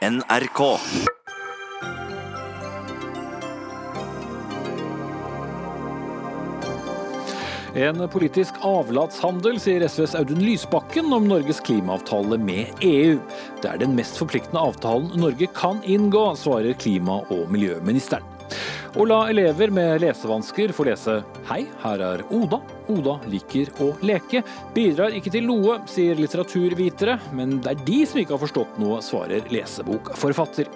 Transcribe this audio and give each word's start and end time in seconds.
NRK. 0.00 0.60
En 7.74 8.00
politisk 8.08 8.54
avlatshandel, 8.64 9.58
sier 9.60 9.84
SVs 9.84 10.14
Audun 10.16 10.40
Lysbakken 10.40 11.12
om 11.12 11.28
Norges 11.28 11.60
klimaavtale 11.60 12.40
med 12.40 12.80
EU. 12.80 13.18
Det 13.60 13.68
er 13.68 13.84
den 13.84 13.92
mest 13.98 14.16
forpliktende 14.16 14.64
avtalen 14.72 15.12
Norge 15.20 15.50
kan 15.52 15.84
inngå, 15.84 16.30
svarer 16.40 16.80
klima- 16.80 17.20
og 17.28 17.52
miljøministeren. 17.52 18.24
Å 18.96 19.04
la 19.04 19.26
elever 19.28 19.68
med 19.68 20.00
lesevansker 20.00 20.72
få 20.72 20.88
lese 20.88 21.20
'Hei, 21.44 21.66
her 21.84 22.00
er 22.00 22.24
Oda'. 22.32 22.79
Oda 22.90 23.16
liker 23.30 23.70
å 23.82 23.92
leke. 24.04 24.42
Bidrar 24.74 25.14
ikke 25.16 25.32
til 25.32 25.46
noe, 25.46 25.78
sier 25.90 26.18
litteraturvitere, 26.18 27.16
men 27.36 27.58
det 27.62 27.74
er 27.74 27.84
de 27.86 28.00
som 28.08 28.20
ikke 28.20 28.34
har 28.36 28.42
forstått 28.42 28.78
noe, 28.82 29.00
svarer 29.04 29.46
lesebokforfatter. 29.52 30.70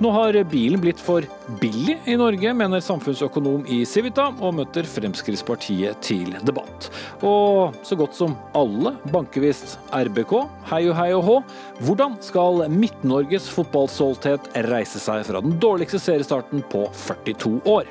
Nå 0.00 0.12
har 0.14 0.38
bilen 0.50 0.80
blitt 0.82 1.00
for 1.02 1.26
billig 1.60 1.98
i 2.08 2.16
Norge, 2.20 2.54
mener 2.56 2.84
samfunnsøkonom 2.84 3.66
i 3.70 3.82
Civita, 3.88 4.30
og 4.40 4.56
møter 4.60 4.88
Fremskrittspartiet 4.88 6.00
til 6.04 6.36
debatt. 6.46 6.90
Og 7.26 7.76
så 7.86 7.98
godt 8.00 8.16
som 8.16 8.36
alle 8.56 8.94
banker 9.12 9.44
visst 9.44 9.78
RBK, 9.94 10.36
hei 10.72 10.84
og 10.88 10.96
hei 10.98 11.10
og 11.16 11.26
hå. 11.26 11.38
Hvordan 11.84 12.16
skal 12.24 12.64
Midt-Norges 12.72 13.48
fotballstolthet 13.52 14.52
reise 14.70 15.02
seg 15.02 15.26
fra 15.28 15.42
den 15.44 15.58
dårligste 15.62 16.00
seriestarten 16.02 16.64
på 16.72 16.86
42 17.06 17.58
år? 17.68 17.90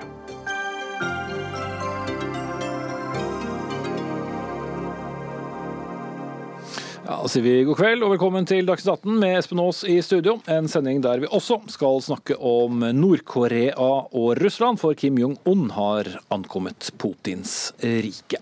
Da 7.20 7.28
sier 7.28 7.44
vi 7.44 7.66
god 7.68 7.76
kveld 7.76 8.04
og 8.06 8.14
velkommen 8.14 8.46
til 8.48 8.64
Dagsnytt 8.64 9.02
18 9.02 9.18
med 9.20 9.34
Espen 9.36 9.60
Aas 9.60 9.82
i 9.84 9.98
studio. 10.00 10.38
En 10.48 10.70
sending 10.72 11.02
der 11.04 11.20
vi 11.20 11.28
også 11.28 11.58
skal 11.68 11.98
snakke 12.00 12.38
om 12.40 12.80
Nord-Korea 12.96 13.74
og 14.16 14.40
Russland, 14.40 14.80
for 14.80 14.96
Kim 14.96 15.18
Jong-un 15.20 15.66
har 15.76 16.08
ankommet 16.32 16.94
Putins 16.96 17.74
rike. 17.84 18.40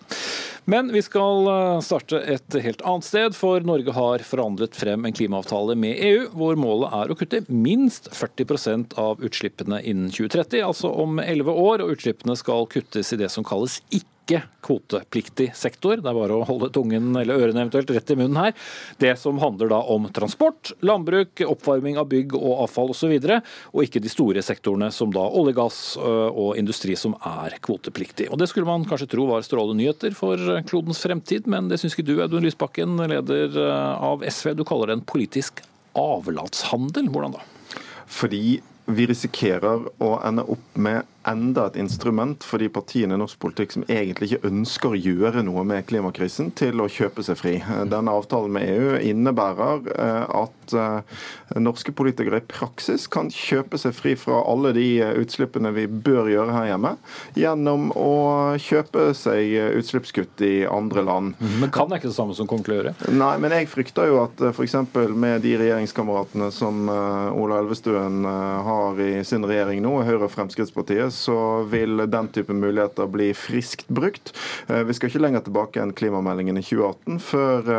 Men 0.69 0.91
vi 0.93 1.01
skal 1.01 1.49
eh, 1.49 1.79
starte 1.87 2.19
et 2.35 2.57
helt 2.61 2.83
annet 2.85 3.07
sted, 3.07 3.33
for 3.33 3.65
Norge 3.65 3.95
har 3.97 4.25
forhandlet 4.27 4.77
frem 4.77 5.09
en 5.09 5.17
klimaavtale 5.17 5.73
med 5.79 6.03
EU, 6.11 6.27
hvor 6.37 6.59
målet 6.61 6.93
er 6.99 7.09
å 7.09 7.17
kutte 7.17 7.41
minst 7.49 8.11
40% 8.13 8.93
av 9.01 9.25
utslippene 9.25 9.81
innen 9.81 10.13
2030, 10.13 10.61
altså 10.67 10.93
om 10.93 11.17
11 11.23 11.49
år. 11.49 11.81
Og 11.81 11.95
utslippene 11.97 12.37
skal 12.37 12.69
kuttes 12.69 13.09
i 13.15 13.19
det 13.23 13.31
som 13.33 13.47
kalles 13.47 13.79
ikke 13.89 14.16
ikke-kvotepliktig 14.27 15.51
sektor. 15.55 16.01
Det 16.01 16.09
er 16.09 16.17
bare 16.17 16.35
å 16.35 16.45
holde 16.47 16.69
tungen 16.75 17.15
eller 17.15 17.39
ørene 17.39 17.63
eventuelt 17.63 17.91
rett 17.95 18.11
i 18.11 18.17
munnen 18.19 18.39
her. 18.41 18.55
Det 18.99 19.13
som 19.19 19.39
handler 19.41 19.71
da 19.71 19.79
om 19.93 20.09
transport, 20.13 20.73
landbruk, 20.85 21.41
oppvarming 21.47 21.97
av 21.99 22.09
bygg 22.11 22.35
og 22.37 22.65
avfall 22.65 22.91
osv. 22.91 23.15
Og, 23.17 23.23
så 23.23 23.39
og 23.71 23.85
ikke 23.85 24.03
de 24.03 24.11
store 24.11 24.43
sektorene 24.43 24.91
som 24.93 25.13
da 25.15 25.23
olje, 25.23 25.55
gass 25.57 25.79
og 25.97 26.57
industri 26.59 26.97
som 26.99 27.15
er 27.25 27.55
kvotepliktig. 27.63 28.27
Og 28.31 28.37
Det 28.41 28.49
skulle 28.51 28.67
man 28.67 28.85
kanskje 28.87 29.09
tro 29.15 29.29
var 29.29 29.45
strålende 29.45 29.79
nyheter 29.81 30.15
for 30.17 30.41
klodens 30.67 31.01
fremtid, 31.01 31.47
men 31.47 31.71
det 31.71 31.79
syns 31.81 31.95
ikke 31.95 32.09
du, 32.11 32.17
Audun 32.21 32.45
Lysbakken, 32.45 32.99
leder 33.09 33.55
av 33.63 34.25
SV. 34.27 34.53
Du 34.57 34.65
kaller 34.67 34.91
det 34.91 34.99
en 34.99 35.07
politisk 35.07 35.63
avlatshandel. 35.97 37.07
Hvordan 37.13 37.37
da? 37.37 37.45
Fordi 38.07 38.59
vi 38.87 39.07
risikerer 39.09 39.87
å 40.03 40.11
ende 40.23 40.45
opp 40.47 40.77
med 40.79 41.07
enda 41.27 41.67
et 41.67 41.77
instrument 41.81 42.43
for 42.47 42.61
de 42.61 42.69
partiene 42.71 43.17
i 43.17 43.19
norsk 43.19 43.39
politikk 43.41 43.75
som 43.75 43.85
egentlig 43.91 44.31
ikke 44.31 44.49
ønsker 44.49 44.93
å 44.93 44.99
gjøre 44.99 45.43
noe 45.45 45.63
med 45.67 45.85
klimakrisen, 45.89 46.51
til 46.57 46.79
å 46.81 46.89
kjøpe 46.91 47.25
seg 47.25 47.39
fri. 47.39 47.55
Denne 47.91 48.13
avtalen 48.15 48.53
med 48.55 48.67
EU 48.71 48.95
innebærer 49.11 49.87
at 50.27 50.75
norske 51.55 51.93
politikere 51.95 52.41
i 52.41 52.47
praksis 52.47 53.05
kan 53.11 53.29
kjøpe 53.31 53.79
seg 53.79 53.95
fri 53.95 54.15
fra 54.19 54.41
alle 54.47 54.73
de 54.75 54.87
utslippene 55.21 55.71
vi 55.75 55.85
bør 55.87 56.31
gjøre 56.31 56.55
her 56.55 56.69
hjemme, 56.71 56.93
gjennom 57.39 57.89
å 57.95 58.13
kjøpe 58.61 59.09
seg 59.17 59.55
utslippskutt 59.79 60.43
i 60.47 60.53
andre 60.67 61.03
land. 61.07 61.35
Men 61.61 61.71
kan 61.73 61.91
det 61.91 62.01
ikke 62.01 62.11
det 62.11 62.17
samme 62.17 62.35
som 62.37 62.49
kommer 62.49 62.67
til 62.67 62.75
å 62.75 62.79
gjøre? 62.81 62.95
Nei, 63.15 63.33
men 63.43 63.55
jeg 63.55 63.71
frykter 63.71 64.11
jo 64.11 64.21
at 64.25 64.43
f.eks. 64.51 64.77
med 65.15 65.43
de 65.45 65.55
regjeringskameratene 65.59 66.51
som 66.55 66.87
Ola 66.87 67.61
Elvestuen 67.61 68.23
har 68.23 69.03
i 69.03 69.11
sin 69.27 69.45
regjering 69.47 69.83
nå, 69.85 69.95
Høyre 70.07 70.27
og 70.27 70.33
Fremskrittspartiet, 70.35 71.16
så 71.17 71.63
vil 71.71 72.03
den 72.07 72.29
type 72.33 72.53
muligheter 72.53 73.09
bli 73.11 73.31
friskt 73.37 73.87
brukt. 73.87 74.33
Vi 74.67 74.95
skal 74.95 75.11
ikke 75.11 75.21
lenger 75.23 75.45
tilbake 75.45 75.81
enn 75.81 75.93
klimameldingen 75.97 76.59
i 76.59 76.63
2018, 76.65 77.19
før 77.23 77.71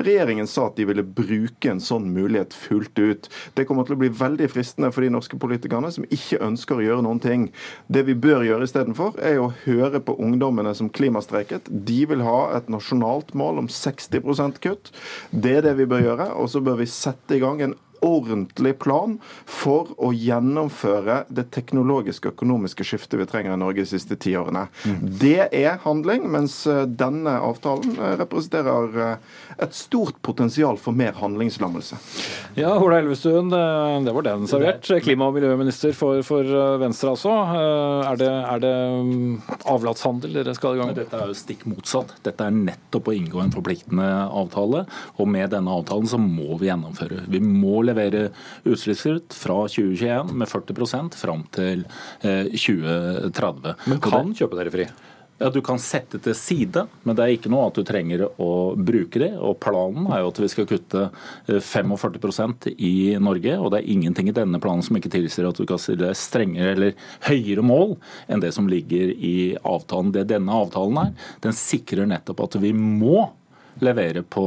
regjeringen 0.00 0.48
sa 0.50 0.68
at 0.68 0.78
de 0.78 0.86
ville 0.88 1.04
bruke 1.04 1.70
en 1.70 1.82
sånn 1.82 2.08
mulighet 2.14 2.56
fullt 2.56 2.98
ut. 2.98 3.28
Det 3.54 3.66
kommer 3.68 3.86
til 3.86 3.98
å 3.98 4.00
bli 4.02 4.10
veldig 4.14 4.48
fristende 4.52 4.90
for 4.94 5.04
de 5.04 5.12
norske 5.12 5.38
politikerne 5.40 5.90
som 5.94 6.06
ikke 6.08 6.40
ønsker 6.44 6.78
å 6.78 6.86
gjøre 6.86 7.04
noen 7.06 7.22
ting. 7.22 7.48
Det 7.92 8.04
vi 8.08 8.16
bør 8.18 8.46
gjøre 8.46 8.68
istedenfor, 8.68 9.18
er 9.22 9.40
å 9.42 9.52
høre 9.64 10.00
på 10.04 10.16
ungdommene 10.22 10.74
som 10.78 10.90
klimastreiket. 10.92 11.68
De 11.68 12.00
vil 12.10 12.24
ha 12.26 12.38
et 12.56 12.70
nasjonalt 12.72 13.34
mål 13.38 13.64
om 13.64 13.70
60% 13.72 14.62
kutt. 14.64 14.92
Det 15.30 15.58
er 15.58 15.68
det 15.68 15.76
vi 15.80 15.88
bør 15.90 16.04
gjøre. 16.04 16.30
Og 16.38 16.50
så 16.52 16.62
bør 16.64 16.80
vi 16.82 16.90
sette 16.90 17.36
i 17.36 17.42
gang 17.42 17.62
en 17.64 17.76
ordentlig 18.04 18.74
plan 18.82 19.16
for 19.48 19.92
å 19.98 20.12
gjennomføre 20.14 21.22
det 21.28 21.48
teknologiske 21.54 22.30
og 22.30 22.36
økonomiske 22.38 22.86
skiftet 22.86 23.18
vi 23.20 23.28
trenger 23.30 23.54
i 23.54 23.60
Norge 23.60 23.84
de 23.84 23.90
siste 23.90 24.18
ti 24.20 24.34
årene. 24.38 24.66
Mm. 24.84 25.00
Det 25.20 25.48
er 25.54 25.80
handling, 25.84 26.26
mens 26.32 26.60
denne 26.98 27.38
avtalen 27.42 27.96
representerer 28.20 29.18
et 29.58 29.74
stort 29.76 30.20
potensial 30.22 30.78
for 30.80 30.96
mer 30.96 31.16
handlingslammelse. 31.18 31.98
Ja, 32.58 32.74
Ola 32.78 33.00
Elvestuen, 33.02 33.50
det 33.50 34.14
var 34.14 34.26
den 34.26 34.46
servert. 34.50 34.86
Klima- 35.04 35.28
og 35.28 35.36
miljøminister 35.38 35.94
for, 35.96 36.22
for 36.26 36.46
Venstre 36.82 37.12
altså. 37.14 37.34
Er 38.08 38.18
det, 38.20 38.30
er 38.30 38.62
det 38.62 38.74
avlatshandel 39.68 40.38
dere 40.40 40.54
skal 40.56 40.76
i 40.76 40.82
gang 40.82 40.92
med? 40.92 41.00
Dette 41.02 41.18
er 41.18 41.30
jo 41.30 41.38
stikk 41.38 41.66
motsatt. 41.70 42.16
Dette 42.26 42.46
er 42.46 42.54
nettopp 42.54 43.10
å 43.10 43.16
inngå 43.16 43.42
en 43.42 43.54
forpliktende 43.54 44.08
avtale. 44.26 44.84
Og 45.18 45.30
med 45.30 45.50
denne 45.54 45.74
avtalen 45.74 46.08
så 46.10 46.20
må 46.20 46.58
vi 46.60 46.70
gjennomføre. 46.70 47.24
Vi 47.30 47.40
må 47.44 47.82
levere 47.88 48.28
utslippskutt 48.68 49.36
fra 49.36 49.60
2021 49.66 50.32
med 50.32 50.48
40% 50.50 51.18
fram 51.18 51.44
til 51.54 51.84
2030. 52.22 53.78
Men 53.88 54.02
kan 54.04 54.34
kjøpe 54.36 54.60
dere 54.60 54.74
fri? 54.74 54.90
Ja, 55.38 55.50
Du 55.50 55.60
kan 55.62 55.78
sette 55.78 56.18
til 56.18 56.34
side, 56.34 56.82
men 57.06 57.14
det 57.14 57.22
er 57.22 57.32
ikke 57.36 57.50
noe 57.52 57.68
at 57.68 57.76
du 57.78 57.84
trenger 57.86 58.24
å 58.42 58.74
bruke 58.74 59.20
det. 59.22 59.30
og 59.38 59.60
Planen 59.62 60.08
er 60.10 60.24
jo 60.24 60.32
at 60.32 60.40
vi 60.42 60.48
skal 60.50 60.66
kutte 60.66 61.04
45% 61.46 62.66
i 62.74 63.14
Norge. 63.22 63.54
og 63.58 63.70
Det 63.70 63.78
er 63.78 63.90
ingenting 63.94 64.28
i 64.28 64.34
denne 64.34 64.58
planen 64.58 64.82
som 64.82 64.98
ikke 64.98 65.12
tilsier 65.14 65.46
at 65.48 65.56
du 65.56 65.64
kan 65.66 65.78
stille 65.78 66.10
strengere 66.18 66.74
eller 66.74 66.92
høyere 67.28 67.62
mål 67.62 67.96
enn 68.26 68.42
det 68.42 68.50
som 68.56 68.66
ligger 68.66 69.14
i 69.14 69.54
avtalen. 69.62 70.10
Det 70.12 70.26
denne 70.26 70.50
avtalen 70.50 70.98
er, 71.06 71.14
den 71.46 71.54
sikrer 71.54 72.10
nettopp 72.10 72.42
at 72.48 72.58
vi 72.58 72.74
må 72.74 73.28
levere 73.84 74.22
på, 74.22 74.46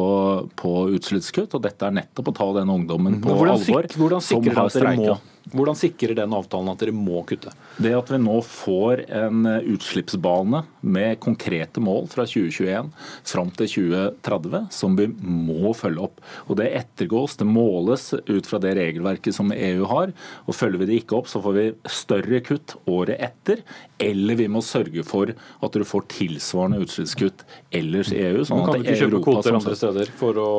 på 0.60 0.72
utslippskutt. 0.98 1.56
Og 1.58 1.64
dette 1.66 1.88
er 1.88 1.98
nettopp 2.02 2.32
å 2.32 2.36
ta 2.38 2.48
den 2.60 2.72
ungdommen 2.74 3.20
på 3.24 3.36
hvordan 3.36 3.60
alvor. 3.60 3.90
Hvordan 4.02 4.26
sikrer 4.26 4.60
har 4.60 4.74
streika. 4.74 5.20
Hvordan 5.50 5.78
sikrer 5.78 6.14
den 6.16 6.34
avtalen 6.38 6.70
at 6.72 6.82
dere 6.84 6.94
må 6.96 7.24
kutte? 7.28 7.52
Det 7.82 7.92
at 7.98 8.12
vi 8.14 8.20
nå 8.22 8.38
får 8.46 9.04
en 9.10 9.48
utslippsbane 9.74 10.62
med 10.82 11.20
konkrete 11.24 11.82
mål 11.82 12.06
fra 12.12 12.28
2021 12.30 12.92
fram 13.28 13.50
til 13.58 13.72
2030, 13.74 14.68
som 14.74 14.96
vi 15.00 15.08
må 15.10 15.74
følge 15.78 16.06
opp. 16.06 16.22
Og 16.48 16.60
Det 16.62 16.70
ettergås, 16.78 17.40
det 17.40 17.48
måles 17.50 18.12
ut 18.14 18.48
fra 18.48 18.60
det 18.62 18.76
regelverket 18.78 19.36
som 19.36 19.52
EU 19.56 19.88
har. 19.90 20.14
og 20.46 20.56
Følger 20.56 20.84
vi 20.84 20.90
det 20.92 21.00
ikke 21.02 21.18
opp, 21.18 21.32
så 21.32 21.42
får 21.42 21.58
vi 21.58 21.66
større 21.90 22.42
kutt 22.46 22.78
året 22.86 23.18
etter. 23.18 23.64
Eller 24.02 24.38
vi 24.38 24.48
må 24.52 24.62
sørge 24.66 25.04
for 25.06 25.34
at 25.34 25.74
du 25.74 25.86
får 25.86 26.08
tilsvarende 26.14 26.82
utslippskutt 26.86 27.46
ellers 27.74 28.14
i 28.14 28.22
EU. 28.30 28.46
Sånn 28.46 28.62
men 28.62 28.70
kan 28.70 28.82
du 28.82 28.86
ikke 28.86 29.00
kjøpe 29.04 29.24
kvoter 29.26 29.58
andre 29.58 29.78
steder 29.78 30.14
for 30.22 30.38
å 30.42 30.52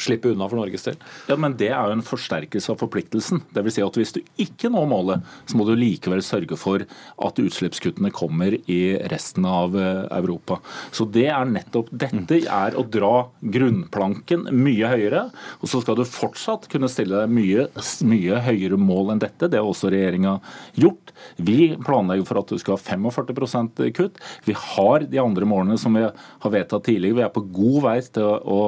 slippe 0.00 0.32
unna 0.32 0.48
for 0.48 0.60
Norges 0.60 0.88
del? 0.88 0.98
Ja, 1.28 1.36
men 1.36 1.56
Det 1.56 1.70
er 1.70 1.88
jo 1.88 1.96
en 1.96 2.04
forsterkelse 2.04 2.74
av 2.74 2.80
forpliktelsen. 2.80 3.40
Det 3.52 3.64
vil 3.64 3.72
si 3.72 3.84
at 3.84 3.96
Hvis 4.06 4.14
du 4.14 4.20
ikke 4.46 4.70
når 4.70 4.86
målet, 4.90 5.34
så 5.50 5.58
må 5.58 5.66
du 5.66 5.74
likevel 5.76 6.22
sørge 6.24 6.58
for 6.60 6.84
at 6.86 7.42
utslippskuttene 7.42 8.12
kommer 8.14 8.54
i 8.70 8.80
resten 9.10 9.46
av 9.48 9.74
Europa. 9.76 10.60
Så 10.94 11.08
det 11.10 11.26
er 11.32 11.48
nettopp 11.50 11.90
Dette 11.90 12.38
er 12.46 12.76
å 12.78 12.84
dra 12.86 13.26
grunnplanken 13.42 14.46
mye 14.54 14.90
høyere. 14.92 15.26
Og 15.60 15.70
så 15.70 15.80
skal 15.82 15.98
du 15.98 16.04
fortsatt 16.06 16.68
kunne 16.72 16.90
stille 16.92 17.18
deg 17.18 17.32
mye, 17.32 17.66
mye 18.06 18.40
høyere 18.46 18.78
mål 18.80 19.14
enn 19.14 19.22
dette. 19.22 19.50
Det 19.50 19.60
har 19.60 19.66
også 19.66 19.90
regjeringa 19.92 20.36
gjort. 20.78 21.12
Vi 21.36 21.72
planlegger 21.82 22.28
for 22.28 22.40
at 22.40 22.52
du 22.52 22.60
skal 22.60 22.76
ha 22.76 22.82
45% 22.82 23.82
kutt. 23.96 24.20
Vi 24.46 24.56
har 24.56 25.06
de 25.10 25.22
andre 25.22 25.48
målene 25.48 25.78
som 25.80 25.96
vi 25.96 26.04
har 26.06 26.54
vedtatt 26.54 26.86
tidligere. 26.86 27.20
Vi 27.20 27.26
er 27.26 27.34
på 27.34 27.44
god 27.56 27.80
vei 27.88 27.96
til 28.06 28.30
å, 28.56 28.60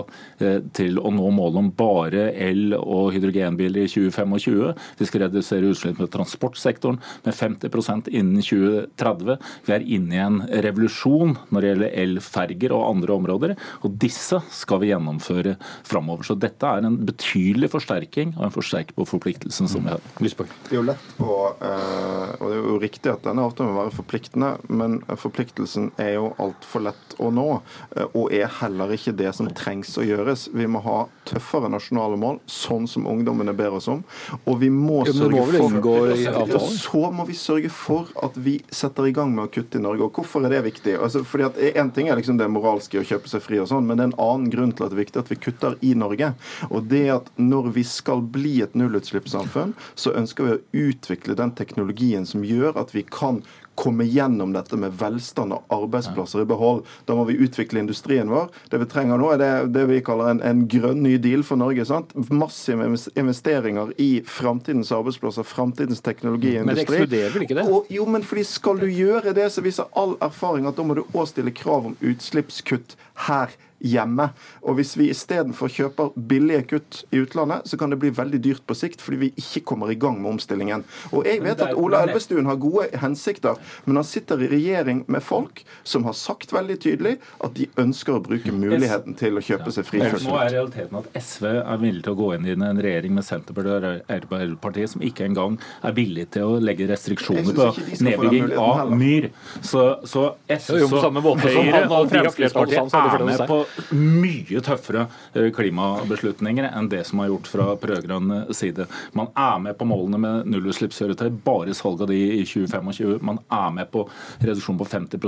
til 0.77 0.99
å 0.99 1.13
nå 1.15 1.31
målet 1.35 1.63
om 1.63 1.73
bare 1.79 2.31
el- 2.35 2.77
og 2.79 3.13
hydrogenbiler 3.15 3.87
i 3.87 3.91
2025. 3.91 4.75
Vi 4.99 5.09
skal 5.09 5.21
redusere 5.25 5.28
utslipp 5.33 5.99
med 5.99 6.11
transportsektoren 6.13 7.01
med 7.25 7.35
50% 7.35 8.09
innen 8.09 8.43
2030. 8.43 9.39
Vi 9.67 9.75
er 9.75 9.87
inne 9.87 10.17
i 10.17 10.23
en 10.23 10.41
revolusjon 10.49 11.37
når 11.51 11.61
det 11.61 11.73
gjelder 11.73 11.97
elferger 12.05 12.75
og 12.77 12.87
andre 12.89 13.17
områder. 13.17 13.55
Og 13.85 13.97
disse 14.01 14.41
skal 14.55 14.83
vi 14.83 14.93
gjennomføre 14.93 15.57
framover. 15.87 16.27
Så 16.27 16.39
dette 16.39 16.67
er 16.67 16.87
en 16.87 16.99
betydelig 17.09 17.71
forsterking 17.73 18.35
og 18.37 18.49
en 18.49 18.55
forsterk 18.55 18.95
på 18.97 19.07
forpliktelsen 19.09 19.71
som 19.71 19.87
vi 19.87 19.95
har. 19.95 20.05
Lysbøk. 20.23 20.53
Det 20.69 20.77
er 20.77 20.81
jo 20.81 20.87
lett 20.89 21.23
å, 21.23 21.39
eh, 21.63 22.35
og 22.39 22.45
det 22.49 22.57
er 22.57 22.69
jo 22.73 22.79
riktig 22.83 23.13
at 23.13 23.25
denne 23.27 23.45
avtalen 23.47 23.73
må 23.73 23.83
være 23.83 23.97
forpliktende, 23.97 24.53
men 24.69 25.01
forpliktelsen 25.09 25.91
er 26.01 26.15
jo 26.19 26.33
altfor 26.43 26.87
lett 26.89 27.17
å 27.19 27.31
nå. 27.35 27.49
Eh, 27.97 28.07
og 28.15 28.33
er 28.35 28.51
heller 28.61 28.95
ikke 28.95 29.17
det 29.17 29.35
som 29.37 29.49
trengs 29.49 29.97
å 29.99 30.07
gjøres. 30.07 30.49
Vi 30.55 30.67
må 30.71 30.83
ha 30.85 30.99
tøffere 31.29 31.71
nasjonale 31.73 32.19
mål, 32.21 32.41
sånn 32.51 32.89
som 32.91 33.07
ungdommene 33.09 33.55
ber 33.57 33.79
oss 33.79 33.89
om. 33.91 34.03
Og 34.47 34.61
vi 34.63 34.71
må 34.73 35.03
sørge 35.07 35.18
for 35.19 36.67
Så 36.75 37.03
må 37.15 37.27
vi 37.29 37.37
sørge 37.39 37.71
for 37.73 38.11
at 38.25 38.39
vi 38.41 38.59
setter 38.71 39.09
i 39.09 39.15
gang 39.17 39.35
med 39.35 39.47
å 39.47 39.53
kutte 39.53 39.81
i 39.81 39.83
Norge. 39.83 40.07
Og 40.07 40.19
hvorfor 40.19 40.47
er 40.47 40.55
det 40.55 40.65
viktig? 40.67 40.97
Altså, 40.97 41.25
fordi 41.27 41.49
at 41.49 41.61
Én 41.69 41.93
ting 41.95 42.09
er 42.09 42.19
liksom 42.19 42.39
det 42.41 42.49
moralske 42.53 43.01
å 43.01 43.07
kjøpe 43.07 43.31
seg 43.31 43.45
fri, 43.45 43.61
og 43.63 43.69
sånn, 43.71 43.87
men 43.87 43.99
det 43.99 44.07
er 44.07 44.11
en 44.13 44.19
annen 44.25 44.51
grunn 44.53 44.73
til 44.73 44.87
at 44.87 44.93
det 44.93 44.99
er 44.99 45.05
viktig 45.05 45.23
at 45.23 45.33
vi 45.33 45.41
kutter 45.49 45.79
i 45.85 45.95
Norge. 45.99 46.33
Og 46.71 46.91
det 46.91 47.05
er 47.07 47.15
at 47.19 47.33
Når 47.39 47.71
vi 47.77 47.85
skal 47.87 48.21
bli 48.23 48.59
et 48.65 48.75
nullutslippssamfunn, 48.79 49.75
så 49.95 50.15
ønsker 50.17 50.45
vi 50.45 50.57
å 50.57 50.89
utvikle 50.89 51.37
den 51.39 51.55
teknologien 51.59 52.27
som 52.27 52.45
gjør 52.47 52.77
at 52.81 52.95
vi 52.95 53.05
kan 53.07 53.43
komme 53.79 54.05
gjennom 54.05 54.53
dette 54.53 54.77
med 54.77 54.97
velstand 54.99 55.55
og 55.55 55.71
arbeidsplasser 55.71 56.43
i 56.43 56.49
behold. 56.51 56.83
Da 57.07 57.15
må 57.15 57.29
vi 57.29 57.39
utvikle 57.39 57.79
industrien 57.85 58.31
vår. 58.31 58.49
Det 58.73 58.81
vi 58.83 58.89
trenger 58.91 59.21
nå, 59.21 59.29
er 59.31 59.39
det, 59.39 59.51
det 59.77 59.85
vi 59.87 60.01
kaller 60.03 60.33
en, 60.33 60.43
en, 60.43 60.65
grønn 60.69 61.05
ny 61.05 61.15
deal 61.23 61.45
for 61.47 61.61
Norge. 61.61 61.87
sant? 61.87 62.11
Massive 62.35 62.89
investeringer 63.15 63.93
i 64.03 64.09
framtidens 64.27 64.91
arbeidsplasser, 64.95 65.08
framtidens 65.45 66.01
teknologiindustri. 66.01 66.67
Men 66.67 66.77
det 66.77 66.85
ekskluderer 66.85 67.35
vel 67.35 67.47
ikke 67.47 67.59
det? 67.59 67.67
Og, 67.69 67.87
jo, 67.93 68.05
men 68.07 68.27
fordi 68.27 68.45
skal 68.45 68.83
du 68.83 68.87
gjøre 68.87 69.35
det, 69.37 69.49
så 69.53 69.65
viser 69.65 69.89
all 69.99 70.17
erfaring 70.25 70.69
at 70.69 70.77
da 70.77 70.85
må 70.87 70.99
du 70.99 71.05
òg 71.13 71.27
stille 71.31 71.55
krav 71.55 71.89
om 71.91 71.97
utslippskutt 72.01 72.97
her 73.29 73.55
hjemme. 73.81 74.31
Og 74.63 74.79
Hvis 74.79 74.95
vi 74.99 75.09
istedenfor 75.13 75.71
kjøper 75.73 76.13
billige 76.29 76.63
kutt 76.73 77.03
i 77.15 77.23
utlandet, 77.23 77.67
så 77.69 77.79
kan 77.79 77.91
det 77.91 77.99
bli 78.03 78.11
veldig 78.15 78.41
dyrt 78.45 78.65
på 78.67 78.77
sikt 78.79 79.03
fordi 79.03 79.19
vi 79.19 79.31
ikke 79.39 79.65
kommer 79.73 79.91
i 79.91 79.99
gang 79.99 80.21
med 80.23 80.37
omstillingen. 80.37 80.85
Og 81.13 81.27
Jeg 81.27 81.43
vet 81.45 81.61
at 81.61 81.75
Ola 81.79 82.03
Elvestuen 82.07 82.47
har 82.47 82.59
gode 82.61 82.89
hensikter, 82.99 83.59
men 83.85 84.01
han 84.01 84.07
sitter 84.07 84.43
i 84.43 84.51
regjering 84.51 85.05
med 85.09 85.23
folk 85.23 85.65
som 85.83 86.05
har 86.05 86.17
sagt 86.19 86.53
veldig 86.53 86.79
tydelig 86.81 87.17
at 87.45 87.55
de 87.55 87.69
ønsker 87.79 88.19
å 88.19 88.23
bruke 88.23 88.53
muligheten 88.53 89.17
til 89.19 89.39
å 89.39 89.45
kjøpe 89.45 89.73
seg 89.75 89.87
fri. 89.89 90.03
Nå 90.03 90.37
er 90.39 90.53
realiteten 90.57 90.99
at 91.01 91.11
SV 91.19 91.47
er 91.59 91.83
villig 91.83 92.05
til 92.07 92.15
å 92.15 92.19
gå 92.19 92.33
inn 92.37 92.49
i 92.49 92.55
en 92.55 92.83
regjering 92.83 93.15
med 93.15 93.27
Senterpartiet 93.27 93.89
og 93.89 94.13
Arbeiderpartiet 94.19 94.95
som 94.95 95.05
ikke 95.05 95.27
engang 95.29 95.59
er 95.85 95.95
villig 95.97 96.29
til 96.35 96.55
å 96.55 96.59
legge 96.63 96.89
restriksjoner 96.91 97.55
på 97.57 97.69
nedbygging 98.05 98.53
av 98.59 98.93
myr. 98.95 99.31
Så, 99.63 99.85
så 100.09 100.25
SV 100.49 100.81
så 100.89 101.03
Høyre 101.09 101.83
og 101.87 102.11
Fremskrittspartiet 102.13 102.95
er 102.99 103.25
med 103.27 103.45
på 103.49 103.59
mye 103.95 104.63
tøffere 104.65 105.07
eh, 105.35 105.49
klimabeslutninger 105.55 106.69
enn 106.71 106.91
det 106.93 107.05
som 107.09 107.23
er 107.23 107.31
gjort 107.33 107.51
fra 107.51 107.69
rød-grønn 107.77 108.53
side. 108.55 108.89
Man 109.17 109.31
er 109.39 109.59
med 109.63 109.79
på 109.79 109.89
målene 109.89 110.21
med 110.23 110.51
nullutslippskjøretøy, 110.53 111.31
bare 111.45 111.77
salg 111.77 112.03
av 112.05 112.13
de 112.13 112.19
i 112.39 112.45
2025. 112.47 113.19
Man 113.25 113.41
er 113.55 113.71
med 113.75 113.91
på 113.93 114.05
reduksjon 114.43 114.81
på 114.81 114.89
50 114.89 115.19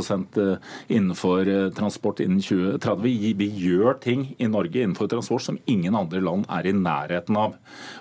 eh, 0.43 0.73
innenfor 0.97 1.49
eh, 1.49 1.69
transport 1.77 2.23
innen 2.25 2.43
2030. 2.45 3.05
Vi, 3.05 3.33
vi 3.39 3.51
gjør 3.65 4.01
ting 4.03 4.27
i 4.39 4.51
Norge 4.51 4.83
innenfor 4.83 5.11
transport 5.11 5.47
som 5.47 5.61
ingen 5.71 5.97
andre 5.99 6.23
land 6.25 6.49
er 6.51 6.69
i 6.69 6.77
nærheten 6.77 7.39
av. 7.41 7.57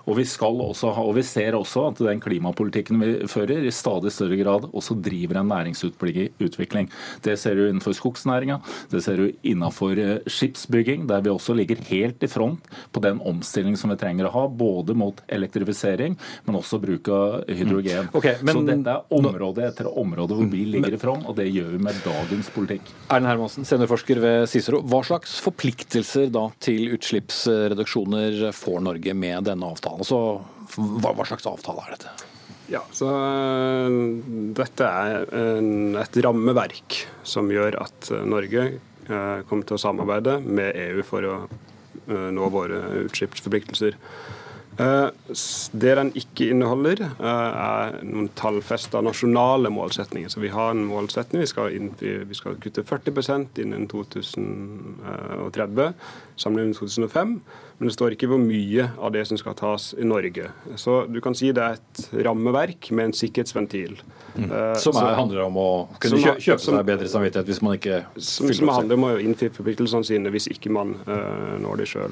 Og 0.09 0.17
vi, 0.17 0.25
skal 0.25 0.57
også 0.63 0.93
ha, 0.95 1.03
og 1.05 1.15
vi 1.19 1.23
ser 1.25 1.55
også 1.57 1.85
at 1.91 2.01
den 2.01 2.21
klimapolitikken 2.23 3.01
vi 3.01 3.11
fører, 3.29 3.61
i 3.61 3.73
stadig 3.73 4.11
større 4.13 4.39
grad 4.39 4.65
også 4.73 4.97
driver 4.97 5.41
en 5.41 5.51
næringsutvikling. 5.51 6.89
Det 7.25 7.35
ser 7.39 7.57
du 7.57 7.67
innenfor 7.67 7.93
skogsnæringa, 7.97 8.59
det 8.89 9.03
ser 9.05 9.21
du 9.21 9.27
innenfor 9.45 9.99
skipsbygging, 10.29 11.05
der 11.09 11.21
vi 11.25 11.33
også 11.33 11.53
ligger 11.57 11.81
helt 11.91 12.23
i 12.25 12.29
front 12.31 12.65
på 12.93 13.03
den 13.05 13.21
omstilling 13.21 13.77
som 13.77 13.93
vi 13.93 13.99
trenger 14.01 14.29
å 14.29 14.33
ha, 14.33 14.45
både 14.49 14.95
mot 14.97 15.21
elektrifisering, 15.29 16.17
men 16.47 16.57
også 16.57 16.81
bruk 16.81 17.11
av 17.13 17.45
hydrogen. 17.45 18.09
Mm. 18.09 18.17
Okay, 18.17 18.41
men, 18.41 18.55
Så 18.55 18.65
dette 18.71 18.95
er 18.95 19.19
område 19.19 19.67
etter 19.67 19.91
område 19.93 20.39
hvor 20.39 20.49
vi 20.49 20.65
ligger 20.73 20.97
i 20.97 21.01
front, 21.01 21.27
og 21.29 21.37
det 21.37 21.49
gjør 21.51 21.75
vi 21.75 21.83
med 21.85 22.01
dagens 22.05 22.49
politikk. 22.55 22.89
Erlend 23.09 23.29
Hermansen, 23.29 23.67
seniorforsker 23.67 24.23
ved 24.23 24.49
Cicero. 24.49 24.81
Hva 24.89 25.03
slags 25.05 25.37
forpliktelser 25.45 26.33
da 26.33 26.47
til 26.63 26.95
utslippsreduksjoner 26.97 28.49
får 28.55 28.83
Norge 28.89 29.13
med 29.13 29.49
denne 29.51 29.69
avtalen? 29.69 29.98
Altså, 29.99 30.19
hva, 30.75 31.13
hva 31.13 31.27
slags 31.27 31.47
avtale 31.49 31.85
er 31.85 31.97
dette? 31.97 32.13
Ja, 32.69 32.83
så 32.93 33.07
uh, 33.09 33.95
Dette 34.55 34.85
er 34.85 35.23
en, 35.33 35.97
et 35.99 36.19
rammeverk 36.23 37.01
som 37.27 37.49
gjør 37.51 37.79
at 37.81 38.11
Norge 38.29 38.67
Eh, 39.09 39.39
kommer 39.49 39.65
til 39.65 39.79
å 39.79 39.81
samarbeide 39.81 40.35
med 40.45 40.75
EU 40.77 41.03
for 41.05 41.25
å 41.25 41.35
eh, 41.41 42.27
nå 42.35 42.49
våre 42.53 42.77
utslippsforpliktelser. 43.07 43.95
Eh, 44.79 45.09
det 45.71 45.95
den 45.99 46.11
ikke 46.15 46.49
inneholder, 46.53 47.01
er 47.19 47.97
noen 48.07 48.29
tallfesta 48.39 49.01
nasjonale 49.03 49.69
målsetninger. 49.73 50.29
Så 50.31 50.39
vi 50.39 50.47
har 50.53 50.71
en 50.71 50.85
målsetning. 50.87 51.41
Vi 51.43 51.51
skal, 51.51 51.73
innfri, 51.75 52.23
vi 52.29 52.35
skal 52.37 52.55
kutte 52.63 52.83
40% 52.87 53.59
innen 53.59 53.87
2030 53.91 55.93
sammenlignet 56.39 56.71
med 56.71 56.79
2005. 56.79 57.41
Men 57.79 57.87
det 57.87 57.93
står 57.95 58.09
ikke 58.15 58.27
hvor 58.31 58.41
mye 58.43 58.83
av 58.99 59.09
det 59.15 59.23
som 59.27 59.37
skal 59.39 59.55
tas 59.59 59.83
i 59.99 60.03
Norge. 60.07 60.45
Så 60.79 60.91
du 61.11 61.19
kan 61.23 61.33
si 61.35 61.47
det 61.55 61.63
er 61.63 61.73
et 61.79 61.97
rammeverk 62.27 62.81
med 62.95 63.03
en 63.09 63.15
sikkerhetsventil. 63.15 63.93
Mm. 64.35 64.49
Som 64.79 64.93
er, 64.99 65.15
handler 65.19 65.39
om 65.47 65.55
å 65.59 65.69
kunne 65.99 66.19
kjøpe, 66.23 66.39
kjøpe 66.43 66.63
seg 66.63 66.73
bedre 66.87 67.07
samvittighet 67.11 67.47
hvis 67.49 67.61
man 67.65 67.73
ikke 67.79 67.97
som, 68.15 68.45
opp 68.45 68.53
Som 68.59 68.69
handler 68.71 68.95
om 68.99 69.05
å 69.07 69.09
innfri 69.23 69.47
forpliktelsene 69.55 70.05
sine 70.07 70.27
hvis 70.31 70.47
ikke 70.53 70.69
man 70.71 70.89
uh, 71.07 71.55
når 71.63 71.73
det 71.81 71.87
sjøl. 71.91 72.11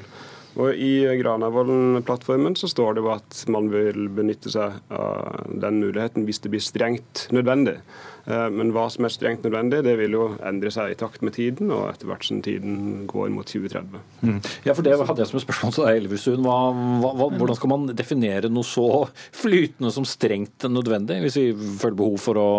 Og 0.56 0.74
I 0.74 1.04
Granavolden-plattformen 1.20 2.56
så 2.58 2.70
står 2.70 2.96
det 2.96 3.04
jo 3.04 3.12
at 3.12 3.42
man 3.52 3.68
vil 3.72 4.08
benytte 4.10 4.50
seg 4.52 4.78
av 4.94 5.44
den 5.52 5.82
muligheten 5.82 6.24
hvis 6.26 6.40
det 6.44 6.52
blir 6.54 6.64
strengt 6.64 7.26
nødvendig. 7.34 7.76
Eh, 8.28 8.48
men 8.52 8.72
hva 8.74 8.86
som 8.92 9.06
er 9.06 9.12
strengt 9.12 9.44
nødvendig, 9.46 9.82
det 9.86 9.94
vil 10.00 10.16
jo 10.16 10.24
endre 10.44 10.72
seg 10.74 10.92
i 10.92 10.98
takt 10.98 11.22
med 11.24 11.36
tiden, 11.38 11.70
og 11.74 11.86
etter 11.92 12.10
hvert 12.10 12.26
som 12.26 12.42
tiden 12.44 13.04
går 13.08 13.30
mot 13.32 13.48
2030. 13.48 14.00
Mm. 14.20 14.40
Ja, 14.66 14.74
for 14.74 14.84
Det 14.84 14.96
hadde 14.98 15.22
jeg 15.22 15.30
som 15.30 15.40
et 15.40 15.46
spørsmål 15.46 15.76
til 15.76 15.86
deg, 15.86 16.00
Elvestuen. 16.02 16.48
Hvordan 16.48 17.60
skal 17.60 17.72
man 17.74 17.86
definere 17.96 18.52
noe 18.52 18.66
så 18.66 18.88
flytende 19.36 19.92
som 19.94 20.08
strengt 20.08 20.68
nødvendig, 20.68 21.22
hvis 21.24 21.40
vi 21.40 21.46
føler 21.80 22.00
behov 22.02 22.18
for 22.24 22.40
å 22.40 22.50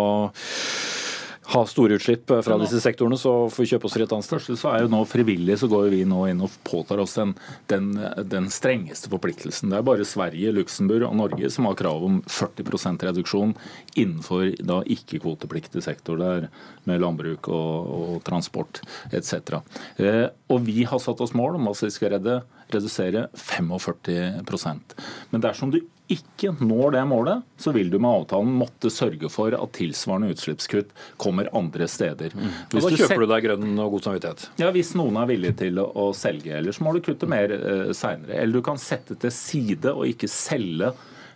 ha 1.50 1.62
store 1.66 1.96
utslipp 1.98 2.30
fra 2.44 2.56
disse 2.60 2.78
sektorene, 2.82 3.18
så 3.18 3.32
får 3.50 3.64
vi 3.64 3.68
kjøpe 3.72 3.88
oss 3.88 3.96
et 3.98 4.12
annet 4.14 4.26
sted. 4.26 4.38
Først 4.40 4.62
så 4.62 4.70
er 4.70 4.84
jo 4.84 4.90
nå 4.92 5.00
frivillig 5.08 5.56
så 5.60 5.68
går 5.70 5.88
vi 5.92 6.04
nå 6.08 6.22
inn 6.30 6.42
og 6.44 6.54
påtar 6.66 7.02
oss 7.02 7.16
den, 7.18 7.34
den, 7.72 7.90
den 8.30 8.46
strengeste 8.52 9.10
forpliktelsen. 9.12 9.72
Det 9.72 9.80
er 9.80 9.86
bare 9.86 10.06
Sverige, 10.06 10.54
Luxembourg 10.54 11.08
og 11.08 11.16
Norge 11.18 11.50
som 11.50 11.66
har 11.66 11.78
krav 11.80 12.06
om 12.06 12.20
40% 12.30 13.06
reduksjon 13.08 13.56
innenfor 13.98 14.52
da 14.66 14.80
ikke-kvotepliktig 14.86 15.82
sektor 15.84 16.20
der 16.20 16.48
med 16.88 17.02
landbruk 17.02 17.50
og, 17.50 17.92
og 17.96 18.24
transport 18.26 18.82
etc. 19.10 19.60
Eh, 19.98 20.26
og 20.50 20.66
vi 20.66 20.84
har 20.86 21.02
satt 21.02 21.22
oss 21.24 21.34
mål 21.36 21.58
om 21.58 21.70
at 21.72 21.82
vi 21.82 21.92
skal 21.94 22.14
redde, 22.14 22.40
redusere 22.70 23.26
45% 23.34 24.94
Men 25.32 25.42
dersom 25.42 25.74
du 25.74 25.80
ikke 26.10 26.52
når 26.58 26.96
det 26.96 27.02
målet, 27.10 27.44
så 27.60 27.72
vil 27.74 27.90
du 27.92 27.98
med 27.98 28.10
avtalen 28.10 28.52
måtte 28.60 28.90
sørge 28.92 29.30
for 29.32 29.54
at 29.56 29.74
tilsvarende 29.76 30.34
utslippskutt 30.34 30.90
kommer 31.20 31.50
andre 31.56 31.88
steder. 31.90 32.34
Mm. 32.34 32.50
Da 32.72 32.82
kjøper 32.86 33.24
du, 33.24 33.28
deg 33.30 33.46
grønn 33.46 33.70
og 33.76 33.94
god 33.96 34.08
samvittighet? 34.08 34.46
Ja, 34.62 34.72
hvis 34.74 34.92
noen 34.98 35.20
er 35.20 35.30
villig 35.30 35.54
til 35.60 35.80
å, 35.82 35.86
å 35.88 36.10
selge. 36.16 36.56
Ellers 36.58 36.80
må 36.82 36.94
du 36.96 37.02
kutte 37.04 37.28
mer 37.30 37.54
eh, 37.54 37.92
seinere. 37.96 38.40
Eller 38.40 38.58
du 38.58 38.66
kan 38.66 38.80
sette 38.80 39.16
til 39.20 39.34
side 39.34 39.94
og 39.94 40.08
ikke 40.10 40.30
selge 40.30 40.92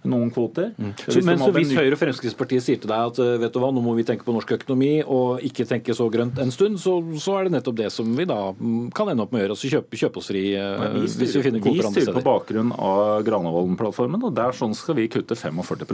noen 0.08 0.30
kvoter. 0.34 0.72
Mm. 0.76 0.92
Så, 1.00 1.22
men 1.24 1.40
så 1.40 1.50
Hvis 1.54 1.72
Høyre 1.76 1.96
og 1.96 2.00
Fremskrittspartiet 2.00 2.64
sier 2.64 2.80
til 2.80 2.90
deg 2.90 3.10
at 3.10 3.20
eh, 3.22 3.36
vet 3.40 3.54
du 3.54 3.60
hva, 3.62 3.70
nå 3.74 3.82
må 3.84 3.94
vi 3.96 4.04
tenke 4.06 4.26
på 4.26 4.34
norsk 4.36 4.54
økonomi 4.58 4.98
og 5.02 5.44
ikke 5.46 5.66
tenke 5.68 5.96
så 5.96 6.06
grønt 6.12 6.38
en 6.42 6.52
stund, 6.54 6.78
så, 6.82 6.98
så 7.20 7.38
er 7.38 7.48
det 7.48 7.54
nettopp 7.56 7.78
det 7.80 7.90
som 7.94 8.10
vi 8.16 8.26
da 8.28 8.38
mm, 8.52 8.90
kan 8.96 9.10
ende 9.12 9.24
opp 9.24 9.32
med 9.34 9.40
å 9.40 9.44
gjøre. 9.44 9.56
altså 9.56 9.72
Kjøpe, 9.74 10.00
kjøpe 10.00 10.20
oss 10.20 10.30
fri 10.30 10.44
uh, 10.58 10.84
vi 10.98 11.08
styrer, 11.08 11.22
hvis 11.22 11.36
vi 11.38 11.44
finner 11.46 11.64
kvoter 11.64 11.88
andre 11.88 11.94
steder. 11.94 12.00
Vi 12.00 12.06
styrer 12.08 12.18
på 12.20 12.26
bakgrunn 12.28 12.74
av 12.76 13.24
Granavolden-plattformen, 13.28 14.28
og 14.28 14.36
der 14.36 14.56
sånn 14.58 14.76
skal 14.78 14.98
vi 15.00 15.08
kutte 15.12 15.38
45 15.38 15.84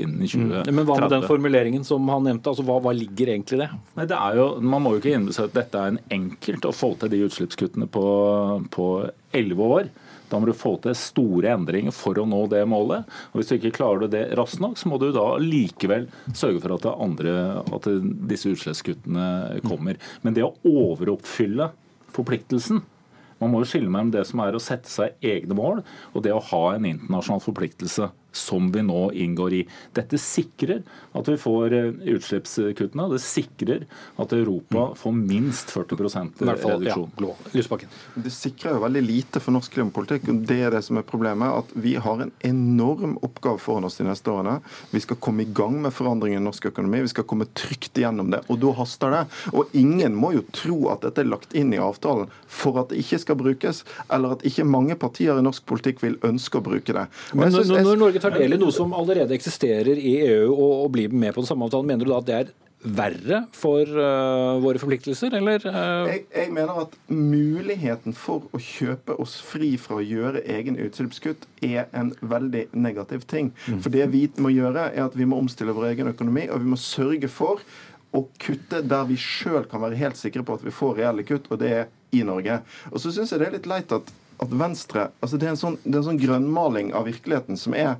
innen 0.00 0.26
2030. 0.26 0.66
Mm. 0.66 0.74
Men 0.80 0.88
hva 0.88 0.98
med 1.04 1.14
den 1.14 1.26
formuleringen 1.30 1.86
som 1.86 2.10
han 2.10 2.26
nevnte? 2.26 2.52
altså 2.52 2.66
Hva, 2.66 2.80
hva 2.82 2.94
ligger 2.96 3.34
egentlig 3.34 3.60
i 3.60 3.64
det? 3.64 3.70
Nei, 3.98 4.06
det 4.10 4.18
er 4.18 4.38
jo, 4.40 4.50
Man 4.60 4.84
må 4.84 4.94
jo 4.94 5.02
ikke 5.02 5.14
innbille 5.14 5.36
seg 5.36 5.50
at 5.50 5.58
dette 5.62 5.80
er 5.80 5.94
en 5.94 6.02
enkelt 6.20 6.66
å 6.66 6.74
få 6.74 6.94
til 7.00 7.12
de 7.12 7.24
utslippskuttene 7.26 7.88
på, 7.90 8.06
på 8.74 8.86
11 9.36 9.66
år. 9.78 9.90
Da 10.30 10.38
må 10.38 10.48
du 10.48 10.54
få 10.56 10.76
til 10.84 10.96
store 10.98 11.54
endringer 11.56 11.94
for 11.94 12.18
å 12.20 12.26
nå 12.28 12.44
det 12.52 12.62
målet. 12.70 13.08
Og 13.32 13.40
Hvis 13.40 13.50
du 13.50 13.56
ikke 13.58 13.74
klarer 13.80 14.10
det 14.10 14.28
raskt 14.38 14.62
nok, 14.62 14.78
så 14.78 14.90
må 14.90 15.00
du 15.02 15.10
da 15.14 15.26
likevel 15.42 16.08
sørge 16.32 16.62
for 16.62 16.76
at, 16.76 16.88
andre, 16.94 17.34
at 17.74 17.90
disse 18.30 18.52
utslippskuttene 18.54 19.60
kommer. 19.66 19.98
Men 20.22 20.38
det 20.38 20.46
å 20.46 20.54
overoppfylle 20.66 21.72
forpliktelsen 22.14 22.82
man 23.40 23.54
må 23.54 23.62
jo 23.62 23.70
skille 23.70 23.88
mellom 23.88 24.10
det 24.12 24.26
som 24.28 24.42
er 24.44 24.52
å 24.52 24.60
sette 24.60 24.90
seg 24.92 25.22
egne 25.24 25.56
mål, 25.56 25.78
og 26.12 26.24
det 26.26 26.32
å 26.36 26.42
ha 26.50 26.64
en 26.74 26.84
internasjonal 26.84 27.40
forpliktelse 27.40 28.10
som 28.32 28.72
vi 28.72 28.82
nå 28.82 29.10
inngår 29.12 29.54
i. 29.60 29.62
Dette 29.96 30.18
sikrer 30.20 30.82
at 31.16 31.28
vi 31.28 31.36
får 31.40 31.74
eh, 31.76 32.00
utslippskuttene. 32.14 33.08
Det 33.12 33.20
sikrer 33.22 33.86
at 34.20 34.34
Europa 34.36 34.90
mm. 34.90 34.96
får 35.00 35.16
minst 35.16 35.74
40% 35.74 36.44
reduksjon. 36.46 37.10
Ja, 37.18 37.78
det 38.14 38.34
sikrer 38.34 38.76
jo 38.76 38.84
veldig 38.84 39.02
lite 39.04 39.42
for 39.42 39.56
norsk 39.56 39.74
klimapolitikk. 39.74 40.28
og 40.30 40.44
Det 40.48 40.60
er 40.66 40.74
det 40.74 40.82
som 40.86 41.00
er 41.00 41.06
problemet. 41.06 41.64
At 41.64 41.74
vi 41.74 41.96
har 42.00 42.24
en 42.24 42.32
enorm 42.46 43.16
oppgave 43.26 43.60
foran 43.62 43.88
oss 43.88 43.98
de 44.00 44.06
neste 44.08 44.32
årene. 44.32 44.60
Vi 44.94 45.02
skal 45.02 45.18
komme 45.22 45.44
i 45.44 45.50
gang 45.50 45.80
med 45.82 45.94
forandringer 45.94 46.40
i 46.40 46.44
norsk 46.44 46.70
økonomi. 46.72 47.02
Vi 47.06 47.14
skal 47.14 47.26
komme 47.30 47.48
trygt 47.58 47.98
igjennom 47.98 48.30
det. 48.32 48.44
Og 48.48 48.60
da 48.62 48.74
haster 48.78 49.16
det. 49.16 49.24
Og 49.54 49.74
ingen 49.76 50.16
må 50.18 50.34
jo 50.36 50.44
tro 50.54 50.78
at 50.94 51.04
dette 51.06 51.24
er 51.24 51.30
lagt 51.30 51.56
inn 51.58 51.74
i 51.74 51.82
avtalen 51.82 52.30
for 52.50 52.78
at 52.80 52.90
det 52.92 53.00
ikke 53.02 53.20
skal 53.22 53.38
brukes, 53.40 53.82
eller 54.12 54.36
at 54.36 54.44
ikke 54.46 54.66
mange 54.66 54.96
partier 54.98 55.38
i 55.38 55.44
norsk 55.44 55.64
politikk 55.68 56.02
vil 56.04 56.16
ønske 56.26 56.58
å 56.58 56.64
bruke 56.64 56.94
det. 56.94 57.06
Men 57.36 57.54
når, 57.54 57.94
når 58.00 58.19
Tar 58.20 58.36
del 58.36 58.56
i 58.56 58.60
noe 58.60 58.74
som 58.74 58.92
allerede 58.96 59.36
eksisterer 59.36 59.98
i 59.98 60.16
EU 60.24 60.50
og, 60.52 60.74
og 60.86 60.90
blir 60.96 61.12
med 61.12 61.34
på 61.34 61.44
den 61.44 61.50
samme 61.50 61.68
avtalen, 61.68 61.88
mener 61.90 62.04
du 62.06 62.12
da 62.12 62.20
at 62.20 62.28
det 62.28 62.40
er 62.40 62.52
verre 62.80 63.42
for 63.52 63.84
uh, 63.84 64.56
våre 64.62 64.80
forpliktelser, 64.80 65.34
eller? 65.36 65.60
Uh... 65.66 66.08
Jeg, 66.08 66.22
jeg, 66.32 66.52
mener 66.56 66.80
at 66.86 66.94
muligheten 67.12 68.16
for 68.16 68.46
å 68.56 68.60
kjøpe 68.62 69.18
oss 69.20 69.36
fri 69.44 69.74
fra 69.80 69.98
å 69.98 70.04
gjøre 70.04 70.40
egen 70.48 70.78
utslippskutt 70.80 71.44
er 71.66 71.90
en 71.96 72.14
veldig 72.20 72.70
negativ 72.72 73.26
ting. 73.28 73.52
Mm. 73.68 73.82
For 73.84 73.92
det 73.92 74.08
vi 74.14 74.24
må 74.40 74.52
gjøre, 74.54 74.88
er 74.94 75.04
at 75.10 75.18
vi 75.18 75.28
må 75.28 75.40
omstille 75.42 75.76
vår 75.76 75.90
egen 75.92 76.12
økonomi, 76.14 76.48
og 76.48 76.64
vi 76.64 76.72
må 76.72 76.80
sørge 76.80 77.28
for 77.28 77.60
å 78.16 78.24
kutte 78.42 78.80
der 78.82 79.04
vi 79.06 79.18
sjøl 79.20 79.68
kan 79.70 79.84
være 79.84 80.00
helt 80.00 80.18
sikre 80.18 80.42
på 80.46 80.56
at 80.56 80.64
vi 80.64 80.74
får 80.74 80.96
reelle 81.02 81.26
kutt, 81.26 81.52
og 81.52 81.60
det 81.60 81.74
er 81.82 81.90
i 82.16 82.24
Norge. 82.26 82.62
Og 82.90 82.98
så 83.02 83.12
syns 83.14 83.30
jeg 83.30 83.42
det 83.42 83.50
er 83.50 83.58
litt 83.58 83.68
leit 83.70 83.92
at 83.94 84.08
at 84.40 84.52
Venstre 84.52 85.10
altså 85.20 85.40
det 85.40 85.50
er, 85.50 85.56
sånn, 85.60 85.78
en 85.84 86.04
sånn 86.06 86.20
grønnmaling 86.20 86.94
av 86.96 87.08
virkeligheten 87.10 87.58
som 87.60 87.76
er 87.76 87.96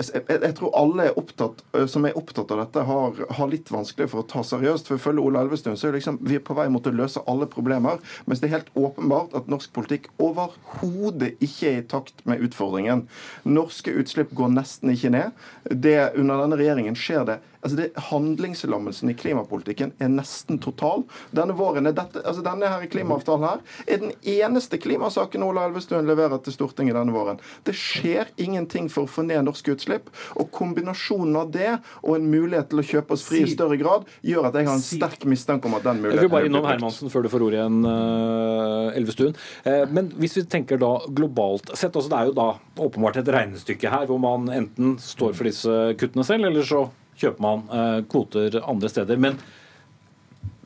jeg, 0.00 0.22
jeg, 0.28 0.52
tror 0.56 0.72
alle 0.76 1.04
er 1.08 1.18
opptatt, 1.20 1.60
som 1.90 2.06
er 2.08 2.16
opptatt 2.18 2.50
av 2.54 2.62
dette, 2.62 2.84
har, 2.88 3.18
har, 3.36 3.50
litt 3.52 3.68
vanskelig 3.70 4.08
for 4.10 4.22
å 4.22 4.26
ta 4.28 4.40
seriøst. 4.46 4.88
For 4.88 4.98
Ifølge 4.98 5.22
Ola 5.22 5.42
Elvestuen 5.44 5.76
så 5.78 5.90
er 5.90 5.98
liksom, 5.98 6.18
vi 6.24 6.38
er 6.38 6.44
på 6.44 6.56
vei 6.56 6.64
mot 6.72 6.86
å 6.88 6.94
løse 6.96 7.22
alle 7.28 7.48
problemer. 7.50 8.00
Mens 8.24 8.40
det 8.40 8.48
er 8.48 8.56
helt 8.56 8.72
åpenbart 8.78 9.36
at 9.38 9.50
norsk 9.52 9.72
politikk 9.76 10.08
overhodet 10.22 11.34
ikke 11.44 11.68
er 11.68 11.78
i 11.82 11.86
takt 11.92 12.24
med 12.28 12.42
utfordringen. 12.48 13.04
Norske 13.44 13.94
utslipp 14.00 14.32
går 14.38 14.54
nesten 14.56 14.94
ikke 14.94 15.12
ned. 15.12 15.46
Det, 15.68 15.98
under 16.16 16.46
denne 16.46 16.60
regjeringen 16.60 16.98
skjer 16.98 17.28
det 17.28 17.38
altså 17.62 17.78
det, 17.78 17.88
Handlingslammelsen 18.10 19.10
i 19.12 19.14
klimapolitikken 19.18 19.92
er 20.02 20.10
nesten 20.12 20.58
total. 20.62 21.04
Denne 21.34 21.54
våren 21.56 21.88
er 21.88 21.96
dette, 21.96 22.22
altså 22.26 22.44
denne 22.44 22.70
her 22.70 22.84
klimaavtalen 22.90 23.46
her 23.46 23.62
er 23.86 24.02
den 24.02 24.14
eneste 24.28 24.78
klimasaken 24.82 25.44
Ola 25.46 25.66
Elvestuen 25.68 26.08
leverer 26.08 26.42
til 26.42 26.56
Stortinget 26.56 26.98
denne 26.98 27.14
våren. 27.14 27.40
Det 27.66 27.74
skjer 27.78 28.32
ingenting 28.42 28.90
for 28.92 29.06
å 29.06 29.10
få 29.10 29.24
ned 29.26 29.44
norske 29.46 29.74
utslipp. 29.74 30.10
Og 30.38 30.50
kombinasjonen 30.54 31.38
av 31.38 31.52
det 31.54 31.70
og 32.02 32.16
en 32.16 32.28
mulighet 32.30 32.70
til 32.72 32.82
å 32.82 32.86
kjøpe 32.92 33.16
oss 33.16 33.26
fri 33.26 33.44
i 33.46 33.52
større 33.52 33.78
grad, 33.80 34.08
gjør 34.26 34.50
at 34.50 34.58
jeg 34.58 34.68
har 34.68 34.78
en 34.78 34.84
sterk 34.84 35.26
mistanke 35.30 35.70
om 35.70 35.78
at 35.78 35.86
den 35.86 36.02
muligheten 36.02 36.22
Jeg 36.22 36.28
vil 36.28 36.34
bare 36.34 36.50
innom 36.50 36.66
Hermansen 36.66 37.12
før 37.12 37.26
du 37.26 37.30
får 37.32 37.46
ordet 37.46 37.60
igjen, 37.60 37.78
uh, 37.86 38.96
Elvestuen. 38.98 39.36
Uh, 39.66 39.84
men 39.92 40.10
hvis 40.18 40.36
vi 40.40 40.46
tenker 40.50 40.80
da 40.82 40.96
globalt 41.08 41.72
sett, 41.76 41.94
altså 41.94 42.10
det 42.10 42.18
er 42.18 42.30
jo 42.30 42.36
da 42.38 42.48
åpenbart 42.82 43.20
et 43.22 43.30
regnestykke 43.32 43.92
her 43.92 44.08
hvor 44.10 44.20
man 44.22 44.50
enten 44.52 44.96
står 45.02 45.36
for 45.38 45.48
disse 45.48 45.78
kuttene 46.00 46.26
selv, 46.26 46.50
eller 46.50 46.66
så 46.66 46.86
kjøper 47.22 47.44
man 47.44 47.66
eh, 47.70 47.98
kvoter 48.10 48.60
andre 48.62 48.90
steder. 48.92 49.20
Men 49.22 49.38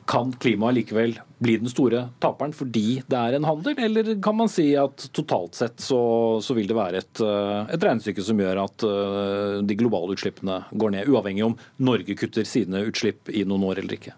kan 0.07 0.31
klimaet 0.39 0.77
likevel 0.77 1.17
bli 1.43 1.57
den 1.59 1.69
store 1.69 2.05
taperen 2.23 2.53
fordi 2.55 3.01
det 3.11 3.17
er 3.19 3.35
en 3.37 3.47
handel, 3.47 3.75
eller 3.83 4.13
kan 4.23 4.37
man 4.39 4.49
si 4.49 4.69
at 4.79 5.09
totalt 5.13 5.57
sett 5.59 5.83
så, 5.83 5.99
så 6.43 6.55
vil 6.57 6.69
det 6.69 6.77
være 6.77 7.01
et, 7.03 7.23
eh, 7.23 7.73
et, 7.75 7.83
regnestykke 7.83 8.23
som 8.25 8.39
gjør 8.41 8.63
at 8.63 8.87
eh, 8.87 9.57
de 9.67 9.77
globale 9.79 10.15
utslippene 10.15 10.61
går 10.71 10.95
ned, 10.95 11.11
uavhengig 11.11 11.45
om 11.49 11.57
Norge 11.83 12.15
kutter 12.17 12.47
sine 12.47 12.85
utslipp 12.87 13.29
i 13.29 13.43
noen 13.47 13.67
år 13.67 13.83
eller 13.83 13.99
ikke? 13.99 14.15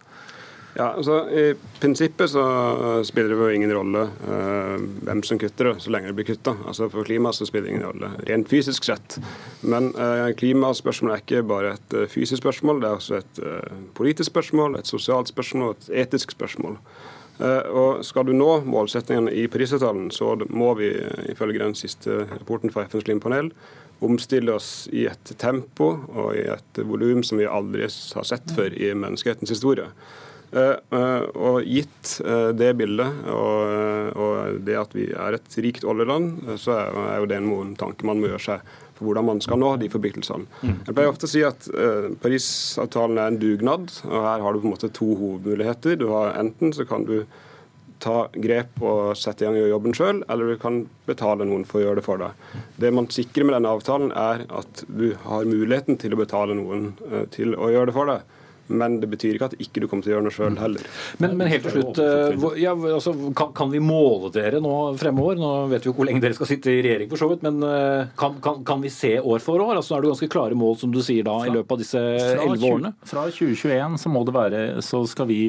Ja, 0.78 0.94
altså 0.94 1.24
I 1.34 1.56
prinsippet 1.82 2.30
så 2.30 2.44
spiller 3.08 3.34
det 3.34 3.38
jo 3.40 3.50
ingen 3.56 3.72
rolle 3.74 4.04
uh, 4.30 4.76
hvem 5.08 5.24
som 5.26 5.40
kutter 5.42 5.72
det, 5.72 5.82
så 5.84 5.94
lenge 5.94 6.12
det 6.12 6.18
blir 6.20 6.30
kutta. 6.30 6.54
Altså, 6.70 6.88
for 6.94 7.08
klimaet 7.08 7.40
så 7.40 7.48
spiller 7.50 7.68
det 7.68 7.74
ingen 7.74 7.88
rolle, 7.88 8.12
rent 8.30 8.52
fysisk 8.52 8.86
sett. 8.86 9.18
Men 9.66 9.92
uh, 9.98 10.30
klimaspørsmålet 10.38 11.16
er 11.16 11.26
ikke 11.26 11.48
bare 11.50 11.74
et 11.80 11.98
uh, 11.98 12.06
fysisk 12.12 12.44
spørsmål, 12.44 12.84
det 12.84 12.92
er 12.92 13.02
også 13.02 13.20
et 13.20 13.42
politisk 13.98 14.30
spørsmål, 14.30 14.78
et 14.78 14.92
sosialt 14.92 15.34
spørsmål, 15.34 15.76
et 15.76 15.90
etisk 16.06 16.38
spørsmål. 16.38 16.78
Og 17.40 18.02
Skal 18.04 18.26
du 18.28 18.34
nå 18.36 18.66
målsettingene 18.68 19.32
i 19.32 19.46
Parisavtalen, 19.48 20.10
så 20.12 20.34
må 20.52 20.74
vi 20.76 20.90
ifølge 21.32 21.62
den 21.62 21.72
siste 21.72 22.26
rapporten 22.34 22.74
fra 22.74 22.84
FNs 22.84 23.06
klimapanel 23.08 23.54
omstille 24.04 24.52
oss 24.56 24.90
i 24.92 25.06
et 25.08 25.32
tempo 25.40 25.90
og 26.08 26.34
i 26.36 26.46
et 26.52 26.82
volum 26.88 27.24
som 27.24 27.40
vi 27.40 27.48
aldri 27.48 27.88
har 27.88 28.28
sett 28.28 28.52
før 28.56 28.76
i 28.76 28.92
menneskehetens 28.92 29.56
historie. 29.56 29.88
Eh, 30.50 30.76
eh, 30.98 31.24
og 31.38 31.62
gitt 31.62 32.16
eh, 32.26 32.50
det 32.58 32.72
bildet 32.80 33.26
og, 33.30 34.14
og 34.18 34.62
det 34.66 34.78
at 34.82 34.96
vi 34.98 35.06
er 35.14 35.38
et 35.38 35.58
rikt 35.62 35.86
oljeland, 35.86 36.40
så 36.58 36.74
er 36.90 37.20
jo 37.20 37.28
det 37.30 37.42
noen 37.46 37.76
tanker 37.78 38.10
man 38.10 38.22
må 38.22 38.32
gjøre 38.32 38.46
seg 38.48 38.72
for 38.98 39.08
hvordan 39.08 39.28
man 39.28 39.44
skal 39.46 39.62
nå 39.62 39.76
de 39.80 39.92
forpliktelsene. 39.94 40.48
Mm. 40.64 40.80
Jeg 40.88 40.96
pleier 40.96 41.12
ofte 41.12 41.30
å 41.30 41.32
si 41.32 41.44
at 41.46 41.70
Parisavtalen 42.24 43.22
er 43.22 43.30
en 43.30 43.38
dugnad, 43.40 43.94
og 44.10 44.26
her 44.26 44.42
har 44.44 44.56
du 44.56 44.60
på 44.60 44.68
en 44.68 44.74
måte 44.74 44.90
to 44.92 45.14
hovedmuligheter. 45.22 45.96
Du 46.02 46.10
har 46.12 46.34
Enten 46.40 46.74
så 46.76 46.84
kan 46.90 47.06
du 47.08 47.22
ta 48.04 48.26
grep 48.34 48.82
og 48.84 49.14
sette 49.20 49.46
i 49.46 49.48
gang 49.48 49.56
jobben 49.70 49.96
sjøl, 49.96 50.20
eller 50.32 50.52
du 50.52 50.60
kan 50.60 50.82
betale 51.08 51.48
noen 51.48 51.64
for 51.68 51.80
å 51.80 51.86
gjøre 51.86 52.02
det 52.02 52.06
for 52.10 52.20
deg. 52.20 52.44
Det 52.80 52.92
man 52.96 53.08
sikrer 53.14 53.48
med 53.48 53.56
denne 53.56 53.72
avtalen, 53.78 54.12
er 54.12 54.44
at 54.50 54.84
du 54.88 55.14
har 55.24 55.48
muligheten 55.48 56.00
til 56.02 56.16
å 56.16 56.20
betale 56.20 56.58
noen 56.60 56.92
til 57.36 57.56
å 57.56 57.72
gjøre 57.72 57.92
det 57.92 57.98
for 58.02 58.12
deg. 58.12 58.39
Men 58.70 59.00
det 59.02 59.10
betyr 59.10 59.38
ikke 59.38 59.50
at 59.50 59.58
ikke 59.62 59.84
du 59.84 59.88
kommer 59.90 60.06
til 60.06 60.14
å 60.14 60.16
gjøre 60.18 60.26
noe 60.28 60.36
sjøl 60.36 60.58
heller. 60.62 60.86
Men, 61.22 61.36
men, 61.40 61.50
helt 61.50 61.66
til 61.66 61.76
slutt, 61.76 62.02
eh, 62.04 62.46
ja, 62.62 62.76
altså, 62.76 63.14
kan, 63.38 63.52
kan, 63.58 63.72
vi 63.74 63.82
måle 63.84 64.30
dere 64.34 64.62
nå 64.64 64.74
fremover? 65.00 65.40
Nå 65.40 65.52
vet 65.72 65.86
vi 65.86 65.92
jo 65.92 65.96
hvor 65.98 66.10
lenge 66.10 66.22
dere 66.24 66.38
skal 66.38 66.50
sitte 66.52 66.72
i 66.74 66.84
regjering, 66.86 67.10
for 67.12 67.22
så 67.22 67.30
vidt, 67.32 67.46
men 67.46 67.64
eh, 67.66 68.12
kan, 68.20 68.38
kan, 68.44 68.62
kan 68.68 68.84
vi 68.84 68.92
se 68.94 69.16
år 69.20 69.42
for 69.44 69.64
år? 69.64 69.80
Altså, 69.80 69.96
er 69.98 70.06
det 70.06 70.14
ganske 70.14 70.32
klare 70.32 70.58
mål, 70.60 70.78
som 70.82 70.94
du 70.94 71.02
sier 71.06 71.26
da, 71.28 71.38
i 71.48 71.54
løpet 71.54 71.76
av 71.76 71.82
disse 71.82 72.04
elleve 72.36 72.70
årene? 72.70 72.94
Fra 73.10 73.26
2021 73.32 73.98
så 74.04 74.14
må 74.14 74.24
det 74.28 74.36
være, 74.38 74.64
så 74.86 75.02
skal 75.10 75.30
vi 75.32 75.40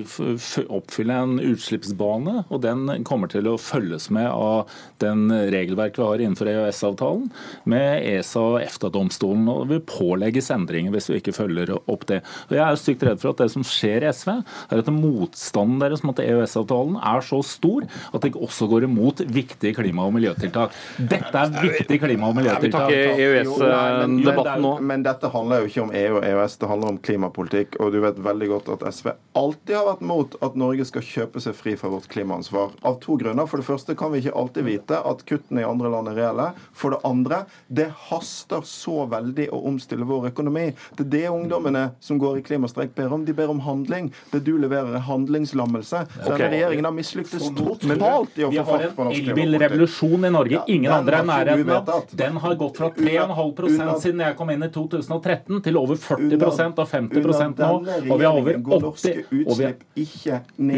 oppfylle 0.81 1.21
en 1.27 1.37
utslippsbane, 1.45 2.47
og 2.49 2.65
den 2.65 3.05
kommer 3.09 3.31
til 3.33 3.51
å 3.51 3.59
følges 3.61 4.09
med 4.15 4.31
av 4.31 4.71
den 5.03 5.29
regelverket 5.53 6.01
vi 6.01 6.09
har 6.09 6.25
innenfor 6.25 6.51
EØS-avtalen, 6.51 7.29
med 7.69 8.07
ESA 8.15 8.47
og 8.55 8.59
EFTA-domstolen. 8.63 9.49
og 9.51 9.67
Det 9.67 9.77
vil 9.77 9.87
pålegges 9.91 10.51
endringer 10.55 10.95
hvis 10.95 11.11
vi 11.11 11.21
ikke 11.21 11.37
følger 11.37 11.75
opp 11.81 12.07
det. 12.09 12.21
Og 12.49 12.57
jeg 12.57 12.65
er 12.65 12.81
stygt 12.81 13.05
redd 13.11 13.23
for 13.23 13.35
at 13.35 13.43
det 13.45 13.51
som 13.53 13.67
skjer 13.67 14.07
i 14.07 14.13
SV, 14.15 14.33
er 14.71 14.83
at 14.83 14.91
motstanden 14.95 15.81
deres 15.83 16.05
mot 16.07 16.19
EØS-avtalen 16.21 16.99
er 17.01 17.25
så 17.27 17.41
stor 17.47 17.87
at 18.15 18.25
det 18.25 18.33
også 18.39 18.69
går 18.71 18.87
imot 18.89 19.23
viktige 19.27 19.75
klima- 19.77 20.07
og 20.09 20.15
miljøtiltak. 20.17 20.75
Dette 20.99 21.45
er 21.45 21.53
viktige 21.61 22.01
klima- 22.03 22.31
og 22.31 22.39
miljøtiltak. 22.39 22.91
EØS-debatten 22.91 24.65
nå. 24.65 24.75
Men 24.91 25.05
dette 25.07 25.31
handler 25.33 25.63
jo 25.65 25.71
ikke 25.71 25.85
om 25.85 25.95
EU 25.95 26.19
og 26.19 26.27
EØS, 26.27 26.59
det 26.61 26.71
handler 26.71 26.95
om 26.95 27.01
klimapolitikk. 27.11 27.79
Og 27.81 27.93
du 27.95 28.01
vet 28.05 28.21
veldig 28.21 28.51
godt 28.55 28.73
at 28.77 28.87
SV 28.95 29.13
alltid 29.39 29.77
har 29.77 29.87
vært 29.87 30.05
mot 30.07 30.37
at 30.45 30.57
Norge 30.59 30.87
skal 30.89 31.05
kjøpe 31.05 31.43
seg 31.43 31.57
fri 31.57 31.77
fra 31.79 31.91
vårt 31.93 32.09
klimaansvar. 32.13 32.75
Av 32.87 32.99
to 33.03 33.17
grunner. 33.21 33.49
For 33.51 33.61
det 33.61 33.69
første 33.69 33.97
kan 33.99 34.13
vi 34.13 34.23
ikke 34.23 34.37
alltid 34.37 34.67
vite 34.67 35.01
at 35.11 35.25
kuttene 35.29 35.63
i 35.63 35.69
andre 35.69 35.93
land 35.93 36.11
er 36.13 36.19
reelle. 36.19 36.51
For 36.77 36.95
det 36.95 37.03
andre, 37.09 37.45
det 37.69 37.89
haster 38.09 38.65
så 38.69 39.05
veldig 39.11 39.51
å 39.55 39.63
omstille 39.71 40.09
vår 40.09 40.31
økonomi. 40.33 40.71
Det 40.97 41.07
er 41.07 41.13
det 41.15 41.25
ungdommene 41.33 41.85
som 42.03 42.21
går 42.21 42.41
i 42.41 42.45
klimastreik 42.47 42.95
ber 43.01 43.17
om. 43.17 43.25
De 43.25 43.37
ber 43.37 43.53
om 43.53 43.61
handling. 43.65 44.11
Det 44.33 44.43
du 44.47 44.53
leverer, 44.61 44.95
er 44.99 45.05
handlingslammelse. 45.09 46.05
Denne 46.15 46.35
okay. 46.37 46.51
regjeringen 46.55 46.89
har 46.89 46.97
mislyktes 46.97 47.49
totalt 47.57 48.39
i 48.39 48.47
å 48.47 48.53
få 48.55 48.67
fart 48.69 48.97
på 48.97 49.09
norsk 49.09 49.21
klimapolitikk. 49.21 49.27
Vi 49.27 49.31
har 49.31 49.31
en 49.31 49.31
elbilrevolusjon 49.31 50.29
i 50.29 50.33
Norge. 50.37 50.63
Ingen 50.77 50.95
andre 50.95 51.21
er 51.21 51.29
nærheten 51.31 51.75
av. 51.77 52.15
Den 52.21 52.41
har 52.45 52.57
gått 52.61 52.81
fra 52.81 52.91
3,5% 52.97 54.05
siden 54.05 54.25
jeg 54.27 54.37
kom 54.39 54.53
inn 54.55 54.67
i 54.67 54.71
2013, 54.75 55.61
til 55.65 55.81
over 55.81 56.01
40% 56.01 56.81
og 56.81 56.91
50% 56.91 57.65
nå. 57.65 57.73
Og 58.11 58.21
vi 58.21 58.29
har 58.29 58.41
over 58.41 58.61
80 58.91 59.41
og 59.47 59.57
vi, 59.59 59.71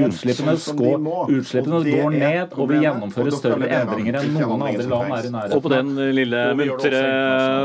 Utslippene, 0.03 0.55
utslippene 1.33 1.81
går 1.87 2.17
ned, 2.17 2.55
og 2.57 2.71
vi 2.71 2.81
gjennomfører 2.83 3.37
større 3.37 3.69
endringer 3.81 4.19
enn 4.21 4.37
noen 4.37 4.65
andre 4.69 4.87
land 4.89 5.17
er 5.17 5.29
i 5.29 5.33
nærheten. 5.33 5.57
Og 5.57 5.65
på 5.65 5.73
den 5.73 5.93
lille 6.17 6.43
muntre 6.59 7.03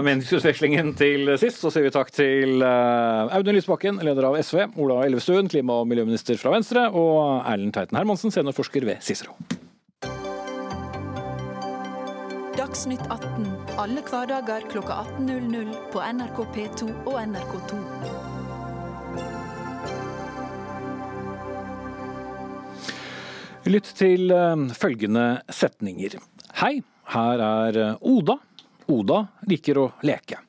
meningsutvekslingen 0.05 0.93
til 0.97 1.33
sist, 1.41 1.61
så 1.61 1.71
sier 1.73 1.87
vi 1.87 1.93
takk 1.93 2.11
til 2.15 2.63
eh, 2.65 3.35
Audun 3.37 3.57
Lysbakken, 3.57 4.01
leder 4.05 4.29
av 4.29 4.37
SV, 4.39 4.46
Ola 4.53 5.01
Elvestuen, 5.05 5.49
klima- 5.51 5.81
og 5.81 5.87
miljøminister 5.89 6.37
fra 6.39 6.53
Venstre, 6.53 6.87
og 6.91 7.43
Erlend 7.47 7.73
Teiten 7.75 7.97
Hermansen, 7.97 8.31
seniorforsker 8.31 8.85
ved 8.87 9.01
Cicero. 9.01 9.35
Dagsnytt 12.57 13.03
18 13.09 13.47
alle 13.77 14.01
hverdager 14.01 14.63
kl 14.71 14.79
18.00 14.81 15.75
på 15.93 16.01
NRK 16.01 16.39
P2 16.55 16.87
og 17.05 17.17
NRK2. 17.21 17.81
Lytt 23.67 23.91
til 23.99 24.31
eh, 24.31 24.65
følgende 24.79 25.25
setninger. 25.51 26.17
Hei, 26.61 26.79
her 27.13 27.43
er 27.43 27.81
eh, 27.83 27.95
Oda 28.01 28.39
Oda 28.87 29.25
liker 29.51 29.77
å 29.81 29.87
leke. 30.07 30.39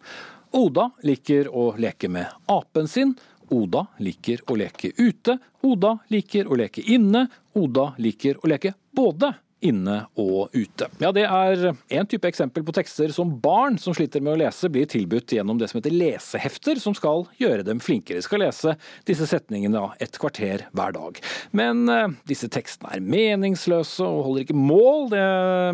Oda 0.54 0.88
liker 1.02 1.48
å 1.50 1.72
leke 1.76 2.08
med 2.08 2.30
apen 2.48 2.86
sin. 2.88 3.16
Oda 3.54 3.86
liker 4.04 4.42
å 4.50 4.56
leke 4.58 4.92
ute. 4.96 5.38
Oda 5.62 5.96
liker 6.12 6.48
å 6.48 6.58
leke 6.58 6.84
inne. 6.84 7.26
Oda 7.58 7.92
liker 7.98 8.40
å 8.42 8.50
leke 8.50 8.74
både 8.92 9.32
inne 9.60 10.00
og 10.18 10.54
ute. 10.56 10.88
Ja, 10.98 11.12
Det 11.12 11.24
er 11.26 11.76
én 11.88 12.08
type 12.08 12.28
eksempel 12.28 12.64
på 12.64 12.74
tekster 12.74 13.12
som 13.14 13.30
barn 13.40 13.78
som 13.78 13.94
sliter 13.94 14.22
med 14.24 14.34
å 14.34 14.40
lese, 14.44 14.70
blir 14.72 14.88
tilbudt 14.90 15.36
gjennom 15.36 15.58
det 15.58 15.70
som 15.70 15.78
heter 15.80 15.94
lesehefter, 15.94 16.80
som 16.82 16.94
skal 16.94 17.26
gjøre 17.38 17.66
dem 17.66 17.80
flinkere. 17.80 18.22
Skal 18.22 18.42
lese 18.42 18.74
disse 19.08 19.26
setningene 19.28 19.84
et 20.02 20.18
kvarter 20.18 20.66
hver 20.72 20.94
dag. 20.96 21.22
Men 21.52 21.86
eh, 21.92 22.08
disse 22.28 22.50
tekstene 22.50 22.96
er 22.96 23.04
meningsløse 23.04 24.02
og 24.02 24.24
holder 24.26 24.46
ikke 24.46 24.58
mål. 24.58 25.08
Det 25.14 25.24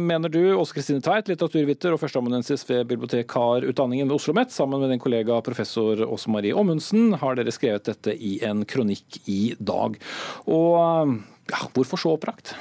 mener 0.04 0.32
du, 0.32 0.42
Åse 0.58 0.76
Kristine 0.76 1.04
Tveit, 1.04 1.28
litteraturviter 1.30 1.94
og 1.94 2.02
førsteamanuensis 2.02 2.66
ved 2.68 2.88
bibliotekarutdanningen 2.92 4.08
ved 4.10 4.18
Oslo 4.18 4.34
OsloMet. 4.34 4.50
Sammen 4.50 4.80
med 4.80 4.90
din 4.90 4.98
kollega 4.98 5.40
professor 5.42 6.00
Åse 6.02 6.30
Marie 6.30 6.54
Ommundsen 6.54 7.14
har 7.14 7.36
dere 7.36 7.52
skrevet 7.52 7.84
dette 7.86 8.14
i 8.14 8.38
en 8.44 8.64
kronikk 8.64 9.20
i 9.30 9.54
dag. 9.58 9.98
Og 10.46 11.20
ja, 11.50 11.60
hvorfor 11.74 12.00
så 12.00 12.14
opprakt? 12.16 12.54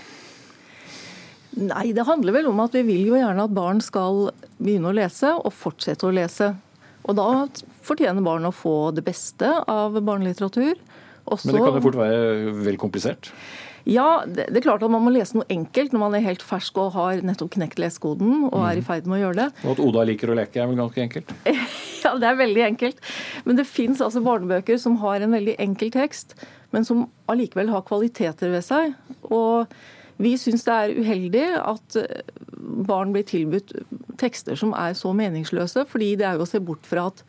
Nei, 1.60 1.92
det 1.94 2.06
handler 2.08 2.34
vel 2.40 2.50
om 2.50 2.62
at 2.64 2.74
vi 2.78 2.84
vil 2.88 3.10
jo 3.12 3.18
gjerne 3.20 3.46
at 3.46 3.54
barn 3.54 3.82
skal 3.84 4.30
begynne 4.58 4.90
å 4.90 4.96
lese 4.96 5.34
og 5.38 5.54
fortsette 5.54 6.08
å 6.08 6.14
lese. 6.16 6.54
Og 7.04 7.18
da 7.20 7.28
fortjener 7.84 8.24
barn 8.26 8.48
å 8.48 8.54
få 8.56 8.94
det 8.96 9.04
beste 9.06 9.50
av 9.70 10.00
barnelitteratur. 10.00 10.80
Også, 11.24 11.48
Men 11.48 11.56
det 11.56 11.62
kan 11.64 11.78
jo 11.78 11.86
fort 11.86 12.00
være 12.00 12.56
vel 12.64 12.80
komplisert? 12.80 13.32
Ja, 13.88 14.24
det, 14.24 14.48
det, 14.48 14.62
er 14.62 14.64
klart 14.64 14.84
at 14.86 14.92
man 14.92 15.04
må 15.04 15.12
lese 15.12 15.36
noe 15.36 15.48
enkelt 15.52 15.92
når 15.92 16.02
man 16.06 16.14
er 16.16 16.24
helt 16.24 16.44
fersk 16.46 16.78
og 16.80 16.94
har 16.96 17.20
nettopp 17.26 17.52
knekt 17.58 17.82
lesekoden 17.84 18.46
og 18.48 18.60
er 18.62 18.80
i 18.80 18.84
mm. 18.84 18.88
ferd 18.88 19.10
med 19.10 19.18
å 19.18 19.22
gjøre 19.26 19.40
det. 19.42 19.48
Og 19.66 19.74
at 19.74 19.82
Oda 19.84 20.06
liker 20.08 20.32
å 20.32 20.38
leke 20.40 20.62
er 20.64 20.70
vel 20.72 20.80
ganske 20.80 21.04
enkelt? 21.04 21.34
ja, 22.04 22.14
det 22.20 22.30
er 22.30 22.40
veldig 22.40 22.64
enkelt. 22.70 23.04
Men 23.44 23.60
det 23.60 23.68
fins 23.68 24.04
altså 24.04 24.24
barnebøker 24.24 24.80
som 24.80 24.96
har 25.04 25.24
en 25.24 25.36
veldig 25.36 25.58
enkel 25.64 25.92
tekst, 25.96 26.38
men 26.72 26.88
som 26.88 27.10
allikevel 27.32 27.74
har 27.74 27.84
kvaliteter 27.88 28.56
ved 28.56 28.64
seg. 28.66 28.96
Og 29.28 29.68
vi 30.22 30.34
syns 30.38 30.66
det 30.68 30.74
er 30.74 30.98
uheldig 31.00 31.46
at 31.60 31.98
eh, 32.02 32.34
barn 32.88 33.14
blir 33.16 33.26
tilbudt 33.28 33.74
tekster 34.22 34.58
som 34.60 34.74
er 34.78 34.96
så 34.98 35.14
meningsløse, 35.18 35.88
fordi 35.90 36.14
det 36.20 36.28
er 36.28 36.38
jo 36.38 36.46
å 36.46 36.50
se 36.50 36.62
bort 36.64 36.86
fra 36.88 37.08
at 37.12 37.24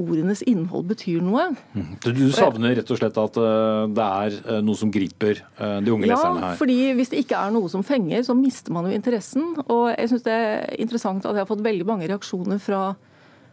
ordenes 0.00 0.40
innhold 0.48 0.88
betyr 0.88 1.20
noe. 1.22 1.50
Mhm. 1.76 1.98
Du 2.16 2.24
savner 2.32 2.74
rett 2.78 2.90
og 2.90 2.98
slett 2.98 3.20
at 3.20 3.38
eh, 3.38 3.84
det 3.92 4.08
er 4.24 4.38
eh, 4.40 4.62
noe 4.64 4.80
som 4.80 4.90
griper 4.92 5.42
de 5.60 5.94
unge 5.94 6.08
ja, 6.08 6.16
leserne 6.16 6.42
her? 6.42 6.54
Ja, 6.54 6.58
fordi 6.58 6.78
hvis 6.98 7.12
det 7.12 7.22
ikke 7.26 7.44
er 7.44 7.54
noe 7.54 7.70
som 7.72 7.84
fenger, 7.86 8.24
så 8.26 8.36
mister 8.38 8.74
man 8.74 8.88
jo 8.88 8.96
interessen. 8.96 9.52
Og 9.68 9.90
jeg 9.92 10.12
syns 10.12 10.26
det 10.26 10.36
er 10.36 10.76
interessant 10.82 11.26
at 11.26 11.36
jeg 11.36 11.44
har 11.44 11.50
fått 11.50 11.64
veldig 11.64 11.88
mange 11.88 12.08
reaksjoner 12.10 12.62
fra 12.62 12.86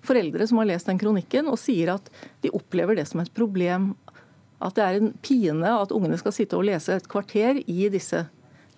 foreldre 0.06 0.48
som 0.48 0.62
har 0.62 0.70
lest 0.70 0.88
den 0.88 1.00
kronikken, 1.00 1.50
og 1.52 1.60
sier 1.60 1.92
at 1.98 2.08
de 2.44 2.52
opplever 2.56 2.96
det 2.96 3.08
som 3.10 3.20
et 3.20 3.34
problem 3.36 3.92
at 4.60 4.76
det 4.76 4.84
er 4.86 5.00
en 5.00 5.14
pine 5.24 5.72
at 5.80 5.94
ungene 5.96 6.20
skal 6.20 6.36
sitte 6.36 6.58
og 6.60 6.68
lese 6.68 6.98
et 7.00 7.08
kvarter 7.12 7.62
i 7.66 7.88
disse 7.92 8.26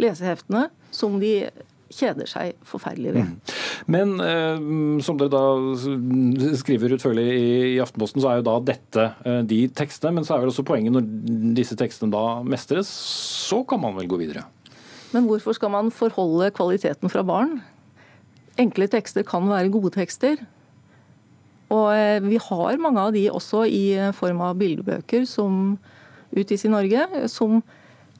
leseheftene 0.01 0.67
som 0.93 1.19
de 1.21 1.49
kjeder 1.91 2.29
seg 2.29 2.55
forferdelig 2.67 3.13
ved. 3.15 3.27
Mm. 3.27 3.55
Men 3.91 4.13
eh, 4.23 4.61
som 5.03 5.17
dere 5.19 5.33
da 5.33 6.53
skriver 6.59 6.95
utførlig 6.95 7.25
i, 7.33 7.49
i, 7.73 7.79
Aftenposten, 7.83 8.23
så 8.23 8.31
er 8.31 8.39
jo 8.39 8.47
da 8.47 8.55
dette 8.71 9.07
eh, 9.27 9.41
de 9.47 9.61
tekstene. 9.75 10.15
Men 10.15 10.27
så 10.27 10.35
er 10.35 10.45
vel 10.45 10.53
også 10.53 10.65
poenget 10.67 10.95
når 10.95 11.09
disse 11.57 11.77
tekstene 11.79 12.13
da 12.13 12.41
mestres, 12.47 12.91
så 13.49 13.61
kan 13.67 13.81
man 13.83 13.97
vel 13.99 14.09
gå 14.11 14.21
videre? 14.21 14.45
Men 15.11 15.27
hvorfor 15.27 15.57
skal 15.57 15.73
man 15.73 15.91
forholde 15.91 16.53
kvaliteten 16.55 17.11
fra 17.11 17.25
barn? 17.27 17.59
Enkle 18.61 18.87
tekster 18.91 19.25
kan 19.27 19.49
være 19.49 19.71
gode 19.73 19.91
tekster. 19.95 20.39
Og 21.71 21.87
eh, 21.95 22.19
vi 22.23 22.39
har 22.41 22.81
mange 22.83 23.07
av 23.07 23.15
de 23.15 23.25
også 23.31 23.65
i 23.69 23.85
form 24.17 24.43
av 24.43 24.59
bildebøker 24.59 25.25
som 25.29 25.77
utgis 26.31 26.65
i 26.67 26.71
Norge, 26.71 27.07
som 27.31 27.61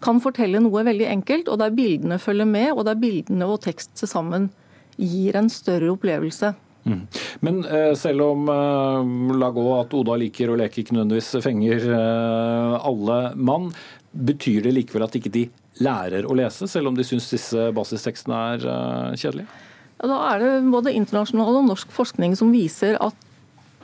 kan 0.01 0.20
fortelle 0.24 0.62
noe 0.63 0.84
veldig 0.86 1.08
enkelt, 1.12 1.51
og 1.51 1.62
der 1.62 1.74
bildene 1.75 2.17
følger 2.20 2.50
med, 2.50 2.72
og 2.74 2.86
der 2.88 3.00
bildene 3.00 3.48
og 3.48 3.62
tekst 3.65 3.93
til 4.00 4.10
sammen 4.10 4.50
gir 4.98 5.38
en 5.38 5.50
større 5.51 5.91
opplevelse. 5.93 6.53
Mm. 6.84 7.01
Men 7.46 7.62
eh, 7.70 7.93
selv 7.98 8.25
om 8.25 8.50
eh, 8.50 9.38
la 9.38 9.51
gå 9.53 9.65
at 9.77 9.93
Oda 9.93 10.17
liker 10.17 10.50
å 10.50 10.58
leke 10.58 10.81
ikke 10.81 10.96
nødvendigvis 10.98 11.36
fenger 11.46 11.86
eh, 11.93 12.77
alle 12.90 13.20
mann, 13.37 13.70
betyr 14.11 14.66
det 14.66 14.74
likevel 14.75 15.05
at 15.05 15.18
ikke 15.18 15.31
de 15.33 15.46
lærer 15.81 16.25
å 16.27 16.35
lese, 16.35 16.68
selv 16.68 16.92
om 16.92 16.98
de 16.98 17.05
syns 17.07 17.29
disse 17.31 17.70
basistekstene 17.75 18.40
er 18.55 18.66
eh, 18.74 19.20
kjedelige? 19.22 19.61
Ja, 20.01 20.09
da 20.09 20.18
er 20.31 20.42
det 20.42 20.53
både 20.74 20.96
internasjonal 20.98 21.61
og 21.61 21.68
norsk 21.70 21.94
forskning 21.94 22.33
som 22.40 22.53
viser 22.53 22.98
at 23.01 23.27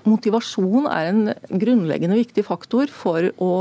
motivasjon 0.07 0.87
er 0.91 1.11
en 1.11 1.23
grunnleggende 1.61 2.17
viktig 2.19 2.45
faktor 2.47 2.91
for 2.93 3.29
å 3.43 3.51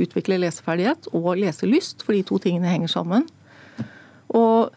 utvikle 0.00 0.40
leseferdighet 0.42 1.10
og 1.12 1.34
leselyst, 1.40 2.04
for 2.04 2.16
de 2.16 2.24
to 2.26 2.40
tingene 2.42 2.70
henger 2.72 2.92
sammen. 2.92 3.28
Og 4.34 4.72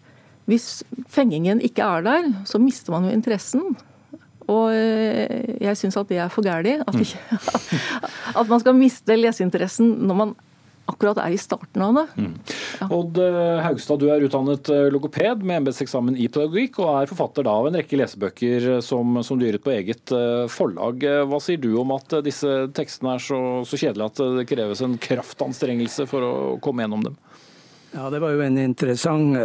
hvis 0.47 0.83
fengingen 1.11 1.59
ikke 1.63 1.83
er 1.83 2.05
der, 2.05 2.31
så 2.47 2.59
mister 2.61 2.95
man 2.95 3.07
jo 3.07 3.15
interessen. 3.15 3.75
Og 4.47 4.71
jeg 4.71 5.75
syns 5.75 5.97
at 5.99 6.07
det 6.07 6.21
er 6.23 6.31
for 6.31 6.45
gæli. 6.45 6.77
At, 6.79 6.95
at, 8.39 8.47
man 8.47 8.61
skal 8.63 8.77
miste 8.77 9.17
leseinteressen 9.19 9.97
når 10.07 10.19
man 10.21 10.35
akkurat 10.87 11.19
er 11.21 11.35
i 11.35 11.39
starten 11.39 11.83
av 11.83 11.95
det. 11.97 12.05
Mm. 12.17 12.33
Ja. 12.79 12.87
Odd 12.95 13.19
eh, 13.21 13.59
Haugstad, 13.65 13.99
du 13.99 14.09
er 14.11 14.23
utdannet 14.23 14.69
eh, 14.71 14.87
logoped 14.93 15.43
med 15.43 15.61
embetseksamen 15.61 16.17
i 16.17 16.29
pedagogikk, 16.31 16.79
og 16.83 16.91
er 16.93 17.11
forfatter 17.11 17.47
da 17.47 17.55
av 17.59 17.69
en 17.69 17.79
rekke 17.79 17.99
lesebøker 17.99 18.67
eh, 18.75 18.81
som, 18.85 19.19
som 19.25 19.39
du 19.39 19.47
gir 19.47 19.59
ut 19.59 19.65
på 19.65 19.73
eget 19.75 20.13
forlag. 20.53 21.03
Hva 21.27 21.39
sier 21.43 21.59
du 21.61 21.73
om 21.81 21.91
at 21.95 22.19
disse 22.25 22.51
tekstene 22.75 23.17
er 23.17 23.23
så, 23.23 23.39
så 23.67 23.79
kjedelige 23.79 24.11
at 24.13 24.21
det 24.39 24.45
kreves 24.49 24.83
en 24.85 24.95
kraftanstrengelse 25.01 26.07
for 26.09 26.25
å 26.25 26.35
komme 26.63 26.85
gjennom 26.85 27.09
dem? 27.09 27.17
Ja, 27.93 28.07
det 28.13 28.21
var 28.23 28.35
jo 28.35 28.43
en 28.45 28.59
interessant 28.61 29.35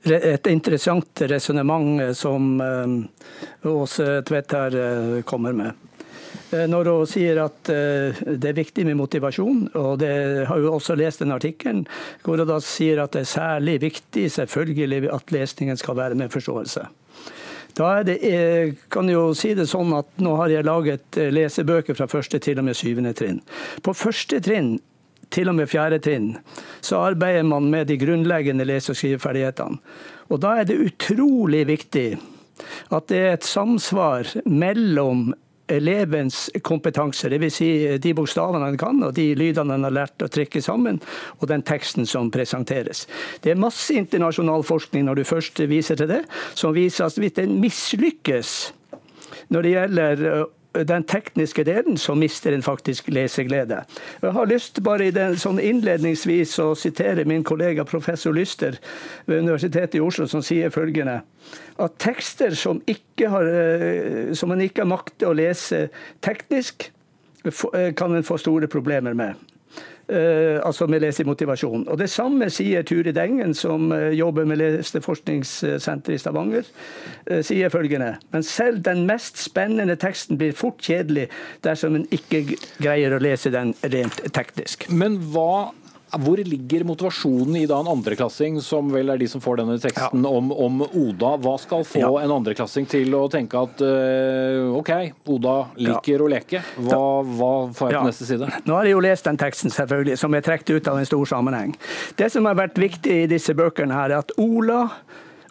et 0.00 0.46
interessant 0.48 1.22
resonnement 1.28 2.16
som 2.16 2.54
Åse 3.68 4.06
Tvedt 4.24 4.54
her 4.56 4.78
kommer 5.28 5.52
med. 5.56 5.89
Eh, 6.50 6.66
når 6.70 6.90
hun 6.90 7.08
sier 7.08 7.38
at 7.44 7.70
eh, 7.70 8.22
det 8.34 8.50
er 8.50 8.58
viktig 8.58 8.84
med 8.88 8.98
motivasjon, 8.98 9.68
og 9.78 10.00
det 10.02 10.12
har 10.48 10.58
hun 10.58 10.74
også 10.74 10.96
lest 10.98 11.22
den 11.22 11.34
artikkelen, 11.34 11.84
hvor 12.24 12.40
hun 12.40 12.50
da 12.50 12.58
sier 12.64 13.02
at 13.02 13.14
det 13.14 13.24
er 13.24 13.34
særlig 13.34 13.78
viktig 13.84 14.26
selvfølgelig 14.34 15.10
at 15.14 15.34
lesningen 15.34 15.78
skal 15.78 15.98
være 16.00 16.18
med 16.18 16.32
forståelse. 16.34 16.86
Da 17.78 17.90
det, 18.02 18.18
jeg 18.26 18.74
kan 18.90 19.08
jo 19.08 19.30
si 19.38 19.52
det 19.54 19.68
sånn 19.70 19.92
at 19.94 20.08
Nå 20.18 20.32
har 20.40 20.50
jeg 20.50 20.66
laget 20.66 21.18
eh, 21.20 21.30
lesebøker 21.34 21.94
fra 21.98 22.08
første 22.10 22.40
til 22.42 22.58
og 22.58 22.66
med 22.66 22.78
syvende 22.78 23.14
trinn. 23.16 23.38
På 23.86 23.94
første 23.94 24.40
trinn 24.42 24.78
til 25.30 25.52
og 25.52 25.54
med 25.60 25.70
fjerde 25.70 26.00
trinn 26.02 26.32
så 26.82 27.04
arbeider 27.12 27.46
man 27.46 27.68
med 27.70 27.86
de 27.86 27.98
grunnleggende 28.00 28.66
lese- 28.66 28.90
og 28.90 28.98
skriveferdighetene. 28.98 29.78
Og 30.30 30.40
Da 30.42 30.56
er 30.58 30.66
det 30.66 30.80
utrolig 30.82 31.66
viktig 31.66 32.08
at 32.90 33.06
det 33.08 33.18
er 33.18 33.32
et 33.36 33.46
samsvar 33.46 34.26
mellom 34.46 35.30
elevens 35.70 36.48
kompetanse, 36.66 37.30
dvs. 37.30 37.54
Si 37.60 37.70
de 38.02 38.14
bokstavene 38.16 38.64
han 38.66 38.78
kan 38.80 39.02
og 39.06 39.14
de 39.16 39.30
lydene 39.38 39.76
han 39.76 39.86
har 39.88 39.96
lært 39.96 40.24
å 40.24 40.30
trekke 40.32 40.62
sammen, 40.64 41.00
og 41.38 41.48
den 41.50 41.64
teksten 41.66 42.08
som 42.08 42.30
presenteres. 42.34 43.06
Det 43.42 43.54
er 43.54 43.60
masse 43.60 43.94
internasjonal 43.96 44.64
forskning 44.66 45.06
når 45.08 45.20
du 45.20 45.28
først 45.28 45.62
viser 45.70 45.98
til 46.00 46.10
det, 46.10 46.22
som 46.58 46.74
viser 46.76 47.06
at 47.06 47.18
hvis 47.20 47.38
den 47.38 47.58
mislykkes 47.62 48.56
når 49.50 49.62
det 49.62 49.74
gjelder 49.74 50.24
den 50.72 51.04
tekniske 51.04 51.64
delen, 51.66 51.96
så 51.98 52.14
mister 52.14 52.54
en 52.54 52.62
faktisk 52.62 53.08
leseglede. 53.10 53.82
Jeg 54.22 54.32
har 54.32 54.46
lyst 54.46 54.78
bare 54.86 55.08
i 55.08 55.14
den, 55.14 55.36
sånn 55.40 55.58
innledningsvis 55.62 56.54
å 56.62 56.74
sitere 56.78 57.24
min 57.26 57.44
kollega 57.44 57.84
professor 57.84 58.34
Lyster 58.34 58.78
ved 59.26 59.42
Universitetet 59.42 59.98
i 59.98 60.04
Oslo, 60.04 60.28
som 60.30 60.44
sier 60.46 60.70
følgende 60.70 61.20
at 61.80 61.96
tekster 61.98 62.54
som, 62.54 62.82
har, 63.18 63.46
eh, 63.46 64.32
som 64.34 64.52
man 64.52 64.60
ikke 64.62 64.86
makter 64.86 65.30
å 65.30 65.36
lese 65.36 65.88
teknisk, 66.22 66.90
eh, 67.44 67.92
kan 67.96 68.14
en 68.14 68.26
få 68.26 68.38
store 68.38 68.68
problemer 68.68 69.14
med. 69.14 69.34
Uh, 70.10 70.58
altså 70.66 70.88
med 70.90 71.04
lesemotivasjon. 71.04 71.84
Og 71.88 71.98
Det 71.98 72.08
samme 72.10 72.48
sier 72.50 72.82
Turid 72.82 73.18
Engen, 73.20 73.52
som 73.54 73.92
uh, 73.92 74.08
jobber 74.10 74.48
med 74.48 74.58
Leseforskningssenteret 74.58 76.16
i 76.16 76.18
Stavanger. 76.18 76.66
Uh, 77.30 77.38
sier 77.46 77.70
følgende 77.70 78.16
Men 78.32 78.42
selv 78.42 78.82
den 78.82 79.04
mest 79.06 79.38
spennende 79.38 79.94
teksten 79.94 80.38
blir 80.40 80.56
fort 80.56 80.82
kjedelig 80.82 81.28
dersom 81.62 81.94
en 81.94 82.08
ikke 82.10 82.42
greier 82.82 83.14
å 83.14 83.22
lese 83.22 83.54
den 83.54 83.70
rent 83.86 84.18
teknisk. 84.34 84.88
Men 84.90 85.20
hva 85.30 85.70
hvor 86.18 86.40
ligger 86.42 86.84
motivasjonen 86.88 87.56
i 87.60 87.66
da 87.70 87.78
en 87.80 87.90
andreklassing, 87.92 88.58
som 88.64 88.88
vel 88.92 89.12
er 89.12 89.20
de 89.20 89.28
som 89.30 89.42
får 89.42 89.60
denne 89.60 89.76
teksten 89.82 90.24
ja. 90.26 90.32
om, 90.40 90.50
om, 90.50 90.82
Oda? 90.86 91.36
Hva 91.42 91.54
skal 91.62 91.84
få 91.86 92.02
ja. 92.02 92.10
en 92.24 92.34
andreklassing 92.40 92.88
til 92.90 93.14
å 93.14 93.24
tenke 93.30 93.60
at 93.60 93.84
uh, 93.84 94.74
OK, 94.78 94.92
Oda 95.30 95.56
liker 95.78 96.16
ja. 96.16 96.20
å 96.24 96.28
leke. 96.32 96.64
Hva, 96.80 97.00
hva, 97.22 97.52
får 97.76 97.94
jeg 97.94 98.00
på 98.00 98.10
neste 98.10 98.28
side? 98.32 98.50
Nå 98.66 98.78
har 98.78 98.88
jeg 98.88 98.96
jo 98.96 99.04
lest 99.06 99.30
den 99.30 99.40
teksten, 99.40 99.74
selvfølgelig, 99.74 100.18
som 100.20 100.34
er 100.34 100.46
trukket 100.46 100.76
ut 100.76 100.92
av 100.92 101.00
en 101.00 101.08
stor 101.08 101.32
sammenheng. 101.36 101.74
Det 102.18 102.30
som 102.34 102.48
har 102.50 102.58
vært 102.58 102.80
viktig 102.80 103.22
i 103.24 103.30
disse 103.30 103.54
bøkene, 103.56 103.94
her, 103.94 104.14
er 104.14 104.24
at 104.24 104.34
Ola 104.40 104.86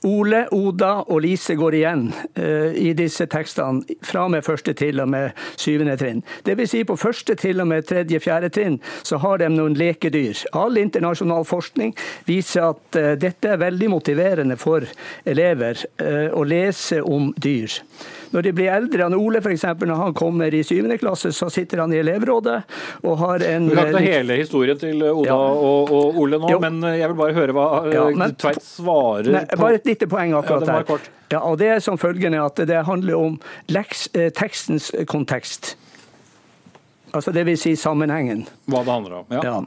Ole, 0.07 0.45
Oda 0.55 0.91
og 1.11 1.21
Lise 1.25 1.55
går 1.59 1.75
igjen 1.79 2.05
uh, 2.13 2.71
i 2.75 2.93
disse 2.97 3.27
tekstene 3.31 3.97
fra 4.05 4.25
og 4.27 4.33
med 4.35 4.45
første 4.45 4.73
til 4.77 5.01
og 5.03 5.09
med 5.11 5.35
syvende 5.59 5.97
trinn. 5.99 6.21
Vil 6.45 6.67
si 6.69 6.83
på 6.87 6.97
første 6.99 7.35
til 7.39 7.59
og 7.63 7.67
med 7.71 7.87
tredje, 7.89 8.21
fjerde 8.23 8.51
trinn 8.53 8.79
så 9.03 9.19
har 9.23 9.41
de 9.41 9.49
noen 9.51 9.75
lekedyr. 9.79 10.45
All 10.57 10.79
internasjonal 10.79 11.45
forskning 11.47 11.95
viser 12.29 12.71
at 12.71 12.99
uh, 12.99 13.11
dette 13.19 13.53
er 13.53 13.61
veldig 13.61 13.91
motiverende 13.95 14.59
for 14.59 14.87
elever 15.27 15.83
uh, 16.01 16.29
å 16.31 16.45
lese 16.47 17.03
om 17.03 17.33
dyr. 17.35 17.79
Når 18.33 18.45
de 18.45 18.53
blir 18.53 18.71
eldre, 18.73 19.05
han 19.07 19.15
Ole 19.17 19.41
f.eks., 19.41 19.65
når 19.79 20.01
han 20.03 20.15
kommer 20.17 20.53
i 20.53 20.61
syvende 20.65 20.99
klasse, 21.01 21.31
så 21.35 21.49
sitter 21.53 21.83
han 21.83 21.93
i 21.93 21.99
elevrådet 22.03 22.57
og 23.03 23.17
har 23.23 23.45
en 23.47 23.69
Du 23.69 23.75
kan 23.75 23.91
ikke 23.93 24.03
hele 24.05 24.39
historien 24.41 24.79
til 24.79 25.01
Oda 25.01 25.29
ja. 25.31 25.37
og, 25.37 25.89
og, 25.89 26.19
Ole 26.21 26.39
nå, 26.41 26.51
jo. 26.53 26.59
men 26.63 26.81
jeg 26.93 27.09
vil 27.09 27.19
bare 27.19 27.37
høre 27.37 27.55
hva 27.57 27.67
ja, 27.93 28.05
men, 28.13 28.35
Tveit 28.39 28.63
svarer 28.65 29.31
nei, 29.33 29.43
på 29.49 29.61
Bare 29.63 29.79
et 29.81 29.89
lite 29.89 30.09
poeng 30.09 30.35
akkurat 30.37 30.67
ja, 30.67 30.79
der. 30.85 31.11
Ja, 31.29 31.43
og 31.45 31.59
det 31.61 31.69
er 31.75 31.83
som 31.83 31.97
følgende 32.01 32.41
at 32.41 32.61
det 32.69 32.83
handler 32.87 33.17
om 33.17 33.37
leks, 33.69 34.07
eh, 34.17 34.31
tekstens 34.33 34.89
kontekst. 35.09 35.75
Altså 37.15 37.33
det 37.35 37.45
vil 37.47 37.59
si 37.59 37.75
sammenhengen. 37.79 38.45
Hva 38.69 38.83
det 38.85 38.95
handler 38.95 39.21
om. 39.21 39.29
ja. 39.33 39.43
ja. 39.43 39.59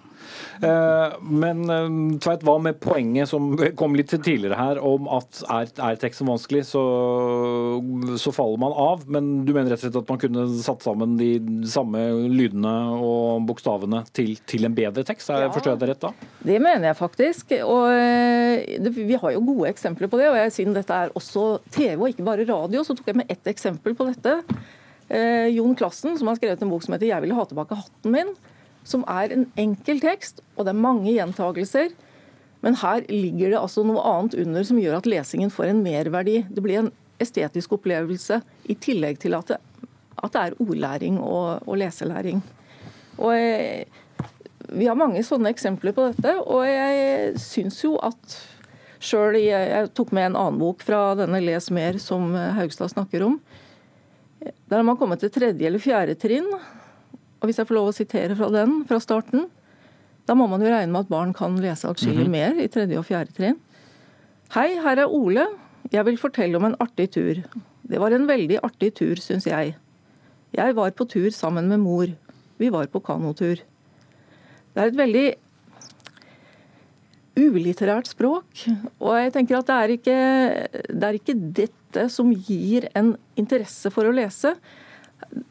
Eh, 0.62 1.14
men 1.22 1.62
eh, 1.70 1.86
Tveit, 2.22 2.44
hva 2.46 2.54
med 2.62 2.78
poenget 2.82 3.30
som 3.30 3.52
kom 3.80 3.96
litt 3.98 4.12
tidligere 4.12 4.58
her, 4.58 4.80
om 4.82 5.08
at 5.10 5.42
er, 5.50 5.70
er 5.88 5.98
teksten 6.00 6.28
vanskelig, 6.30 6.64
så, 6.70 6.82
så, 8.20 8.34
faller 8.34 8.60
man 8.62 8.76
av. 8.78 9.06
Men 9.10 9.32
du 9.46 9.52
mener 9.54 9.72
rett 9.72 9.82
og 9.82 9.88
slett 9.88 10.00
at 10.02 10.12
man 10.12 10.20
kunne 10.22 10.46
satt 10.62 10.86
sammen 10.86 11.16
de 11.20 11.32
samme 11.70 12.04
lydene 12.30 12.74
og 12.94 13.46
bokstavene 13.48 14.04
til, 14.14 14.36
til 14.48 14.68
en 14.68 14.76
bedre 14.76 15.06
tekst? 15.08 15.32
Er, 15.32 15.46
ja, 15.46 15.54
forstår 15.54 15.74
jeg 15.74 15.82
det 15.82 15.90
rett 15.92 16.04
da? 16.06 16.12
Det 16.52 16.60
mener 16.62 16.90
jeg 16.90 17.00
faktisk. 17.00 17.56
Og 17.66 17.88
eh, 17.94 18.78
det, 18.82 18.94
vi 18.96 19.18
har 19.18 19.34
jo 19.34 19.46
gode 19.52 19.72
eksempler 19.72 20.10
på 20.12 20.20
det. 20.20 20.30
og 20.30 20.38
jeg, 20.38 20.54
Siden 20.54 20.76
dette 20.76 21.02
er 21.06 21.16
også 21.18 21.56
TV 21.72 21.96
og 21.98 22.12
ikke 22.12 22.28
bare 22.28 22.46
radio, 22.48 22.84
så 22.86 22.96
tok 22.96 23.10
jeg 23.10 23.22
med 23.22 23.32
ett 23.32 23.50
eksempel 23.50 23.96
på 23.98 24.08
dette. 24.10 24.38
Eh, 25.12 25.50
Jon 25.52 25.76
Klassen, 25.76 26.16
som 26.18 26.30
har 26.30 26.38
skrevet 26.38 26.62
en 26.64 26.72
bok 26.72 26.82
som 26.82 26.94
heter 26.94 27.10
'Jeg 27.10 27.20
ville 27.20 27.36
ha 27.36 27.44
tilbake 27.44 27.76
hatten 27.76 28.12
min' 28.12 28.34
som 28.84 29.04
er 29.10 29.32
en 29.34 29.46
enkel 29.60 30.00
tekst, 30.02 30.40
og 30.56 30.66
det 30.66 30.74
er 30.74 30.84
mange 30.84 31.12
gjentagelser. 31.12 31.92
Men 32.62 32.78
her 32.78 33.04
ligger 33.10 33.50
det 33.50 33.60
altså 33.60 33.84
noe 33.86 34.02
annet 34.06 34.34
under 34.38 34.66
som 34.66 34.78
gjør 34.78 35.00
at 35.00 35.08
lesingen 35.10 35.50
får 35.50 35.70
en 35.70 35.82
merverdi. 35.82 36.42
Det 36.50 36.62
blir 36.62 36.78
en 36.78 36.92
estetisk 37.22 37.72
opplevelse 37.78 38.40
i 38.70 38.74
tillegg 38.74 39.20
til 39.22 39.34
at 39.38 39.46
det, 39.46 39.58
at 40.22 40.34
det 40.34 40.40
er 40.40 40.58
ordlæring 40.62 41.18
og, 41.22 41.62
og 41.66 41.78
leselæring. 41.78 42.42
Og 43.18 43.34
jeg, 43.34 43.86
vi 44.72 44.86
har 44.86 44.98
mange 44.98 45.22
sånne 45.26 45.50
eksempler 45.50 45.94
på 45.94 46.08
dette, 46.12 46.36
og 46.42 46.64
jeg 46.66 47.34
syns 47.42 47.82
jo 47.84 47.96
at 48.02 48.38
sjøl 49.02 49.36
jeg, 49.40 49.70
jeg, 49.72 49.90
tok 49.98 50.12
med 50.14 50.30
en 50.30 50.38
annen 50.38 50.60
bok 50.62 50.82
fra 50.86 51.12
denne 51.18 51.42
Les 51.42 51.70
mer 51.74 51.98
som 52.02 52.30
Haugstad 52.58 52.94
snakker 52.94 53.26
om. 53.26 53.40
Der 54.42 54.78
har 54.78 54.86
man 54.86 54.98
kommet 54.98 55.22
til 55.22 55.30
tredje 55.32 55.66
eller 55.68 55.82
fjerde 55.82 56.16
trinn. 56.18 56.48
Og 57.42 57.48
hvis 57.48 57.58
jeg 57.58 57.68
får 57.68 57.78
lov 57.78 57.90
å 57.90 57.96
sitere 57.96 58.36
fra 58.38 58.48
den 58.54 58.82
fra 58.88 59.00
starten, 59.02 59.48
da 60.26 60.36
må 60.38 60.46
man 60.50 60.62
jo 60.62 60.70
regne 60.70 60.92
med 60.94 61.04
at 61.04 61.10
barn 61.10 61.34
kan 61.34 61.58
lese 61.60 61.88
atskillig 61.88 62.28
mm 62.28 62.34
-hmm. 62.34 62.54
mer 62.54 62.64
i 62.64 62.68
tredje 62.68 62.98
og 62.98 63.04
fjerde 63.04 63.32
trinn. 63.32 63.58
Hei, 64.54 64.78
her 64.78 64.98
er 64.98 65.08
Ole. 65.08 65.46
Jeg 65.92 66.04
vil 66.06 66.18
fortelle 66.18 66.56
om 66.56 66.64
en 66.64 66.76
artig 66.80 67.10
tur. 67.10 67.42
Det 67.82 68.00
var 68.00 68.12
en 68.12 68.26
veldig 68.28 68.58
artig 68.62 68.94
tur, 68.94 69.16
syns 69.16 69.46
jeg. 69.46 69.76
Jeg 70.52 70.76
var 70.76 70.90
på 70.90 71.04
tur 71.04 71.30
sammen 71.30 71.68
med 71.68 71.80
mor. 71.80 72.06
Vi 72.58 72.68
var 72.68 72.86
på 72.86 73.00
kanotur. 73.00 73.56
Det 74.74 74.80
er 74.80 74.86
et 74.86 74.96
veldig 74.96 75.34
ulitterært 77.36 78.10
språk. 78.12 78.64
Og 79.00 79.16
jeg 79.18 79.32
tenker 79.32 79.58
at 79.58 79.66
det 79.66 79.76
er 79.76 79.94
ikke, 79.96 80.18
det 80.88 81.08
er 81.08 81.18
ikke 81.18 81.68
dette 81.92 82.08
som 82.12 82.32
gir 82.32 82.88
en 82.98 83.14
interesse 83.38 83.90
for 83.92 84.08
å 84.08 84.14
lese. 84.14 84.54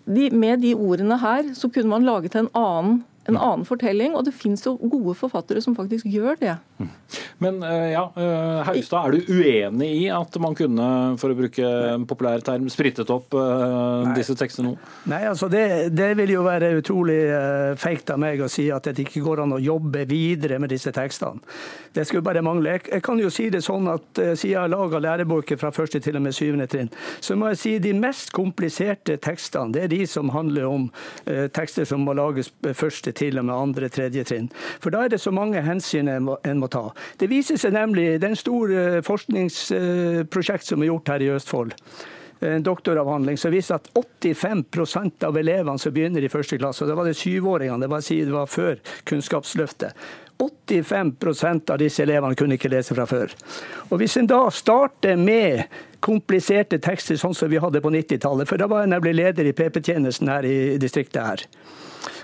De, 0.06 0.30
med 0.34 0.62
de 0.66 0.74
ordene 0.76 1.18
her 1.22 1.54
så 1.58 1.70
kunne 1.72 1.94
man 1.94 2.06
laget 2.06 2.36
en 2.38 2.52
annen 2.58 3.02
en 3.30 3.38
annen 3.38 3.66
fortelling, 3.68 4.16
og 4.18 4.26
det 4.26 4.34
finnes 4.34 4.64
jo 4.66 4.74
gode 4.82 5.14
forfattere 5.20 5.62
som 5.62 5.76
faktisk 5.78 6.08
gjør 6.10 6.40
det. 6.42 6.56
Men 7.42 7.60
eh, 7.66 7.92
ja, 7.94 8.08
eh, 8.18 8.62
Haugstad, 8.66 9.06
er 9.06 9.12
du 9.14 9.34
uenig 9.38 9.90
i 10.00 10.08
at 10.14 10.38
man 10.42 10.56
kunne, 10.58 10.88
for 11.22 11.34
å 11.34 11.38
bruke 11.38 11.68
en 11.92 12.08
populær 12.10 12.42
term, 12.46 12.66
sprittet 12.74 13.10
opp 13.14 13.36
Nei. 13.38 14.16
disse 14.18 14.34
tekstene 14.38 14.72
nå? 14.72 14.90
Nei, 15.12 15.22
altså 15.30 15.50
det, 15.52 15.92
det, 15.94 16.12
vil 16.18 16.34
jo 16.34 16.46
være 16.46 16.72
utrolig 16.80 17.20
feigt 17.82 18.10
av 18.14 18.22
meg 18.22 18.42
å 18.42 18.50
si 18.52 18.68
at 18.74 18.90
det 18.90 19.06
ikke 19.06 19.24
går 19.26 19.44
an 19.46 19.56
å 19.58 19.62
jobbe 19.62 20.08
videre 20.10 20.58
med 20.62 20.74
disse 20.74 20.94
tekstene. 20.96 21.42
Det 21.94 22.08
skulle 22.08 22.26
bare 22.26 22.42
mangle. 22.46 22.80
Jeg, 22.80 23.04
kan 23.06 23.20
jo 23.22 23.30
si 23.34 23.50
det 23.54 23.62
sånn 23.66 23.90
at 23.92 24.08
siden 24.16 24.52
jeg 24.52 24.60
har 24.60 24.72
laga 24.72 25.02
lærebøker 25.04 25.60
fra 25.62 25.74
første 25.76 26.02
til 26.02 26.18
og 26.18 26.26
med 26.26 26.36
syvende 26.36 26.68
trinn, 26.72 26.90
så 27.22 27.38
må 27.38 27.52
jeg 27.52 27.62
si 27.62 27.76
de 27.84 27.94
mest 27.98 28.32
kompliserte 28.34 29.20
tekstene, 29.22 29.76
det 29.76 29.86
er 29.86 29.94
de 29.94 30.02
som 30.10 30.32
handler 30.34 30.70
om 30.70 30.88
tekster 31.54 31.86
som 31.88 32.06
må 32.08 32.16
lages 32.18 32.50
første 32.78 33.12
første 33.12 33.20
til 33.22 33.40
og 33.40 33.48
med 33.48 33.56
andre, 33.56 33.92
tredje 33.94 34.26
trinn. 34.28 34.50
For 34.84 34.94
da 34.94 35.06
er 35.06 35.14
det 35.14 35.22
så 35.24 35.34
mange 35.36 35.62
hensyn 35.66 36.10
en 36.12 36.30
må, 36.30 36.40
en 36.48 36.62
må 36.62 36.72
ta. 36.72 36.88
Det 37.22 37.30
viser 37.32 37.60
seg 37.62 37.78
nemlig, 37.78 38.16
det 38.18 38.28
er 38.28 38.34
en 38.36 38.42
stor 38.42 38.74
eh, 38.74 39.04
forskningsprosjekt 39.06 40.68
som 40.68 40.82
er 40.82 40.92
gjort 40.92 41.14
her 41.16 41.24
i 41.26 41.32
Østfold 41.36 41.78
en 42.42 42.64
doktoravhandling 42.66 43.38
som 43.38 43.54
viser 43.54 43.78
at 43.78 43.90
85% 43.94 45.26
av 45.28 45.38
elevene 45.38 45.78
som 45.80 45.94
begynner 45.94 46.26
i 46.26 46.30
første 46.32 46.58
klasse, 46.58 46.84
og 46.84 46.90
det 46.90 46.98
var 46.98 47.06
det 47.06 47.18
syvåringene, 47.20 47.84
det 47.84 47.90
var, 47.92 48.02
det 48.02 48.34
var 48.34 48.50
før 48.50 48.80
Kunnskapsløftet, 49.06 49.94
85% 50.42 51.70
av 51.70 51.78
disse 51.78 52.02
elevene 52.02 52.38
kunne 52.38 52.58
ikke 52.58 52.72
lese 52.74 52.96
fra 52.98 53.06
før. 53.06 53.34
Og 53.92 54.02
Hvis 54.02 54.18
en 54.18 54.30
da 54.30 54.42
starter 54.50 55.20
med 55.20 55.68
kompliserte 56.02 56.80
tekster, 56.82 57.20
sånn 57.22 57.38
som 57.38 57.52
vi 57.52 57.62
hadde 57.62 57.84
på 57.84 57.94
90-tallet, 57.94 58.50
for 58.50 58.58
da 58.58 58.66
var 58.72 58.82
jeg 58.82 58.94
nemlig 58.96 59.14
leder 59.20 59.46
i 59.46 59.54
PP-tjenesten 59.54 60.32
her 60.34 60.48
i 60.50 60.58
distriktet 60.82 61.22
her. 61.22 61.46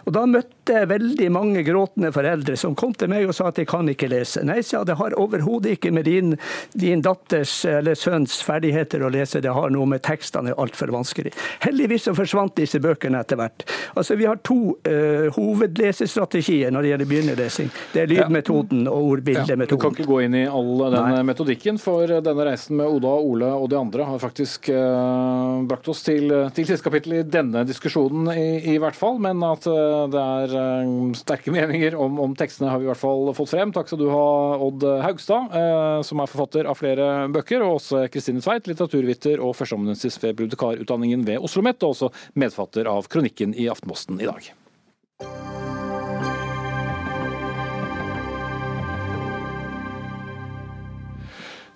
Og 0.08 0.14
Da 0.16 0.24
møtte 0.30 0.72
jeg 0.72 0.88
veldig 0.88 1.28
mange 1.36 1.64
gråtende 1.68 2.14
foreldre 2.16 2.56
som 2.60 2.76
kom 2.80 2.94
til 2.96 3.12
meg 3.12 3.28
og 3.28 3.36
sa 3.36 3.50
at 3.52 3.60
de 3.60 3.66
kan 3.68 3.88
ikke 3.92 4.10
lese. 4.12 4.44
Nei, 4.48 4.62
sa 4.64 4.84
det 4.88 4.96
har 5.00 5.16
overhodet 5.20 5.78
ikke 5.78 5.92
med 5.96 6.08
din, 6.08 6.36
din, 6.76 7.04
datters 7.04 7.60
eller 7.68 7.96
sønns 8.00 8.38
ferdigheter 8.44 9.04
å 9.04 9.12
lese, 9.12 9.42
det 9.44 9.52
har 9.54 9.72
noe 9.74 9.88
med 9.88 10.04
tekstene 10.08 10.54
er 10.54 10.62
altfor 10.64 10.92
vanskelig. 10.96 11.34
Heldigvis 11.64 12.08
så 12.08 12.14
forsvant 12.16 12.56
disse 12.60 12.80
bøkene 12.84 13.20
etter 13.24 13.40
hvert. 13.40 13.66
Altså, 13.96 14.16
Vi 14.20 14.28
har 14.28 14.40
to 14.48 14.78
uh, 14.88 15.28
hovedlesestrategier 15.36 16.72
når 16.72 16.86
det 16.86 16.94
gjelder 16.94 17.12
begynnerlesing. 17.12 17.72
Det 17.94 18.04
er 18.04 18.12
lydmetoden 18.12 18.88
og 18.88 19.12
ordbildemetoden. 19.18 19.68
Ja, 19.68 19.72
du 19.72 19.82
kan 19.82 19.96
ikke 19.96 20.08
gå 20.08 20.22
inn 20.26 20.40
i 20.40 20.46
all 20.48 20.72
den 20.86 20.98
Nei. 20.98 21.24
metodikken, 21.28 21.80
for 21.84 22.08
denne 22.08 22.48
reisen 22.48 22.80
med 22.80 22.92
Oda, 22.98 23.12
Ole 23.28 23.52
og 23.56 23.68
de 23.72 23.80
andre 23.80 24.08
har 24.08 24.24
faktisk 24.24 24.72
uh, 24.72 25.64
brakt 25.68 25.92
oss 25.92 26.04
til, 26.08 26.32
til 26.56 26.68
siste 26.70 26.88
kapittel 26.88 27.20
i 27.20 27.24
denne 27.28 27.64
diskusjonen, 27.68 28.32
i, 28.36 28.76
i 28.76 28.80
hvert 28.82 28.96
fall. 28.98 29.20
men 29.24 29.44
at 29.48 29.68
uh, 29.68 29.97
det 30.14 30.24
er 30.24 30.56
eh, 30.62 30.94
sterke 31.20 31.52
meninger 31.54 31.98
om, 32.00 32.20
om, 32.24 32.36
tekstene, 32.38 32.72
har 32.72 32.80
vi 32.80 32.88
i 32.88 32.92
hvert 32.92 33.02
fall 33.02 33.34
fått 33.36 33.52
frem. 33.52 33.74
Takk 33.76 33.92
skal 33.92 34.02
du 34.02 34.08
ha, 34.14 34.28
Odd 34.64 34.88
Haugstad, 35.04 35.52
eh, 35.58 36.00
som 36.08 36.24
er 36.24 36.32
forfatter 36.32 36.70
av 36.72 36.80
flere 36.80 37.28
bøker, 37.34 37.66
og 37.66 37.82
også 37.82 38.06
Kristine 38.14 38.44
Tveit, 38.44 38.70
litteraturviter 38.72 39.44
og 39.44 39.58
førsteamanuensis 39.60 40.20
ved 40.24 40.38
bibliotekarutdanningen 40.38 41.28
ved 41.28 41.42
Oslo 41.42 41.58
OsloMet, 41.58 41.84
og 41.84 41.96
også 41.96 42.12
medfatter 42.38 42.90
av 42.92 43.10
kronikken 43.12 43.56
i 43.58 43.68
Aftenposten 43.72 44.22
i 44.22 44.30
dag. 44.30 44.54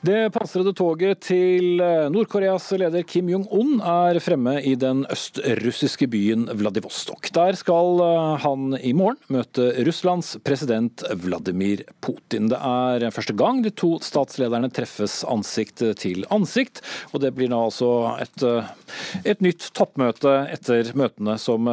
Det 0.01 0.31
pansrede 0.33 0.71
toget 0.73 1.19
til 1.27 1.77
eh, 1.77 2.07
Nord-Koreas 2.09 2.71
leder 2.73 3.03
Kim 3.05 3.27
Jong-un 3.29 3.75
er 3.85 4.17
fremme 4.17 4.55
i 4.65 4.71
den 4.73 5.03
østrussiske 5.13 6.07
byen 6.09 6.47
Vladivostok. 6.57 7.27
Der 7.35 7.53
skal 7.59 8.01
eh, 8.01 8.31
han 8.41 8.79
i 8.81 8.95
morgen 8.97 9.19
møte 9.29 9.67
Russlands 9.85 10.31
president 10.41 11.03
Vladimir 11.21 11.83
Putin. 12.01 12.49
Det 12.49 12.57
er 12.57 13.05
første 13.13 13.35
gang 13.37 13.61
de 13.61 13.69
to 13.77 13.91
statslederne 14.01 14.71
treffes 14.73 15.19
ansikt 15.29 15.85
til 16.01 16.25
ansikt, 16.33 16.81
og 17.13 17.21
det 17.21 17.35
blir 17.37 17.53
nå 17.53 17.61
altså 17.67 17.91
et, 18.25 18.41
eh, 18.41 18.73
et 19.21 19.45
nytt 19.45 19.69
toppmøte 19.77 20.33
etter 20.49 20.89
møtene 20.97 21.37
som, 21.37 21.69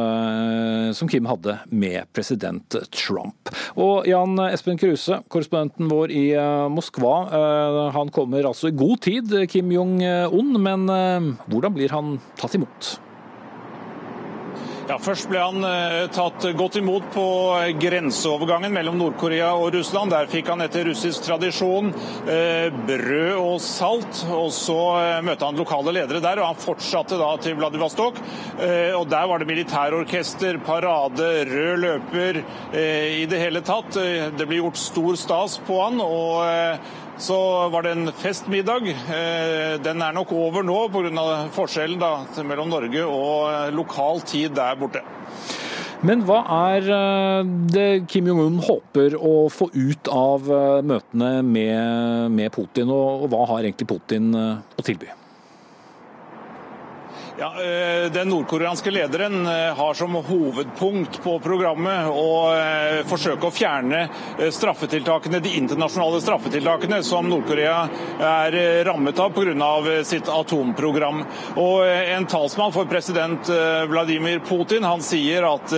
som, 0.93 1.09
Kim 1.09 1.25
hadde 1.25 1.57
med 1.73 2.05
president 2.13 2.77
Trump. 2.93 3.49
Og 3.73 4.05
Jan 4.05 4.37
Espen 4.51 4.77
Kruse, 4.77 5.17
korrespondenten 5.33 5.89
vår 5.89 6.13
i 6.13 6.23
Moskva, 6.69 7.15
han 7.97 8.13
kommer 8.19 8.51
altså 8.51 8.69
i 8.69 8.77
god 8.77 9.05
tid, 9.07 9.35
Kim 9.51 9.71
Jong-un, 9.73 10.55
men 10.61 10.89
eh, 10.93 11.29
hvordan 11.49 11.75
blir 11.75 11.95
han 11.95 12.17
tatt 12.39 12.59
imot? 12.59 12.97
Ja, 14.89 14.95
Først 14.97 15.27
ble 15.29 15.37
han 15.37 15.61
eh, 15.67 16.07
tatt 16.09 16.47
godt 16.57 16.79
imot 16.79 17.11
på 17.13 17.23
grenseovergangen 17.77 18.73
mellom 18.73 18.95
Nord-Korea 18.97 19.51
og 19.53 19.75
Russland. 19.75 20.09
Der 20.09 20.29
fikk 20.31 20.47
han 20.49 20.63
etter 20.65 20.87
russisk 20.89 21.27
tradisjon 21.27 21.91
eh, 22.25 22.73
brød 22.87 23.35
og 23.37 23.59
salt. 23.61 24.23
og 24.33 24.49
Så 24.55 24.77
eh, 24.97 25.19
møtte 25.27 25.45
han 25.45 25.61
lokale 25.61 25.93
ledere 25.93 26.23
der, 26.25 26.41
og 26.41 26.49
han 26.49 26.63
fortsatte 26.63 27.19
da 27.21 27.27
til 27.37 27.59
Vladivostok. 27.59 28.17
Eh, 28.57 28.97
og 28.97 29.05
Der 29.13 29.29
var 29.29 29.37
det 29.37 29.51
militærorkester, 29.51 30.57
parade, 30.65 31.27
rød 31.51 31.85
løper, 31.85 32.41
eh, 32.73 33.19
i 33.21 33.27
det 33.29 33.43
hele 33.43 33.61
tatt. 33.61 33.93
Det 33.93 34.49
ble 34.49 34.63
gjort 34.63 34.81
stor 34.81 35.21
stas 35.21 35.59
på 35.69 35.77
han. 35.83 36.01
og 36.01 36.41
så 37.19 37.37
var 37.73 37.85
det 37.85 37.93
en 37.95 38.11
festmiddag. 38.15 38.89
Den 39.83 40.03
er 40.05 40.15
nok 40.15 40.31
over 40.35 40.65
nå 40.65 40.77
pga. 40.93 41.25
forskjellen 41.55 41.99
da, 41.99 42.13
mellom 42.47 42.71
Norge 42.71 43.05
og 43.05 43.75
lokal 43.75 44.23
tid 44.23 44.55
der 44.55 44.79
borte. 44.79 45.03
Men 46.01 46.23
hva 46.23 46.39
er 46.71 46.85
det 47.75 47.87
Kim 48.07 48.29
Jong-un 48.31 48.61
håper 48.63 49.17
å 49.19 49.49
få 49.51 49.67
ut 49.75 50.07
av 50.07 50.47
møtene 50.87 51.31
med, 51.43 52.31
med 52.31 52.53
Putin, 52.55 52.87
og, 52.87 53.25
og 53.25 53.33
hva 53.33 53.45
har 53.51 53.67
egentlig 53.67 53.89
Putin 53.91 54.31
å 54.31 54.85
tilby? 54.85 55.11
Ja, 57.39 57.53
eh, 57.55 58.11
Den 58.11 58.29
nordkoreanske 58.29 58.91
lederen 58.91 59.47
eh, 59.47 59.75
har 59.75 59.93
som 59.93 60.15
hovedpunkt 60.15 61.21
på 61.23 61.37
programmet 61.39 62.09
å 62.11 62.31
eh, 62.51 62.97
forsøke 63.07 63.47
å 63.47 63.53
fjerne 63.55 64.01
straffetiltakene, 64.51 65.39
de 65.39 65.53
internasjonale 65.55 66.19
straffetiltakene 66.19 66.99
som 67.07 67.29
Nord-Korea 67.31 67.77
er 68.19 68.57
rammet 68.83 69.19
av 69.23 69.31
pga. 69.31 70.03
sitt 70.03 70.27
atomprogram. 70.27 71.21
Og 71.55 71.87
En 71.87 72.25
talsmann 72.25 72.73
for 72.75 72.85
president 72.85 73.47
Vladimir 73.87 74.39
Putin 74.43 74.83
han 74.83 75.01
sier 75.01 75.45
at 75.47 75.71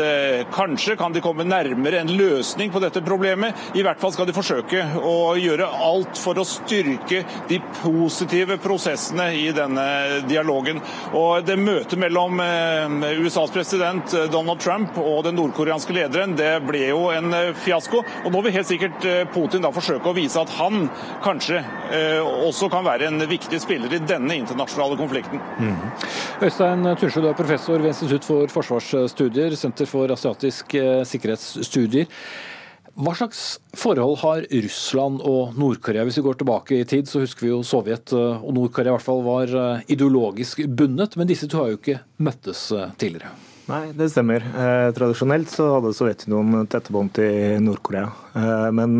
kanskje 0.53 0.95
kan 0.97 1.13
de 1.13 1.21
komme 1.21 1.45
nærmere 1.45 2.01
en 2.01 2.13
løsning 2.17 2.71
på 2.71 2.81
dette 2.81 3.01
problemet. 3.05 3.53
I 3.75 3.83
hvert 3.85 3.99
fall 4.01 4.13
skal 4.13 4.29
de 4.29 4.35
forsøke 4.35 4.85
å 4.97 5.35
gjøre 5.37 5.69
alt 5.69 6.17
for 6.21 6.41
å 6.41 6.47
styrke 6.47 7.23
de 7.49 7.61
positive 7.81 8.57
prosessene 8.63 9.29
i 9.37 9.49
denne 9.55 10.21
dialogen. 10.29 10.81
Og 11.13 11.50
det 11.51 11.57
møtet 11.59 11.99
mellom 11.99 12.39
eh, 12.39 13.19
USAs 13.19 13.51
president 13.51 14.13
eh, 14.15 14.27
Donald 14.31 14.61
Trump 14.63 14.95
og 15.01 15.25
den 15.25 15.35
nordkoreanske 15.39 15.95
lederen 15.95 16.35
det 16.39 16.51
ble 16.63 16.85
jo 16.91 17.09
en 17.11 17.33
eh, 17.35 17.51
fiasko. 17.65 18.03
Og 18.25 18.31
Nå 18.31 18.43
vil 18.45 18.55
helt 18.55 18.69
sikkert 18.69 19.03
Putin 19.33 19.65
da 19.65 19.73
forsøke 19.75 20.11
å 20.11 20.15
vise 20.15 20.39
at 20.39 20.51
han 20.55 20.85
kanskje 21.23 21.59
også 22.47 22.69
kan 22.71 22.85
være 22.85 23.09
en 23.09 23.19
viktig 23.27 23.59
spiller 23.61 23.91
i 23.93 23.99
denne 24.07 24.37
internasjonale 24.39 24.95
konflikten. 24.99 25.41
Mm. 25.59 25.75
Øystein 26.45 26.87
Tunsjø, 26.99 27.23
du 27.25 27.29
er 27.31 27.37
professor 27.37 27.81
ved 27.81 27.91
Institutt 27.91 28.27
for 28.27 28.53
forsvarsstudier, 28.53 29.57
Senter 29.59 29.89
for 29.89 30.13
asiatisk 30.15 30.77
sikkerhetsstudier. 31.11 32.07
Hva 32.99 33.13
slags 33.15 33.41
forhold 33.77 34.17
har 34.19 34.45
Russland 34.51 35.21
og 35.23 35.55
Nord-Korea? 35.59 36.03
Hvis 36.03 36.17
vi 36.19 36.25
går 36.25 36.41
tilbake 36.41 36.81
i 36.81 36.87
tid, 36.87 37.07
så 37.07 37.21
husker 37.23 37.45
vi 37.45 37.53
jo 37.53 37.61
Sovjet 37.63 38.11
eh, 38.11 38.43
og 38.43 38.51
Nord-Korea 38.57 38.91
i 38.91 38.95
hvert 38.97 39.05
fall 39.05 39.23
var 39.23 39.53
eh, 39.55 39.85
ideologisk 39.95 40.65
bundet. 40.67 41.15
Men 41.15 41.29
disse 41.29 41.47
to 41.47 41.61
har 41.61 41.71
jo 41.71 41.79
ikke 41.79 42.01
møttes 42.19 42.65
eh, 42.75 42.91
tidligere. 42.99 43.31
Nei, 43.71 43.85
det 43.95 44.09
stemmer. 44.11 44.43
Tradisjonelt 44.97 45.47
så 45.53 45.69
hadde 45.77 45.93
Sovjetunionen 45.95 46.67
tette 46.67 46.91
bånd 46.91 47.13
til 47.15 47.61
Nord-Korea. 47.63 48.09
Men 48.75 48.97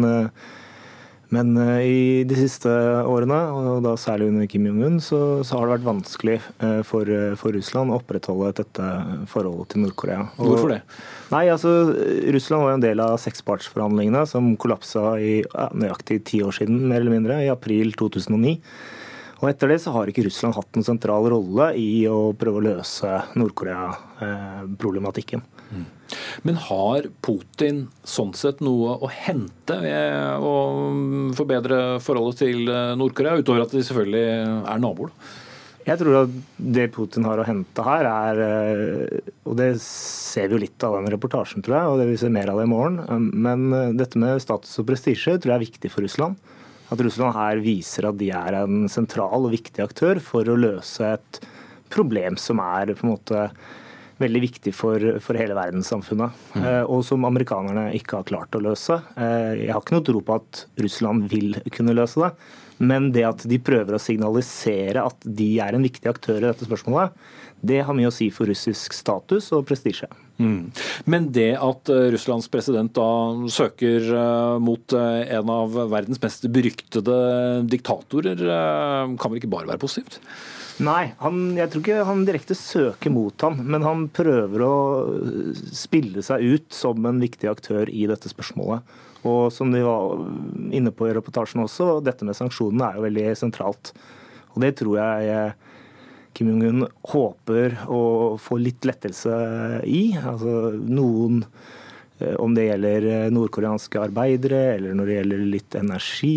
men 1.32 1.56
eh, 1.58 1.82
i 1.88 2.24
de 2.28 2.36
siste 2.36 2.70
årene, 3.08 3.38
og 3.56 3.84
da 3.86 3.94
særlig 4.00 4.28
under 4.32 4.48
Kim 4.52 4.66
Jong-un, 4.68 4.98
så, 5.04 5.20
så, 5.48 5.56
har 5.56 5.68
det 5.68 5.76
vært 5.78 5.88
vanskelig 5.88 6.38
eh, 6.38 6.82
for, 6.88 7.08
eh, 7.08 7.36
for, 7.40 7.56
Russland 7.56 7.94
å 7.94 8.00
opprettholde 8.02 8.52
dette 8.58 8.88
forholdet 9.32 9.72
til 9.72 9.82
Nord-Korea. 9.86 10.22
Hvorfor 10.36 10.70
det? 10.74 10.82
Nei, 11.32 11.46
altså, 11.54 11.70
Russland 12.36 12.68
var 12.68 12.74
en 12.76 12.84
del 12.84 13.00
av 13.04 13.16
sekspartsforhandlingene 13.24 14.26
som 14.28 14.58
kollapsa 14.60 15.04
i 15.24 15.34
ja, 15.46 15.70
nøyaktig 15.72 16.18
ti 16.28 16.44
år 16.44 16.54
siden, 16.60 16.84
mer 16.92 17.00
eller 17.00 17.16
mindre, 17.16 17.40
i 17.46 17.54
april 17.54 17.88
2009. 17.96 18.60
Og 19.42 19.48
Etter 19.50 19.68
det 19.72 19.80
så 19.82 19.90
har 19.96 20.06
ikke 20.12 20.28
Russland 20.28 20.58
hatt 20.60 20.72
en 20.78 20.86
sentral 20.86 21.24
rolle 21.32 21.72
i 21.80 22.06
å 22.12 22.36
prøve 22.38 22.58
å 22.60 22.68
løse 22.68 23.10
Nord-Korea-problematikken. 23.40 25.42
Men 26.48 26.58
har 26.68 27.08
Putin 27.24 27.86
sånn 28.08 28.34
sett 28.38 28.60
noe 28.66 28.98
å 29.00 29.10
hente 29.12 29.78
ved 29.84 30.44
å 30.44 30.56
forbedre 31.38 32.02
forholdet 32.04 32.42
til 32.44 32.68
eh, 32.72 32.92
Nord-Korea, 33.00 33.40
utover 33.40 33.64
at 33.64 33.76
de 33.76 33.84
selvfølgelig 33.86 34.26
er 34.74 34.84
naboer? 34.84 35.14
Jeg 35.82 35.98
tror 35.98 36.18
at 36.20 36.34
det 36.78 36.92
Putin 36.94 37.26
har 37.26 37.42
å 37.42 37.46
hente 37.48 37.86
her, 37.86 38.06
er 38.06 38.42
eh, 38.46 39.32
Og 39.50 39.56
det 39.58 39.72
ser 39.84 40.50
vi 40.50 40.58
jo 40.58 40.64
litt 40.66 40.86
av 40.86 41.00
den 41.00 41.10
reportasjen, 41.14 41.64
tror 41.66 41.78
jeg, 41.78 41.92
og 41.92 42.02
det 42.02 42.10
vi 42.12 42.20
se 42.22 42.32
mer 42.34 42.52
av 42.54 42.62
det 42.62 42.68
i 42.68 42.74
morgen. 42.74 43.30
Men 43.32 43.70
eh, 43.78 43.94
dette 43.98 44.22
med 44.22 44.42
status 44.44 44.78
og 44.82 44.90
prestisje 44.92 45.38
tror 45.38 45.56
jeg 45.56 45.60
er 45.60 45.68
viktig 45.68 45.94
for 45.94 46.06
Russland. 46.06 46.38
At 46.92 47.02
Russland 47.02 47.38
her 47.38 47.62
viser 47.64 48.10
at 48.10 48.20
de 48.20 48.30
er 48.36 48.58
en 48.62 48.86
sentral 48.92 49.48
og 49.48 49.54
viktig 49.54 49.84
aktør 49.84 50.20
for 50.24 50.48
å 50.48 50.60
løse 50.60 51.14
et 51.16 51.40
problem 51.92 52.38
som 52.40 52.60
er 52.64 52.94
på 52.96 53.06
en 53.06 53.14
måte 53.14 53.46
veldig 54.22 54.42
viktig 54.46 54.74
for, 54.76 55.04
for 55.24 55.40
hele 55.40 55.58
verdenssamfunnet, 55.58 56.40
mm. 56.56 56.64
Eh, 56.64 56.82
og 56.86 57.04
som 57.08 57.28
amerikanerne 57.28 57.90
ikke 57.98 58.20
har 58.20 58.30
klart 58.30 58.58
å 58.58 58.64
løse. 58.64 59.00
Eh, 59.18 59.66
jeg 59.66 59.74
har 59.74 59.84
ikke 59.84 59.98
noe 59.98 60.08
tro 60.08 60.24
på 60.26 60.40
at 60.40 60.66
Russland 60.82 61.28
vil 61.32 61.58
kunne 61.74 61.96
løse 61.98 62.22
det, 62.22 62.32
men 62.82 63.12
det 63.14 63.28
at 63.28 63.46
de 63.50 63.62
prøver 63.62 63.98
å 63.98 64.02
signalisere 64.02 65.04
at 65.06 65.26
de 65.26 65.52
er 65.62 65.78
en 65.78 65.86
viktig 65.86 66.10
aktør 66.10 66.40
i 66.40 66.48
dette 66.48 66.68
spørsmålet, 66.68 67.14
det 67.62 67.84
har 67.86 67.94
mye 67.94 68.10
å 68.10 68.14
si 68.14 68.32
for 68.34 68.50
russisk 68.50 68.96
status 68.98 69.52
og 69.54 69.68
prestisje. 69.70 70.08
Mm. 70.42 70.72
Men 71.06 71.28
det 71.36 71.52
at 71.62 71.92
eh, 71.94 72.08
Russlands 72.16 72.50
president 72.50 72.90
da 72.98 73.12
søker 73.54 74.08
mot 74.64 74.98
en 74.98 75.54
av 75.54 75.78
verdens 75.92 76.22
mest 76.24 76.48
beryktede 76.50 77.20
diktatorer, 77.70 78.42
kan 78.42 79.30
vel 79.30 79.42
ikke 79.42 79.54
bare 79.54 79.70
være 79.74 79.84
positivt? 79.84 80.18
Nei, 80.82 81.12
han, 81.22 81.42
jeg 81.54 81.70
tror 81.70 81.84
ikke 81.84 82.06
han 82.08 82.24
direkte 82.26 82.56
søker 82.58 83.14
mot 83.14 83.44
ham, 83.46 83.60
men 83.62 83.84
han 83.86 84.08
prøver 84.10 84.64
å 84.66 84.76
spille 85.78 86.24
seg 86.26 86.42
ut 86.42 86.74
som 86.74 87.06
en 87.06 87.22
viktig 87.22 87.50
aktør 87.52 87.90
i 87.92 88.08
dette 88.10 88.32
spørsmålet. 88.32 88.96
Og 89.30 89.52
som 89.54 89.70
de 89.70 89.84
var 89.86 90.24
inne 90.74 90.94
på 90.96 91.06
i 91.06 91.14
reportasjen 91.14 91.62
også, 91.62 92.00
dette 92.02 92.26
med 92.26 92.38
sanksjonene 92.38 92.88
er 92.88 92.98
jo 92.98 93.06
veldig 93.06 93.28
sentralt. 93.38 93.92
Og 94.56 94.64
det 94.66 94.74
tror 94.80 94.98
jeg 94.98 95.30
eh, 95.36 95.70
Kim 96.34 96.50
Jong-un 96.50 96.88
håper 97.12 97.78
å 97.92 98.02
få 98.42 98.58
litt 98.62 98.88
lettelse 98.88 99.36
i. 99.86 100.02
Altså 100.18 100.74
noen 100.82 101.44
eh, 102.18 102.34
om 102.42 102.58
det 102.58 102.72
gjelder 102.72 103.08
eh, 103.12 103.30
nordkoreanske 103.38 104.02
arbeidere, 104.02 104.64
eller 104.80 104.98
når 104.98 105.12
det 105.12 105.20
gjelder 105.20 105.46
litt 105.54 105.80
energi, 105.80 106.36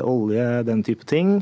olje, 0.00 0.48
den 0.70 0.82
type 0.86 1.04
ting. 1.10 1.36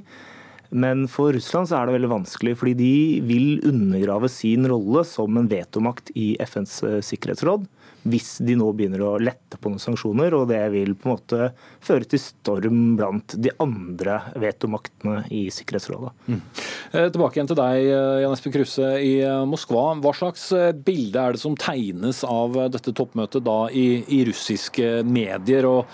Men 0.72 1.04
for 1.11 1.35
Russland 1.37 1.68
så 1.68 1.76
er 1.78 1.88
det 1.88 1.98
veldig 1.98 2.11
vanskelig, 2.14 2.56
fordi 2.56 2.72
de 2.78 2.94
vil 3.28 3.61
undergrave 3.68 4.30
sin 4.32 4.64
rolle 4.68 5.04
som 5.04 5.37
en 5.37 5.48
vetomakt 5.50 6.12
i 6.16 6.32
FNs 6.40 6.80
eh, 6.88 7.00
sikkerhetsråd 7.04 7.68
hvis 8.08 8.40
de 8.42 8.56
nå 8.58 8.66
begynner 8.74 9.04
å 9.06 9.11
lette 9.22 9.61
på 9.62 9.70
noen 9.70 9.78
sanksjoner, 9.78 10.35
og 10.35 10.48
det 10.50 10.62
vil 10.72 10.96
på 10.98 11.06
en 11.06 11.12
måte 11.12 11.50
føre 11.87 12.08
til 12.11 12.18
storm 12.18 12.96
blant 12.98 13.37
de 13.38 13.52
andre 13.62 14.16
vetomaktene 14.42 15.20
i 15.30 15.44
Sikkerhetsrådet. 15.54 16.11
Mm. 16.26 16.40
Eh, 16.40 17.06
tilbake 17.14 17.38
igjen 17.38 17.52
til 17.52 17.61
deg, 17.61 17.85
eh, 17.92 18.16
Jan 18.24 18.35
Espen 18.35 18.56
Kruse 18.56 18.88
i 18.98 19.12
Moskva. 19.46 19.85
Hva 20.02 20.14
slags 20.18 20.48
bilde 20.82 21.22
er 21.22 21.37
det 21.37 21.44
som 21.44 21.54
tegnes 21.54 22.24
av 22.26 22.58
dette 22.74 22.96
toppmøtet 22.96 23.46
da 23.46 23.61
i, 23.70 24.02
i 24.11 24.24
russiske 24.26 25.04
medier? 25.06 25.70
og 25.70 25.87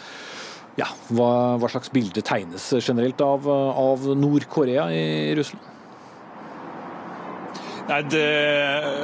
ja, 0.78 0.86
hva, 1.10 1.32
hva, 1.58 1.70
slags 1.72 1.90
bilde 1.90 2.22
tegnes 2.22 2.70
generelt 2.78 3.20
av, 3.24 3.48
av 3.48 4.06
Nord-Korea 4.18 4.88
i 4.94 5.34
Russland? 5.38 5.74
Nei, 7.88 8.02
Det 8.12 8.24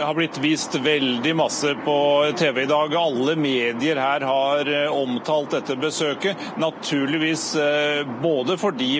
har 0.04 0.14
blitt 0.14 0.38
vist 0.44 0.74
veldig 0.76 1.32
masse 1.36 1.72
på 1.86 1.96
TV 2.36 2.66
i 2.66 2.68
dag. 2.68 2.94
Alle 3.00 3.32
medier 3.40 3.96
her 3.96 4.26
har 4.28 4.68
eh, 4.68 4.92
omtalt 4.92 5.56
dette 5.56 5.78
besøket. 5.80 6.50
Naturligvis 6.60 7.46
eh, 7.56 8.02
både 8.20 8.58
fordi 8.60 8.98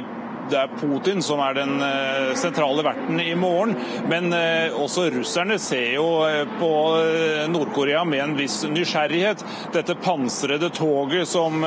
det 0.51 0.59
er 0.59 0.73
Putin 0.79 1.23
som 1.25 1.41
er 1.45 1.57
den 1.57 1.75
eh, 1.83 2.35
sentrale 2.39 2.85
verten 2.85 3.21
i 3.21 3.33
morgen. 3.39 3.75
Men 4.11 4.33
eh, 4.37 4.75
også 4.77 5.09
russerne 5.15 5.59
ser 5.63 5.95
jo 5.97 6.07
eh, 6.27 6.43
på 6.59 6.71
Nord-Korea 7.51 8.05
med 8.09 8.23
en 8.25 8.37
viss 8.39 8.61
nysgjerrighet. 8.69 9.45
Dette 9.75 9.97
pansrede 10.01 10.71
toget 10.75 11.29
som 11.29 11.65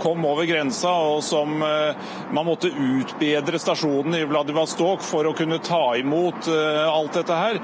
kom 0.00 0.24
over 0.28 0.46
grensa, 0.48 0.90
og 1.10 1.22
som 1.24 1.58
man 1.60 2.46
måtte 2.46 2.70
utbedre 2.70 3.58
stasjonen 3.60 4.16
i 4.18 4.24
Vladivostok 4.28 5.02
for 5.04 5.28
å 5.28 5.34
kunne 5.36 5.58
ta 5.64 5.96
imot 5.98 6.48
alt 6.48 7.16
dette 7.18 7.38
her. 7.38 7.58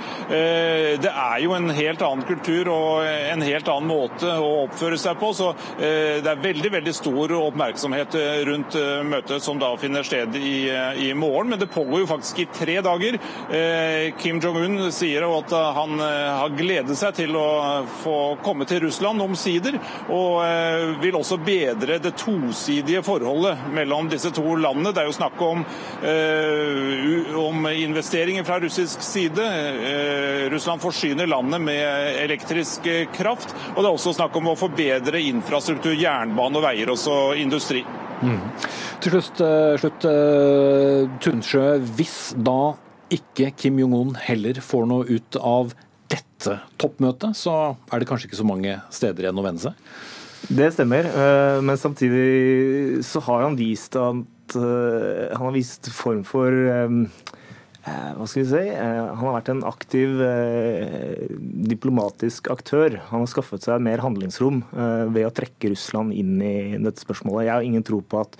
Det 1.03 1.11
er 1.11 1.43
jo 1.45 1.55
en 1.57 1.71
helt 1.75 2.05
annen 2.05 2.27
kultur 2.29 2.71
og 2.73 3.07
en 3.07 3.45
helt 3.45 3.71
annen 3.73 3.91
måte 3.91 4.33
å 4.39 4.65
oppføre 4.65 4.99
seg 5.01 5.19
på. 5.21 5.33
Så 5.37 5.53
det 5.79 6.29
er 6.29 6.45
veldig, 6.45 6.73
veldig 6.79 6.97
stor 6.97 7.37
oppmerksomhet 7.39 8.17
rundt 8.49 8.79
møtet 9.09 9.45
som 9.45 9.61
da 9.63 9.73
finner 9.81 10.07
sted 10.07 10.42
i, 10.43 10.71
i, 10.97 11.15
morgen, 11.15 11.49
men 11.49 11.59
det 11.59 11.67
pågår 11.67 12.01
jo 12.01 12.07
faktisk 12.07 12.39
i 12.39 12.47
tre 12.55 12.81
dager. 12.81 13.19
Eh, 13.51 14.15
Kim 14.19 14.41
Jong-un 14.41 14.93
sier 14.93 15.27
at 15.27 15.53
han 15.77 16.01
eh, 16.01 16.31
har 16.39 16.55
gledet 16.57 16.97
seg 16.99 17.15
til 17.17 17.37
å 17.39 17.47
få 18.03 18.17
komme 18.45 18.67
til 18.69 18.83
Russland 18.87 19.23
omsider, 19.23 19.79
og 20.13 20.43
eh, 20.45 20.93
vil 21.03 21.19
også 21.19 21.39
bedre 21.43 21.99
det 22.03 22.15
tosidige 22.21 23.03
forholdet 23.07 23.69
mellom 23.75 24.11
disse 24.13 24.33
to 24.35 24.57
landene. 24.57 24.93
Det 24.93 25.05
er 25.05 25.11
jo 25.11 25.17
snakk 25.17 25.41
om, 25.43 25.65
om 27.39 27.67
investeringer 27.71 28.45
fra 28.47 28.59
russisk 28.63 29.03
side. 29.05 29.47
Russland 30.53 30.83
forsyner 30.83 31.31
landet 31.31 31.63
med 31.63 32.21
elektrisk 32.23 32.87
kraft, 33.15 33.55
og 33.75 33.83
det 33.83 33.89
er 33.89 33.93
også 33.93 34.17
snakk 34.17 34.37
om 34.39 34.53
å 34.53 34.59
forbedre 34.59 35.23
infrastruktur, 35.33 35.95
jernbane 35.97 36.59
og 36.59 36.67
veier, 36.67 36.93
også 36.93 37.19
industri. 37.41 37.85
Til 39.03 39.17
slutt, 39.17 39.43
eh, 39.43 39.75
slutt 39.83 40.01
Tunsjø. 40.07 41.19
Tunnsjø, 41.23 41.67
hvis 41.99 42.17
da 42.39 42.75
ikke 43.13 43.51
Kim 43.59 43.81
Jong-un 43.83 44.15
heller 44.17 44.61
får 44.65 44.87
noe 44.89 45.07
ut 45.11 45.39
av 45.41 45.75
dette 46.13 46.59
toppmøtet, 46.81 47.37
så 47.39 47.77
er 47.93 48.01
det 48.01 48.09
kanskje 48.09 48.31
ikke 48.31 48.41
så 48.41 48.49
mange 48.49 48.79
steder 48.95 49.27
igjen 49.27 49.41
å 49.41 49.47
vende 49.47 49.67
seg? 49.67 49.75
Det 50.53 50.73
stemmer, 50.75 51.07
eh, 51.07 51.61
men 51.63 51.79
samtidig 51.79 53.03
så 53.07 53.23
har 53.29 53.45
han 53.47 53.59
vist 53.59 53.95
at 53.97 54.57
eh, 54.59 55.31
Han 55.37 55.47
har 55.47 55.55
vist 55.55 55.87
form 55.95 56.25
for 56.27 56.51
eh, 56.51 56.89
eh, 56.89 57.42
hva 57.83 58.27
skal 58.31 58.45
vi 58.45 58.49
si? 58.53 58.63
Eh, 58.71 59.07
Han 59.11 59.25
har 59.27 59.37
vært 59.41 59.49
en 59.51 59.63
aktiv 59.67 60.21
eh, 60.23 61.27
diplomatisk 61.67 62.51
aktør. 62.53 63.01
Han 63.11 63.25
har 63.25 63.31
skaffet 63.33 63.65
seg 63.67 63.83
mer 63.83 64.03
handlingsrom 64.05 64.63
eh, 64.71 65.05
ved 65.11 65.27
å 65.27 65.35
trekke 65.35 65.73
Russland 65.73 66.15
inn 66.15 66.37
i 66.43 66.79
dette 66.79 67.03
spørsmålet. 67.03 67.49
Jeg 67.49 67.55
har 67.57 67.67
ingen 67.67 67.87
tro 67.87 67.99
på 68.03 68.21
at 68.23 68.39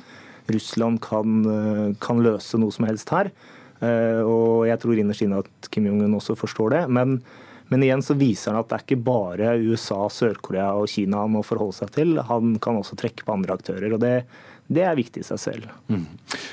Russland 0.53 1.01
kan, 1.03 1.41
eh, 1.47 1.89
kan 2.03 2.23
løse 2.23 2.59
noe 2.61 2.75
som 2.75 2.87
helst 2.87 3.11
her. 3.11 3.33
Eh, 3.83 4.23
Og 4.23 4.69
jeg 4.71 4.79
tror 4.79 4.95
innerst 5.03 5.27
inne 5.27 5.43
at 5.43 5.71
Kim 5.75 5.91
Jong-un 5.91 6.15
også 6.21 6.39
forstår 6.39 6.71
det. 6.77 6.85
Men, 6.89 7.19
men 7.69 7.83
igjen 7.83 8.03
så 8.07 8.15
viser 8.15 8.53
han 8.55 8.63
at 8.63 8.71
det 8.71 8.79
er 8.79 8.87
ikke 8.87 9.05
bare 9.11 9.57
USA, 9.59 10.07
Sør-Korea 10.07 10.71
og 10.79 10.87
Kina 10.93 11.25
han 11.25 11.35
må 11.35 11.43
forholde 11.43 11.81
seg 11.81 11.91
til. 11.91 12.15
Han 12.31 12.59
kan 12.63 12.79
også 12.79 12.95
trekke 13.01 13.27
på 13.27 13.35
andre 13.35 13.59
aktører. 13.59 13.91
og 13.93 14.01
det, 14.07 14.23
det 14.75 14.85
er 14.89 14.99
viktig 14.99 15.23
i 15.23 15.27
seg 15.27 15.41
selv. 15.41 15.71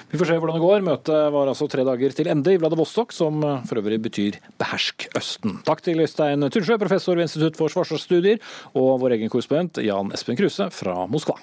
Vi 0.10 0.18
får 0.20 0.32
se 0.32 0.38
hvordan 0.40 0.58
det 0.58 0.64
går. 0.64 0.86
Møtet 0.86 1.34
var 1.36 1.52
altså 1.52 1.68
tre 1.72 1.86
dager 1.88 2.16
til 2.16 2.32
ende 2.32 2.56
i 2.56 2.60
Vladivostok, 2.62 3.14
som 3.16 3.42
for 3.70 3.82
øvrig 3.82 4.02
betyr 4.02 4.40
'behersk 4.60 5.10
Østen'. 5.20 5.62
Takk 5.68 5.82
til 5.86 6.00
Øystein 6.00 6.50
Tunnsjø, 6.50 6.78
professor 6.78 7.16
ved 7.16 7.30
Institutt 7.30 7.58
for 7.58 7.70
forsvarsstudier, 7.70 8.40
og 8.74 9.00
vår 9.02 9.20
egen 9.20 9.30
korrespondent 9.30 9.84
Jan 9.84 10.12
Espen 10.14 10.38
Kruse 10.38 10.70
fra 10.72 11.06
Moskva. 11.08 11.38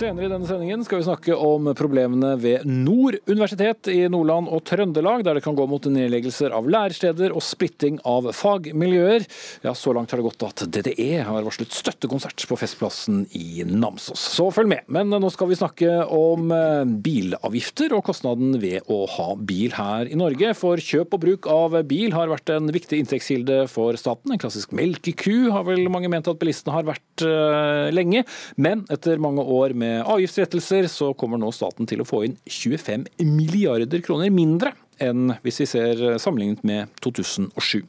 Senere 0.00 0.24
i 0.24 0.30
denne 0.32 0.48
sendingen 0.48 0.80
skal 0.80 1.02
vi 1.02 1.04
snakke 1.04 1.34
om 1.36 1.66
problemene 1.76 2.30
ved 2.40 2.62
Nord 2.64 3.18
universitet 3.28 3.90
i 3.92 3.98
Nordland 4.08 4.48
og 4.48 4.62
Trøndelag, 4.64 5.20
der 5.26 5.36
det 5.36 5.42
kan 5.44 5.58
gå 5.58 5.66
mot 5.68 5.84
nedleggelser 5.92 6.54
av 6.56 6.70
læresteder 6.72 7.34
og 7.36 7.44
splitting 7.44 7.98
av 8.08 8.30
fagmiljøer. 8.32 9.26
Ja, 9.66 9.74
Så 9.76 9.92
langt 9.92 10.14
har 10.14 10.22
det 10.22 10.24
gått 10.24 10.46
at 10.46 10.62
DDE 10.72 11.20
har 11.26 11.44
varslet 11.44 11.76
støttekonsert 11.76 12.46
på 12.48 12.56
Festplassen 12.56 13.26
i 13.36 13.60
Namsos. 13.68 14.22
Så 14.38 14.46
følg 14.56 14.70
med. 14.72 14.86
Men 14.88 15.12
nå 15.12 15.28
skal 15.34 15.50
vi 15.50 15.60
snakke 15.60 15.92
om 16.16 16.48
eh, 16.48 16.96
bilavgifter 17.04 17.92
og 17.92 18.06
kostnaden 18.08 18.56
ved 18.62 18.88
å 18.88 19.02
ha 19.18 19.28
bil 19.36 19.76
her 19.76 20.08
i 20.08 20.16
Norge. 20.16 20.54
For 20.56 20.80
kjøp 20.80 21.18
og 21.18 21.24
bruk 21.26 21.50
av 21.52 21.76
bil 21.90 22.16
har 22.16 22.32
vært 22.32 22.54
en 22.56 22.72
viktig 22.72 23.02
inntektskilde 23.02 23.66
for 23.68 24.00
staten. 24.00 24.32
En 24.32 24.40
klassisk 24.40 24.72
melkeku 24.72 25.52
har 25.52 25.68
vel 25.68 25.84
mange 25.92 26.08
ment 26.08 26.32
at 26.32 26.40
bilistene 26.40 26.78
har 26.78 26.88
vært 26.88 27.28
eh, 27.28 27.92
lenge. 27.92 28.24
Men 28.56 28.88
etter 28.88 29.20
mange 29.20 29.44
år 29.44 29.76
med 29.76 29.89
avgiftsrettelser, 30.04 30.88
så 30.90 31.10
kommer 31.18 31.40
nå 31.40 31.50
staten 31.54 31.88
til 31.88 32.02
å 32.02 32.08
få 32.08 32.24
inn 32.26 32.38
25 32.48 33.08
milliarder 33.24 34.02
kroner 34.04 34.32
mindre 34.34 34.74
enn 35.00 35.32
hvis 35.44 35.62
vi 35.62 35.68
ser 35.68 36.00
sammenlignet 36.20 36.62
med 36.66 36.90
2007. 37.04 37.80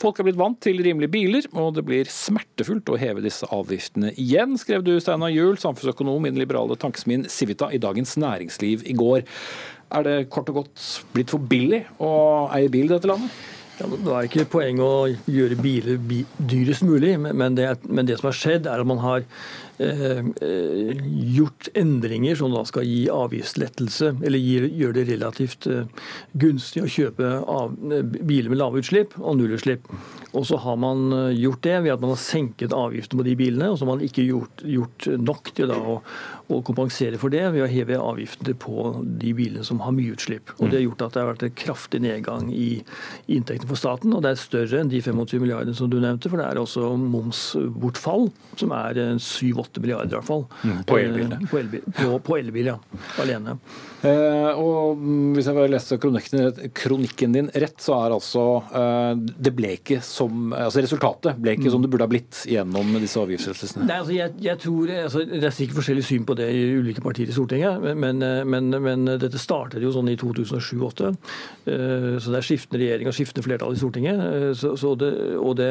Folk 0.00 0.20
er 0.20 0.28
blitt 0.28 0.40
vant 0.40 0.58
til 0.64 0.82
rimelige 0.84 1.12
biler, 1.14 1.48
og 1.56 1.74
det 1.78 1.84
blir 1.88 2.10
smertefullt 2.12 2.92
å 2.92 2.98
heve 3.00 3.24
disse 3.24 3.48
avgiftene 3.54 4.12
igjen, 4.20 4.58
skrev 4.60 4.84
du 4.86 4.94
Steinar 5.00 5.32
Juel, 5.32 5.58
samfunnsøkonom 5.60 6.26
i 6.26 6.32
den 6.32 6.42
liberale 6.42 6.76
tankesmien 6.80 7.26
Civita 7.32 7.70
i 7.72 7.80
Dagens 7.82 8.16
Næringsliv 8.20 8.84
i 8.88 8.96
går. 8.98 9.24
Er 9.96 10.04
det 10.04 10.16
kort 10.32 10.50
og 10.52 10.62
godt 10.62 10.88
blitt 11.14 11.32
for 11.32 11.40
billig 11.40 11.86
å 12.04 12.10
eie 12.52 12.68
bil 12.72 12.90
i 12.90 12.92
dette 12.92 13.08
landet? 13.08 13.32
Ja, 13.78 13.86
det 13.86 14.10
er 14.10 14.26
ikke 14.26 14.44
poenget 14.50 14.82
å 14.82 15.30
gjøre 15.30 15.56
biler 15.62 16.00
bi 16.02 16.24
dyrest 16.50 16.82
mulig, 16.82 17.12
men 17.20 17.54
det, 17.54 17.68
men 17.86 18.08
det 18.08 18.16
som 18.18 18.26
har 18.32 18.34
skjedd, 18.34 18.66
er 18.66 18.82
at 18.82 18.88
man 18.90 18.98
har 18.98 19.22
eh, 19.78 20.18
eh, 20.42 21.02
gjort 21.36 21.68
endringer 21.78 22.40
som 22.40 22.50
da 22.56 22.64
skal 22.66 22.88
gi 22.88 23.04
avgiftslettelse, 23.14 24.16
eller 24.18 24.42
gi, 24.42 24.56
gjøre 24.80 24.96
det 24.96 25.04
relativt 25.12 25.68
eh, 25.70 26.08
gunstig 26.42 26.82
å 26.82 26.90
kjøpe 26.90 27.30
av, 27.38 27.76
eh, 27.92 28.02
biler 28.02 28.50
med 28.50 28.58
lave 28.58 28.82
utslipp 28.82 29.14
og 29.20 29.38
nullutslipp. 29.38 29.86
Og 30.34 30.48
så 30.50 30.58
har 30.64 30.82
man 30.82 31.06
eh, 31.14 31.38
gjort 31.38 31.62
det 31.68 31.78
ved 31.86 31.94
at 31.94 32.02
man 32.02 32.16
har 32.16 32.22
senket 32.24 32.74
avgiftene 32.74 33.22
på 33.22 33.28
de 33.30 33.36
bilene, 33.38 33.70
og 33.70 33.78
så 33.78 33.86
har 33.86 33.94
man 33.94 34.02
ikke 34.08 34.26
gjort, 34.26 34.66
gjort 34.66 35.10
nok 35.22 35.54
til 35.54 35.70
da 35.70 35.78
å, 35.78 36.00
å 36.48 36.62
kompensere 36.64 37.18
for 37.20 37.28
det 37.32 37.42
ved 37.52 37.60
å 37.64 37.68
heve 37.68 37.98
avgiftene 38.00 38.54
på 38.56 38.88
de 39.20 39.32
bilene 39.36 39.64
som 39.66 39.82
har 39.84 39.92
mye 39.92 40.14
utslipp. 40.14 40.54
Og 40.58 40.70
Det 40.70 40.78
har 40.78 40.84
gjort 40.86 41.02
at 41.04 41.12
det 41.16 41.20
har 41.22 41.28
vært 41.34 41.44
en 41.44 41.56
kraftig 41.60 42.00
nedgang 42.00 42.48
i 42.54 42.68
inntektene 43.28 43.68
for 43.68 43.76
staten, 43.76 44.14
og 44.16 44.22
det 44.24 44.30
er 44.32 44.40
større 44.40 44.80
enn 44.80 44.88
de 44.92 45.02
25 45.04 45.42
milliardene 45.44 45.76
som 45.76 45.90
du 45.92 45.98
nevnte, 46.00 46.30
for 46.32 46.40
det 46.40 46.46
er 46.48 46.60
også 46.62 46.94
momsbortfall, 47.02 48.30
som 48.56 48.72
er 48.72 49.00
7-8 49.20 49.82
milliarder 49.84 50.14
i 50.14 50.16
hvert 50.18 50.28
fall. 50.30 50.46
Mm, 50.64 50.80
på 50.88 50.98
elbil. 51.02 51.32
Eh, 51.36 51.46
På 51.52 51.60
elbil, 51.60 51.84
på, 52.00 52.18
på 52.30 52.38
elbil 52.40 52.72
ja. 52.72 52.78
Alene. 53.22 53.58
Eh, 54.06 54.50
og 54.58 54.98
mm, 55.00 55.32
Hvis 55.34 55.48
jeg 55.48 55.56
bare 55.56 55.72
leste 55.72 55.98
kronikken, 55.98 56.52
kronikken 56.76 57.34
din 57.34 57.50
rett, 57.50 57.76
så 57.82 57.96
er 57.98 58.14
altså 58.14 58.44
eh, 58.70 59.12
det 59.18 59.52
ble 59.56 59.72
ikke 59.78 59.98
som, 60.04 60.52
altså 60.54 60.84
resultatet 60.84 61.40
ble 61.42 61.56
ikke 61.56 61.72
som 61.72 61.82
det 61.82 61.90
burde 61.90 62.06
ha 62.06 62.12
blitt 62.12 62.44
gjennom 62.48 62.94
disse 63.02 63.18
avgiftsrettelsene. 63.20 63.88
Nei, 63.88 63.98
altså 64.02 64.14
jeg, 64.14 64.34
jeg 64.44 64.62
tror, 64.62 64.92
altså 65.04 65.24
Det 65.28 65.42
er 65.42 65.56
sikkert 65.56 65.80
forskjellig 65.80 66.06
syn 66.06 66.26
på 66.28 66.36
det 66.38 66.48
i 66.54 66.62
ulike 66.78 67.02
partier 67.04 67.30
i 67.30 67.34
Stortinget, 67.34 67.82
men, 67.98 68.22
men, 68.48 68.70
men 68.84 69.12
dette 69.18 69.40
startet 69.40 69.82
jo 69.82 69.92
sånn 69.94 70.10
i 70.12 70.16
2007-2008. 70.20 71.12
Så 71.64 72.32
det 72.32 72.38
er 72.38 72.46
skiftende 72.46 72.80
regjering 72.82 73.10
og 73.10 73.16
skiftende 73.16 73.44
flertall 73.46 73.74
i 73.74 73.80
Stortinget. 73.80 74.22
Eh, 74.28 74.52
Så, 74.58 74.72
så 74.80 74.94
det, 74.98 75.10
og 75.38 75.56
det, 75.58 75.68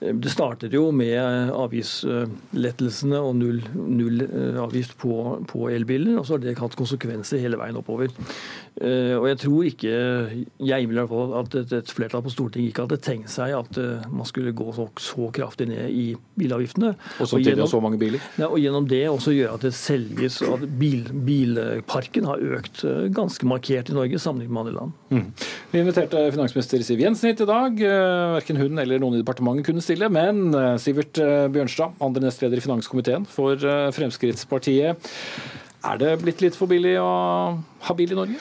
det 0.00 0.30
startet 0.32 0.74
jo 0.74 0.88
med 0.94 1.52
avgiftslettelsene 1.54 3.20
og 3.22 3.36
null, 3.38 3.62
null 3.74 4.24
eh, 4.26 4.58
avgift 4.60 4.96
på, 5.00 5.14
på 5.48 5.68
elbiler, 5.72 6.18
og 6.18 6.26
så 6.26 6.36
har 6.36 6.44
det 6.44 6.56
hatt 6.58 6.76
konsekvenser 6.78 7.40
hele 7.42 7.56
veien 7.60 7.65
oppover. 7.74 8.06
Eh, 8.80 9.16
Og 9.16 9.26
jeg 9.26 9.38
tror 9.38 9.64
ikke, 9.64 9.90
jeg 10.60 10.86
vil 10.88 10.96
i 10.96 11.00
hvert 11.00 11.08
fall 11.08 11.34
at 11.40 11.54
et, 11.54 11.72
et 11.72 11.90
flertall 11.90 12.22
på 12.22 12.30
Stortinget 12.30 12.70
ikke 12.70 12.84
hadde 12.86 12.98
tenkt 13.02 13.30
seg 13.32 13.54
at 13.56 13.76
eh, 13.80 14.04
man 14.12 14.24
skulle 14.28 14.52
gå 14.52 14.68
så, 14.76 14.86
så 15.00 15.30
kraftig 15.32 15.66
ned 15.68 15.90
i 15.90 16.14
bilavgiftene. 16.38 16.94
Og 17.18 17.26
samtidig 17.26 17.54
gjennom- 17.56 17.70
så 17.72 17.80
mange 17.82 17.98
biler? 17.98 18.20
ja, 18.38 18.46
og 18.46 18.58
gjennom 18.60 18.86
det 18.86 19.08
også 19.08 19.32
gjøre 19.34 19.54
at 19.54 19.60
det 19.66 19.72
selges, 19.74 20.42
at 20.42 20.62
bil, 20.78 21.08
bilparken 21.10 22.24
har 22.28 22.38
økt 22.38 22.84
eh, 22.84 23.08
ganske 23.16 23.48
markert 23.48 23.90
i 23.90 23.96
Norge 23.96 24.18
sammenlignet 24.20 24.52
med 24.52 24.60
andre 24.66 24.76
land. 24.76 24.92
Mm. 25.10 25.26
Vi 25.72 25.80
inviterte 25.80 26.26
finansminister 26.36 26.84
Siv 26.84 27.00
Jensen 27.00 27.30
hit 27.32 27.40
i 27.40 27.48
dag. 27.48 27.80
Verken 28.36 28.56
hun 28.60 28.78
eller 28.78 29.00
noen 29.00 29.16
i 29.16 29.22
departementet 29.24 29.64
kunne 29.66 29.80
stille, 29.82 30.08
men 30.12 30.52
Sivert 30.78 31.16
Bjørnstad, 31.16 31.96
andre 32.04 32.20
nestleder 32.26 32.60
i 32.60 32.64
finanskomiteen 32.64 33.24
for 33.26 33.56
Fremskrittspartiet. 33.96 34.96
Er 35.86 35.98
det 36.00 36.16
blitt 36.22 36.40
litt 36.42 36.56
for 36.58 36.66
billig 36.70 36.96
å 36.98 37.10
ha 37.86 37.94
bil 37.94 38.10
i 38.10 38.18
Norge? 38.18 38.40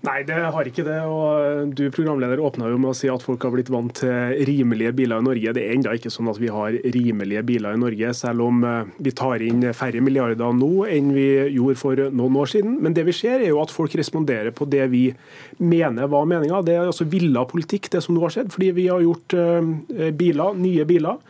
Nei, 0.00 0.22
det 0.24 0.32
har 0.32 0.64
ikke 0.64 0.84
det. 0.86 0.96
og 1.04 1.74
Du 1.76 1.82
programleder 1.92 2.40
åpna 2.40 2.70
med 2.72 2.88
å 2.88 2.96
si 2.96 3.10
at 3.12 3.20
folk 3.20 3.42
har 3.44 3.52
blitt 3.52 3.68
vant 3.68 3.92
til 4.00 4.46
rimelige 4.48 4.94
biler 4.96 5.20
i 5.20 5.26
Norge. 5.26 5.52
Det 5.52 5.60
er 5.60 5.74
ennå 5.74 5.92
ikke 5.92 6.12
sånn 6.12 6.30
at 6.32 6.40
vi 6.40 6.48
har 6.48 6.78
rimelige 6.96 7.42
biler 7.44 7.76
i 7.76 7.80
Norge, 7.82 8.14
selv 8.16 8.46
om 8.46 8.64
eh, 8.64 8.88
vi 8.96 9.12
tar 9.12 9.44
inn 9.44 9.66
færre 9.76 10.00
milliarder 10.00 10.56
nå 10.56 10.86
enn 10.88 11.12
vi 11.12 11.26
gjorde 11.52 11.76
for 11.82 12.00
noen 12.16 12.38
år 12.40 12.48
siden. 12.54 12.78
Men 12.80 12.96
det 12.96 13.04
vi 13.10 13.16
ser 13.18 13.44
er 13.44 13.52
jo 13.52 13.60
at 13.60 13.74
folk 13.74 13.98
responderer 14.00 14.56
på 14.56 14.64
det 14.72 14.86
vi 14.88 15.02
mener 15.60 16.08
var 16.08 16.24
meninga. 16.32 16.62
Det 16.64 16.78
er 16.78 16.88
altså 16.88 17.04
villa 17.04 17.44
politikk, 17.50 17.92
det 17.92 18.00
som 18.06 18.16
nå 18.16 18.24
har 18.24 18.32
skjedd. 18.32 18.48
Fordi 18.56 18.72
vi 18.80 18.88
har 18.88 19.04
gjort 19.04 19.36
eh, 19.36 20.08
biler, 20.16 20.56
nye 20.64 20.88
biler 20.88 21.20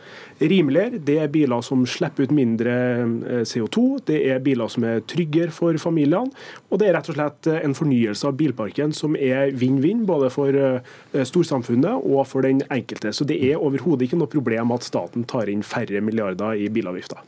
rimeligere. 0.41 1.03
Det 1.03 1.17
er 1.21 1.31
biler 1.31 1.61
som 1.65 1.83
slipper 1.83 2.29
ut 2.29 2.35
mindre 2.39 2.77
eh, 3.03 3.43
CO2. 3.43 3.85
Det 4.07 4.23
er 4.31 4.41
biler 4.43 4.71
som 4.71 4.87
er 4.87 5.03
tryggere 5.03 5.51
for 5.51 5.75
familiene. 5.81 6.31
Og 6.71 6.79
det 6.79 6.87
er 6.87 6.97
rett 7.01 7.11
og 7.11 7.19
slett 7.19 7.51
eh, 7.51 7.61
en 7.67 7.75
fornyelse 7.77 8.31
av 8.31 8.39
bilparken 8.39 8.60
som 8.93 9.15
er 9.15 9.51
vinn-vinn, 9.51 10.05
både 10.05 10.29
for 10.29 10.53
eh, 10.53 11.23
storsamfunnet 11.23 12.05
og 12.05 12.27
for 12.27 12.41
den 12.41 12.61
enkelte. 12.69 13.13
Så 13.13 13.25
det 13.25 13.39
er 13.41 13.57
overhodet 13.57 14.07
ikke 14.07 14.19
noe 14.21 14.31
problem 14.31 14.71
at 14.71 14.83
staten 14.83 15.23
tar 15.23 15.49
inn 15.49 15.63
færre 15.63 16.01
milliarder 16.01 16.53
i 16.53 16.69
bilavgifter. 16.69 17.21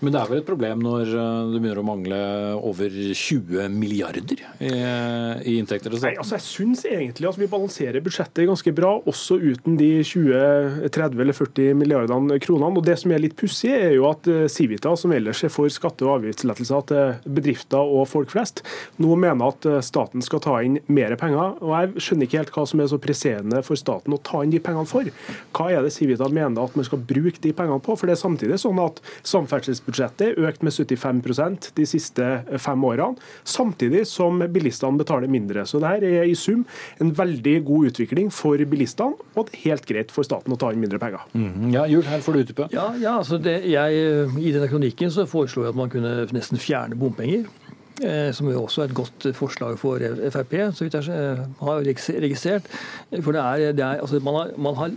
Men 0.00 0.14
det 0.14 0.20
er 0.20 0.30
vel 0.30 0.40
et 0.40 0.48
problem 0.48 0.80
når 0.84 1.10
du 1.10 1.50
det 1.54 1.60
begynner 1.60 1.80
å 1.82 1.84
mangle 1.84 2.18
over 2.66 2.88
20 2.90 3.68
milliarder 3.74 4.40
i, 4.62 4.70
i 4.70 5.56
inntekter 5.60 5.92
Nei, 6.00 6.14
altså 6.20 6.36
Jeg 6.38 6.44
syns 6.46 6.84
egentlig 6.88 7.28
at 7.28 7.38
vi 7.40 7.48
balanserer 7.50 8.02
budsjettet 8.04 8.48
ganske 8.48 8.72
bra, 8.76 8.94
også 9.10 9.36
uten 9.40 9.76
de 9.80 9.90
20, 10.06 10.88
30 10.94 11.24
eller 11.24 11.36
40 11.36 11.76
milliardene 11.78 12.38
kronene. 12.42 12.80
Og 12.80 12.86
Det 12.86 12.96
som 13.02 13.12
er 13.12 13.22
litt 13.22 13.36
pussig, 13.38 13.72
er 13.74 13.94
jo 13.96 14.06
at 14.08 14.28
eh, 14.30 14.46
Civita, 14.52 14.94
som 14.98 15.12
ellers 15.14 15.42
er 15.44 15.52
for 15.52 15.70
skatte- 15.72 16.06
og 16.06 16.20
avgiftslettelser 16.20 16.86
til 16.90 17.34
bedrifter 17.36 17.92
og 17.98 18.06
folk 18.10 18.32
flest, 18.32 18.62
nå 19.02 19.16
mener 19.20 19.52
at 19.52 19.68
eh, 19.68 19.80
staten 19.84 20.24
skal 20.24 20.44
ta 20.44 20.56
inn 20.64 20.80
mer 20.88 21.16
penger. 21.20 21.58
Og 21.60 21.74
Jeg 21.74 22.06
skjønner 22.06 22.28
ikke 22.28 22.40
helt 22.40 22.54
hva 22.56 22.66
som 22.70 22.84
er 22.84 22.90
så 22.92 23.00
presserende 23.02 23.62
for 23.66 23.80
staten 23.80 24.16
å 24.16 24.20
ta 24.30 24.44
inn 24.44 24.54
de 24.54 24.62
pengene 24.64 24.88
for. 24.88 25.10
Hva 25.56 25.68
er 25.74 25.84
det 25.84 25.94
Civita 25.96 26.30
mener 26.30 26.64
at 26.64 26.78
man 26.78 26.88
skal 26.88 27.02
bruke 27.02 27.42
de 27.42 27.54
pengene 27.56 27.82
på? 27.84 27.98
For 27.98 28.08
det 28.08 28.16
er 28.16 28.24
samtidig 28.24 28.60
sånn 28.62 28.80
at 28.82 29.02
samferdselsbudsjettet 29.28 29.89
statsbudsjettet 29.90 30.38
er 30.38 30.48
økt 30.48 30.62
med 30.64 30.72
75% 30.72 31.70
de 31.76 31.86
siste 31.88 32.26
fem 32.58 32.84
årene, 32.84 33.18
samtidig 33.44 34.06
som 34.08 34.40
bilistene 34.52 34.98
betaler 34.98 35.30
mindre. 35.30 35.66
Så 35.66 35.80
det 35.80 35.88
her 35.88 36.06
er 36.06 36.28
i 36.28 36.34
sum 36.34 36.64
en 37.00 37.12
veldig 37.16 37.64
god 37.66 37.90
utvikling 37.90 38.30
for 38.32 38.58
bilistene, 38.70 39.18
og 39.34 39.48
det 39.48 39.58
er 39.58 39.64
helt 39.70 39.86
greit 39.86 40.12
for 40.14 40.26
staten 40.26 40.52
å 40.52 40.58
ta 40.60 40.72
inn 40.72 40.80
mindre 40.82 41.00
penger. 41.00 41.24
Mm. 41.34 41.70
Ja, 41.74 41.86
Jul, 41.86 42.04
her 42.06 42.20
får 42.20 42.32
du 42.32 42.42
utdype. 42.44 42.68
Ja, 42.74 42.90
ja 43.00 43.18
altså 43.18 43.38
det, 43.38 43.60
jeg, 43.70 44.04
I 44.38 44.54
denne 44.54 44.70
kronikken 44.70 45.12
så 45.12 45.26
foreslo 45.28 45.64
jeg 45.64 45.74
at 45.74 45.80
man 45.80 45.92
kunne 45.92 46.14
nesten 46.34 46.60
fjerne 46.60 46.98
bompenger. 46.98 47.48
Eh, 48.00 48.30
som 48.32 48.48
jo 48.48 48.62
også 48.62 48.80
er 48.80 48.88
et 48.88 48.96
godt 48.96 49.26
forslag 49.36 49.76
for 49.76 50.00
Frp, 50.32 50.54
så 50.72 50.86
vidt 50.86 50.96
jeg 50.96 51.44
har 51.60 51.82
registrert. 51.84 52.68
For 53.20 53.36
det 53.36 53.42
er, 53.42 53.72
det 53.76 53.84
er 53.84 54.00
altså 54.00 54.22
man 54.24 54.38
har, 54.38 54.54
man 54.56 54.78
har 54.78 54.94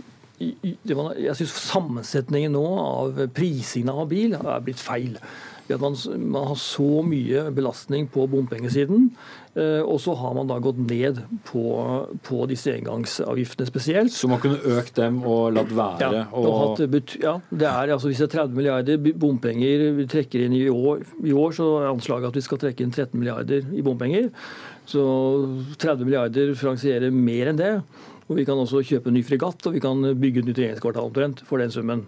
jeg 0.64 1.38
syns 1.38 1.56
sammensetningen 1.70 2.54
nå 2.56 2.66
av 2.82 3.24
prisingen 3.34 3.92
av 3.94 4.08
bil 4.12 4.36
er 4.38 4.64
blitt 4.64 4.82
feil. 4.82 5.18
Man, 5.64 5.94
man, 6.18 6.44
har 6.50 6.58
så 6.60 7.00
mye 7.08 7.46
belastning 7.56 8.04
på 8.12 8.26
bompengesiden, 8.28 9.06
eh, 9.56 9.80
og 9.80 9.96
så 10.04 10.12
har 10.20 10.34
man 10.36 10.50
da 10.50 10.58
gått 10.60 10.76
ned 10.76 11.22
på, 11.48 11.62
på 12.26 12.40
disse 12.50 12.74
engangsavgiftene 12.74 13.70
spesielt. 13.70 14.12
Så 14.12 14.28
man 14.28 14.42
kunne 14.42 14.60
økt 14.76 14.98
dem 15.00 15.22
og 15.24 15.54
latt 15.56 15.72
være? 15.72 16.10
Ja, 16.18 16.26
og... 16.36 16.76
og 16.76 17.16
ja 17.22 17.38
det 17.48 17.70
er 17.70 17.94
altså 17.96 18.12
hvis 18.12 18.20
det 18.20 18.28
er 18.28 18.44
30 18.44 18.60
milliarder 18.60 19.00
bompenger 19.16 19.86
vi 19.96 20.08
trekker 20.10 20.44
inn 20.44 20.58
i 20.58 20.66
år, 20.68 21.00
i 21.24 21.32
år 21.32 21.56
så 21.56 21.70
er 21.80 21.90
anslaget 21.94 22.28
at 22.28 22.36
vi 22.36 22.44
skal 22.44 22.60
trekke 22.60 22.84
inn 22.84 22.92
13 22.92 23.16
milliarder 23.16 23.72
i 23.72 23.84
bompenger. 23.86 24.28
Så 24.84 25.00
30 25.80 26.04
milliarder 26.04 26.52
finansierer 26.60 27.14
mer 27.14 27.54
enn 27.54 27.60
det. 27.60 27.72
Og 28.24 28.38
vi 28.38 28.44
kan 28.48 28.56
også 28.56 28.82
kjøpe 28.86 29.10
en 29.10 29.18
ny 29.18 29.24
fregatt, 29.26 29.66
og 29.68 29.74
vi 29.76 29.82
kan 29.84 30.00
bygge 30.16 30.40
et 30.40 30.48
nytt 30.48 30.60
regjeringskvartal 30.60 31.10
omtrent 31.10 31.42
for 31.48 31.60
den 31.60 31.72
summen 31.74 32.06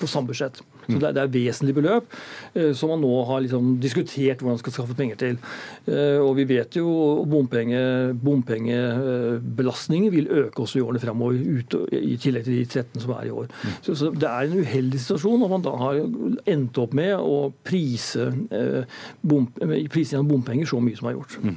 på 0.00 0.08
samme 0.10 0.32
budsjett. 0.32 0.58
Så 0.88 0.98
det, 0.98 1.16
er 1.16 1.26
vesentlige 1.32 1.74
beløp 1.78 2.04
eh, 2.54 2.72
som 2.76 2.88
man 2.92 3.00
nå 3.02 3.24
har 3.28 3.40
liksom 3.44 3.64
diskutert 3.82 4.38
hvordan 4.40 4.56
man 4.56 4.62
skal 4.62 4.74
skaffe 4.74 4.94
penger 4.98 5.16
til. 5.20 5.36
Eh, 5.86 6.18
og 6.22 6.32
vi 6.38 6.44
vet 6.50 6.70
jo 6.78 6.86
bompengebelastningen 7.28 10.12
vil 10.12 10.30
øke 10.42 10.58
også 10.64 10.76
i 10.80 10.84
årene 10.84 11.02
fremover, 11.02 11.32
i 11.32 12.16
tillegg 12.20 12.44
til 12.46 12.58
de 12.58 12.66
13 12.66 13.04
som 13.04 13.12
er 13.16 13.24
i 13.28 13.34
år. 13.34 13.46
Så, 13.84 13.90
så 13.98 14.04
Det 14.10 14.28
er 14.28 14.42
en 14.48 14.60
uheldig 14.62 15.00
situasjon 15.00 15.40
når 15.42 15.50
man 15.52 15.66
da 15.66 15.72
har 15.84 15.94
endt 16.52 16.74
opp 16.82 16.92
med 16.96 17.12
å 17.16 17.52
prise 17.64 18.22
eh, 18.50 18.82
bom, 19.22 19.46
prise 19.92 20.16
gjennom 20.16 20.32
bompenger 20.34 20.66
så 20.68 20.80
mye 20.82 20.96
som 20.98 21.06
har 21.10 21.18
gjort. 21.18 21.32
Mm. 21.42 21.56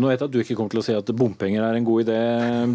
nå 0.00 0.08
vet 0.08 0.20
jeg 0.20 0.26
at 0.26 0.32
du 0.32 0.38
ikke 0.40 0.56
kommer 0.58 0.72
til 0.72 0.80
å 0.80 0.86
si 0.86 0.94
at 0.96 1.16
bompenger 1.16 1.62
er 1.64 1.74
en 1.78 1.86
god 1.86 2.00
idé, 2.06 2.18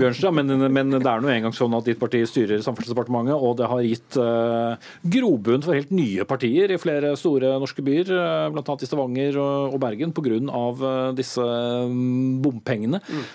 Bjørnstad, 0.01 0.31
men, 0.37 0.47
men 0.73 0.87
det 0.97 1.09
er 1.09 1.23
nå 1.23 1.29
engang 1.33 1.55
sånn 1.55 1.77
at 1.77 1.87
ditt 1.87 1.99
parti 2.01 2.19
styrer 2.29 2.63
Samferdselsdepartementet, 2.63 3.35
og 3.35 3.57
det 3.59 3.69
har 3.71 3.79
gitt 3.85 4.11
uh, 4.19 4.91
grobunn 5.31 5.63
for 5.63 5.77
helt 5.77 5.91
nye 5.95 6.25
partier 6.27 6.71
i 6.71 6.79
flere 6.81 7.13
store 7.19 7.55
norske 7.61 7.83
byer, 7.85 8.11
eh, 8.11 8.49
bl.a. 8.53 8.75
i 8.75 8.89
Stavanger 8.89 9.39
og 9.41 9.79
Bergen, 9.81 10.13
pga. 10.15 10.39
Eh, 10.41 11.13
disse 11.17 11.41
mm, 11.41 12.41
bompengene. 12.43 13.01
Mm. 13.07 13.25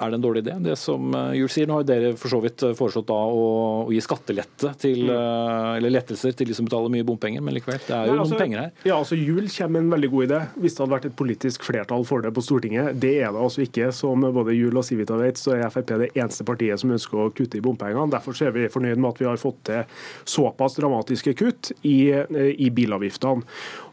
Er 0.00 0.10
det 0.10 0.16
en 0.16 0.22
dårlig 0.24 0.40
idé, 0.46 0.54
det 0.64 0.76
som 0.80 1.10
Jules 1.12 1.36
Jul 1.36 1.50
sier? 1.52 1.68
Nå 1.68 1.76
har 1.76 1.86
dere 1.88 2.12
for 2.18 2.32
så 2.32 2.40
vidt 2.40 2.62
eh, 2.64 2.72
foreslått 2.76 3.08
da 3.10 3.18
å, 3.18 3.42
å 3.84 3.92
gi 3.92 4.00
skattelette 4.04 4.72
til, 4.80 5.02
mm. 5.04 5.12
Eh, 5.12 5.72
eller 5.76 5.92
lettelser 5.92 6.32
til 6.36 6.48
de 6.48 6.56
som 6.56 6.68
betaler 6.68 6.92
mye 6.94 7.06
bompenger, 7.06 7.44
men 7.44 7.56
likevel, 7.56 7.80
det 7.84 7.92
er 7.96 8.08
jo 8.08 8.14
Nei, 8.14 8.22
altså, 8.22 8.36
noen 8.36 8.42
penger 8.44 8.62
her. 8.62 8.70
Ja, 8.88 8.96
altså 8.96 9.18
Jul 9.18 9.50
kommer 9.52 9.76
med 9.76 9.82
en 9.82 9.92
veldig 9.96 10.10
god 10.14 10.26
idé, 10.28 10.40
hvis 10.62 10.76
det 10.76 10.84
hadde 10.84 10.94
vært 10.94 11.08
et 11.10 11.18
politisk 11.20 11.66
flertall 11.68 12.06
for 12.08 12.24
det 12.24 12.32
på 12.36 12.44
Stortinget. 12.46 12.96
Det 13.02 13.12
er 13.20 13.34
det 13.34 13.44
altså 13.44 13.64
ikke. 13.66 13.90
Som 14.00 14.24
både 14.24 14.54
Jul 14.56 14.80
og 14.80 14.86
Civita 14.86 15.18
vet, 15.20 15.40
så 15.40 15.56
er 15.58 15.68
Frp 15.70 15.92
det 16.00 16.10
eneste 16.14 16.46
partiet 16.48 16.80
som 16.80 16.94
ønsker 16.94 17.20
å 17.20 17.28
kutte 17.34 17.58
i 17.58 17.64
bompengene. 17.64 18.08
Derfor 18.14 18.36
er 18.46 18.54
vi 18.56 18.70
fornøyd 18.72 19.00
med 19.00 19.10
at 19.12 19.20
vi 19.20 19.28
har 19.28 19.40
fått 19.40 19.62
til 19.68 20.02
såpass 20.28 20.78
dramatiske 20.78 21.34
kutt 21.38 21.72
i, 21.84 21.98
i 22.10 22.72
bilavgiftene. 22.72 23.44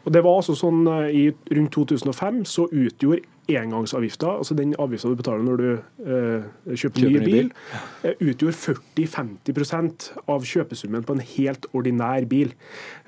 Og 0.04 0.14
det 0.14 0.22
var 0.24 0.38
altså 0.38 0.54
sånn 0.56 0.86
i 1.12 1.28
Rundt 1.54 1.74
2005 1.74 2.44
så 2.48 2.68
utgjorde 2.70 3.26
engangsavgifta, 3.56 4.26
altså 4.42 4.54
den 4.54 4.74
avgifta 4.80 5.08
du 5.08 5.16
betaler 5.16 5.44
når 5.46 5.60
du 5.60 5.68
eh, 5.72 6.48
kjøper, 6.68 6.76
kjøper 6.82 7.04
ny 7.04 7.20
bil, 7.24 7.48
bil. 7.48 8.16
utgjorde 8.28 8.56
40-50% 8.58 10.08
av 10.28 10.44
kjøpesummen 10.50 11.06
på 11.08 11.16
en 11.16 11.24
helt 11.24 11.68
ordinær 11.72 12.26
bil. 12.28 12.52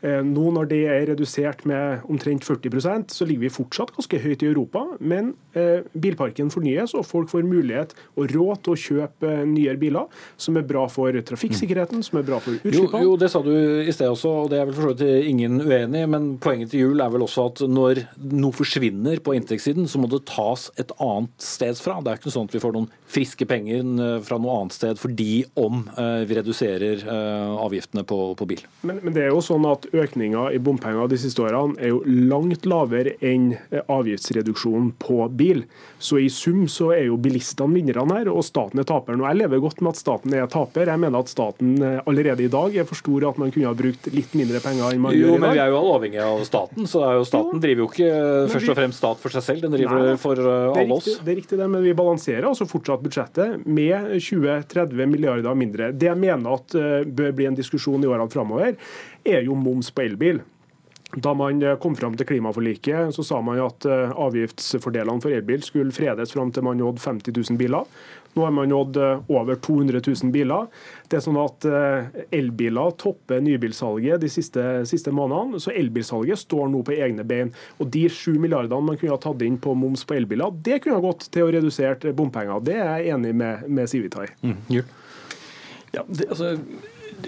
Eh, 0.01 0.21
nå 0.25 0.51
når 0.55 0.69
det 0.71 0.81
er 0.89 1.07
redusert 1.11 1.67
med 1.69 2.07
omtrent 2.09 2.47
40% 2.47 3.13
så 3.13 3.27
ligger 3.29 3.45
vi 3.45 3.53
fortsatt 3.53 3.93
ganske 3.97 4.21
høyt 4.23 4.45
i 4.45 4.49
Europa. 4.49 4.85
Men 5.01 5.35
eh, 5.53 5.85
bilparken 5.93 6.53
fornyes, 6.53 6.95
og 6.97 7.07
folk 7.09 7.33
får 7.33 7.45
mulighet 7.45 7.93
og 8.17 8.33
råd 8.33 8.63
til 8.65 8.75
å 8.75 8.81
kjøpe 8.81 9.35
nyere 9.51 9.81
biler, 9.81 10.23
som 10.41 10.57
er 10.57 10.67
bra 10.69 10.87
for 10.93 11.15
trafikksikkerheten, 11.31 12.05
som 12.07 12.21
er 12.21 12.27
bra 12.29 12.41
for 12.43 12.57
utslippene. 12.57 13.05
Jo, 13.05 13.13
jo, 13.13 13.19
det 13.21 13.31
sa 13.33 13.43
du 13.45 13.53
i 13.53 13.93
sted 13.95 14.09
også, 14.09 14.33
og 14.45 14.53
det 14.53 14.61
er 14.61 14.71
vel 14.71 14.77
for 14.79 14.89
så 14.89 14.95
vidt 14.95 15.29
ingen 15.31 15.61
uenig 15.61 16.07
men 16.11 16.31
poenget 16.43 16.73
til 16.73 16.87
jul 16.87 17.03
er 17.03 17.13
vel 17.13 17.27
også 17.27 17.47
at 17.51 17.63
når 17.69 18.05
noe 18.33 18.57
forsvinner 18.57 19.21
på 19.25 19.35
inntektssiden, 19.37 19.89
så 19.91 20.01
må 20.01 20.09
det 20.11 20.23
tas 20.31 20.69
et 20.81 20.93
annet 21.03 21.33
sted 21.45 21.77
fra. 21.81 21.99
Det 22.01 22.13
er 22.13 22.21
ikke 22.21 22.33
sånn 22.33 22.49
at 22.49 22.57
vi 22.57 22.63
får 22.63 22.77
noen 22.77 22.89
friske 23.11 23.47
penger 23.51 23.85
eh, 23.85 24.17
fra 24.25 24.41
noe 24.41 24.57
annet 24.63 24.77
sted 24.77 25.01
fordi 25.01 25.43
om 25.61 25.83
vi 25.91 26.37
reduserer 26.37 27.03
avgiftene 27.11 28.03
på, 28.07 28.17
på 28.39 28.47
bil. 28.49 28.63
Men, 28.87 29.01
men 29.05 29.15
det 29.15 29.25
er 29.27 29.33
jo 29.33 29.41
sånn 29.45 29.65
at 29.69 29.87
økninga 29.97 30.49
i 30.55 30.61
bompenger 30.63 31.11
de 31.11 31.19
siste 31.21 31.43
årene 31.45 31.79
er 31.81 31.93
jo 31.93 32.03
langt 32.07 32.67
lavere 32.69 33.17
enn 33.25 33.53
avgiftsreduksjonen 33.81 34.93
på 35.01 35.25
bil. 35.37 35.65
Så 35.99 36.21
i 36.23 36.29
sum 36.33 36.65
så 36.71 36.91
er 36.95 37.07
jo 37.09 37.19
bilistene 37.21 37.77
vinnerne 37.77 38.21
her, 38.21 38.31
og 38.33 38.45
staten 38.47 38.81
er 38.81 38.89
taperen. 38.89 39.21
Og 39.21 39.29
jeg 39.29 39.41
lever 39.43 39.63
godt 39.63 39.83
med 39.85 39.95
at 39.95 40.01
staten 40.01 40.37
er 40.37 40.49
taper. 40.51 40.89
Jeg 40.91 41.03
mener 41.03 41.25
at 41.25 41.33
staten 41.33 41.75
eh, 41.85 41.99
allerede 42.09 42.47
i 42.47 42.51
dag 42.53 42.77
er 42.81 42.89
for 42.89 42.99
stor 42.99 43.27
at 43.29 43.41
man 43.41 43.53
kunne 43.53 43.69
ha 43.69 43.77
brukt 43.77 44.09
litt 44.15 44.35
mindre 44.39 44.63
penger 44.65 44.95
enn 44.95 45.03
man 45.05 45.17
jo, 45.17 45.27
gjør 45.27 45.29
i 45.29 45.35
dag. 45.35 45.37
Jo, 45.37 45.43
Men 45.45 45.57
vi 45.57 45.63
er 45.65 45.73
jo 45.75 45.79
alle 45.81 45.97
avhengige 45.99 46.29
av 46.31 46.45
staten, 46.49 46.89
så 46.91 47.05
jo, 47.19 47.27
staten 47.29 47.59
jo. 47.59 47.63
driver 47.67 47.85
jo 47.85 47.91
ikke 47.91 48.11
først 48.55 48.73
og 48.73 48.81
fremst 48.81 49.03
stat 49.03 49.23
for 49.23 49.37
seg 49.37 49.47
selv, 49.47 49.67
den 49.67 49.77
driver 49.77 50.05
Nei, 50.07 50.17
for 50.21 50.41
uh, 50.41 50.81
alle 50.81 50.99
oss. 50.99 51.11
Det 51.21 51.35
er 51.35 51.41
riktig 51.43 51.61
det, 51.61 51.69
men 51.75 51.85
vi 51.85 51.95
balanserer 51.97 52.49
altså 52.51 52.69
fortsatt 52.71 53.05
budsjettet 53.05 53.67
med 53.69 54.17
20-30 54.17 55.05
milliarder 55.11 55.59
mindre. 55.59 55.91
Det 55.93 56.11
jeg 56.11 56.21
mener 56.21 56.57
at 56.57 56.77
bør 57.21 57.35
bli 57.37 57.49
en 57.51 57.59
diskusjon 57.59 58.03
i 58.05 58.09
årene 58.09 58.31
framover, 58.33 58.77
er 59.25 59.45
jo 59.47 59.59
moms 59.59 59.91
på 59.95 60.07
elbil. 60.07 60.43
Da 61.13 61.35
man 61.35 61.63
eh, 61.63 61.77
kom 61.77 61.97
fram 61.97 62.15
til 62.17 62.27
klimaforliket, 62.27 63.15
så 63.15 63.25
sa 63.27 63.41
man 63.43 63.59
at 63.65 63.87
eh, 63.89 64.13
avgiftsfordelene 64.15 65.23
for 65.23 65.35
elbil 65.35 65.63
skulle 65.67 65.95
fredes 65.95 66.31
fram 66.37 66.53
til 66.55 66.63
man 66.63 66.79
nådde 66.79 67.03
50 67.03 67.35
000 67.51 67.59
biler. 67.59 67.89
Nå 68.37 68.45
har 68.47 68.53
man 68.55 68.71
nådd 68.71 68.97
eh, 69.03 69.33
over 69.35 69.59
200 69.59 70.03
000 70.07 70.31
biler. 70.31 70.69
Det 71.11 71.19
er 71.19 71.25
sånn 71.25 71.41
at 71.43 71.67
Elbiler 72.31 72.93
topper 72.95 73.41
nybilsalget 73.43 74.23
de 74.23 74.31
siste, 74.31 74.63
siste 74.87 75.11
månedene, 75.11 75.59
så 75.59 75.75
elbilsalget 75.75 76.39
står 76.39 76.71
nå 76.71 76.85
på 76.87 76.95
egne 76.95 77.27
bein. 77.27 77.51
Og 77.83 77.91
De 77.91 78.05
7 78.07 78.39
milliardene 78.39 78.87
man 78.87 79.01
kunne 79.01 79.17
ha 79.17 79.19
tatt 79.19 79.43
inn 79.43 79.59
på 79.59 79.75
moms 79.75 80.07
på 80.07 80.15
elbiler, 80.15 80.55
det 80.63 80.79
kunne 80.85 81.01
ha 81.01 81.07
gått 81.09 81.27
til 81.35 81.49
å 81.49 81.51
redusere 81.51 82.15
bompenger. 82.15 82.63
Det 82.63 82.79
er 82.79 82.93
jeg 83.01 83.17
enig 83.17 83.35
med, 83.43 83.67
med 83.67 83.91
Sivitai. 83.91 84.29
Mm, 84.47 84.63
ja, 85.91 86.07
det, 86.07 86.31
altså 86.31 86.55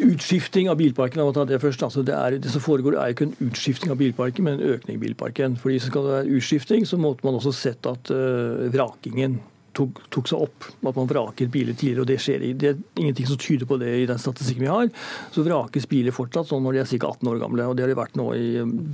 Utskifting 0.00 0.70
av 0.70 0.78
bilparken 0.80 1.20
det 1.48 1.60
først, 1.60 1.82
altså 1.82 2.02
det, 2.02 2.14
er, 2.14 2.38
det, 2.38 2.50
som 2.50 2.62
foregår 2.62 2.96
er 2.96 3.12
ikke 3.12 3.28
en 3.28 3.36
utskifting 3.48 3.92
av 3.92 3.98
bilparken, 4.00 4.44
men 4.44 4.58
en 4.58 4.74
økning 4.74 4.96
i 4.96 5.02
bilparken. 5.02 5.56
Fordi 5.60 5.78
Skal 5.82 6.06
det 6.06 6.12
være 6.16 6.36
utskifting, 6.38 6.86
så 6.86 6.98
måtte 7.00 7.26
man 7.26 7.38
også 7.38 7.52
sett 7.52 7.86
at 7.86 8.12
uh, 8.14 8.68
vrakingen 8.72 9.40
tok, 9.76 10.00
tok, 10.12 10.30
seg 10.30 10.46
opp. 10.46 10.70
At 10.86 10.96
man 10.96 11.10
vraker 11.10 11.50
biler 11.52 11.76
tidligere. 11.76 12.04
og 12.04 12.10
Det 12.10 12.18
skjer 12.22 12.46
det 12.54 12.72
er 12.72 12.80
ingenting 13.00 13.28
som 13.28 13.40
tyder 13.40 13.68
på 13.68 13.78
det 13.82 13.92
i 14.02 14.08
den 14.08 14.20
statistikken 14.20 14.66
vi 14.66 14.72
har. 14.72 14.90
Så 15.34 15.44
vrakes 15.46 15.88
biler 15.90 16.14
fortsatt 16.14 16.50
sånn 16.50 16.64
når 16.64 16.78
de 16.78 16.82
er 16.84 16.90
ca. 16.94 17.12
18 17.12 17.32
år 17.32 17.42
gamle. 17.42 17.68
og 17.68 17.76
Det 17.76 17.86
har 17.86 17.92
det 17.92 18.00
vært 18.00 18.18
nå 18.20 18.30
i 18.36 18.48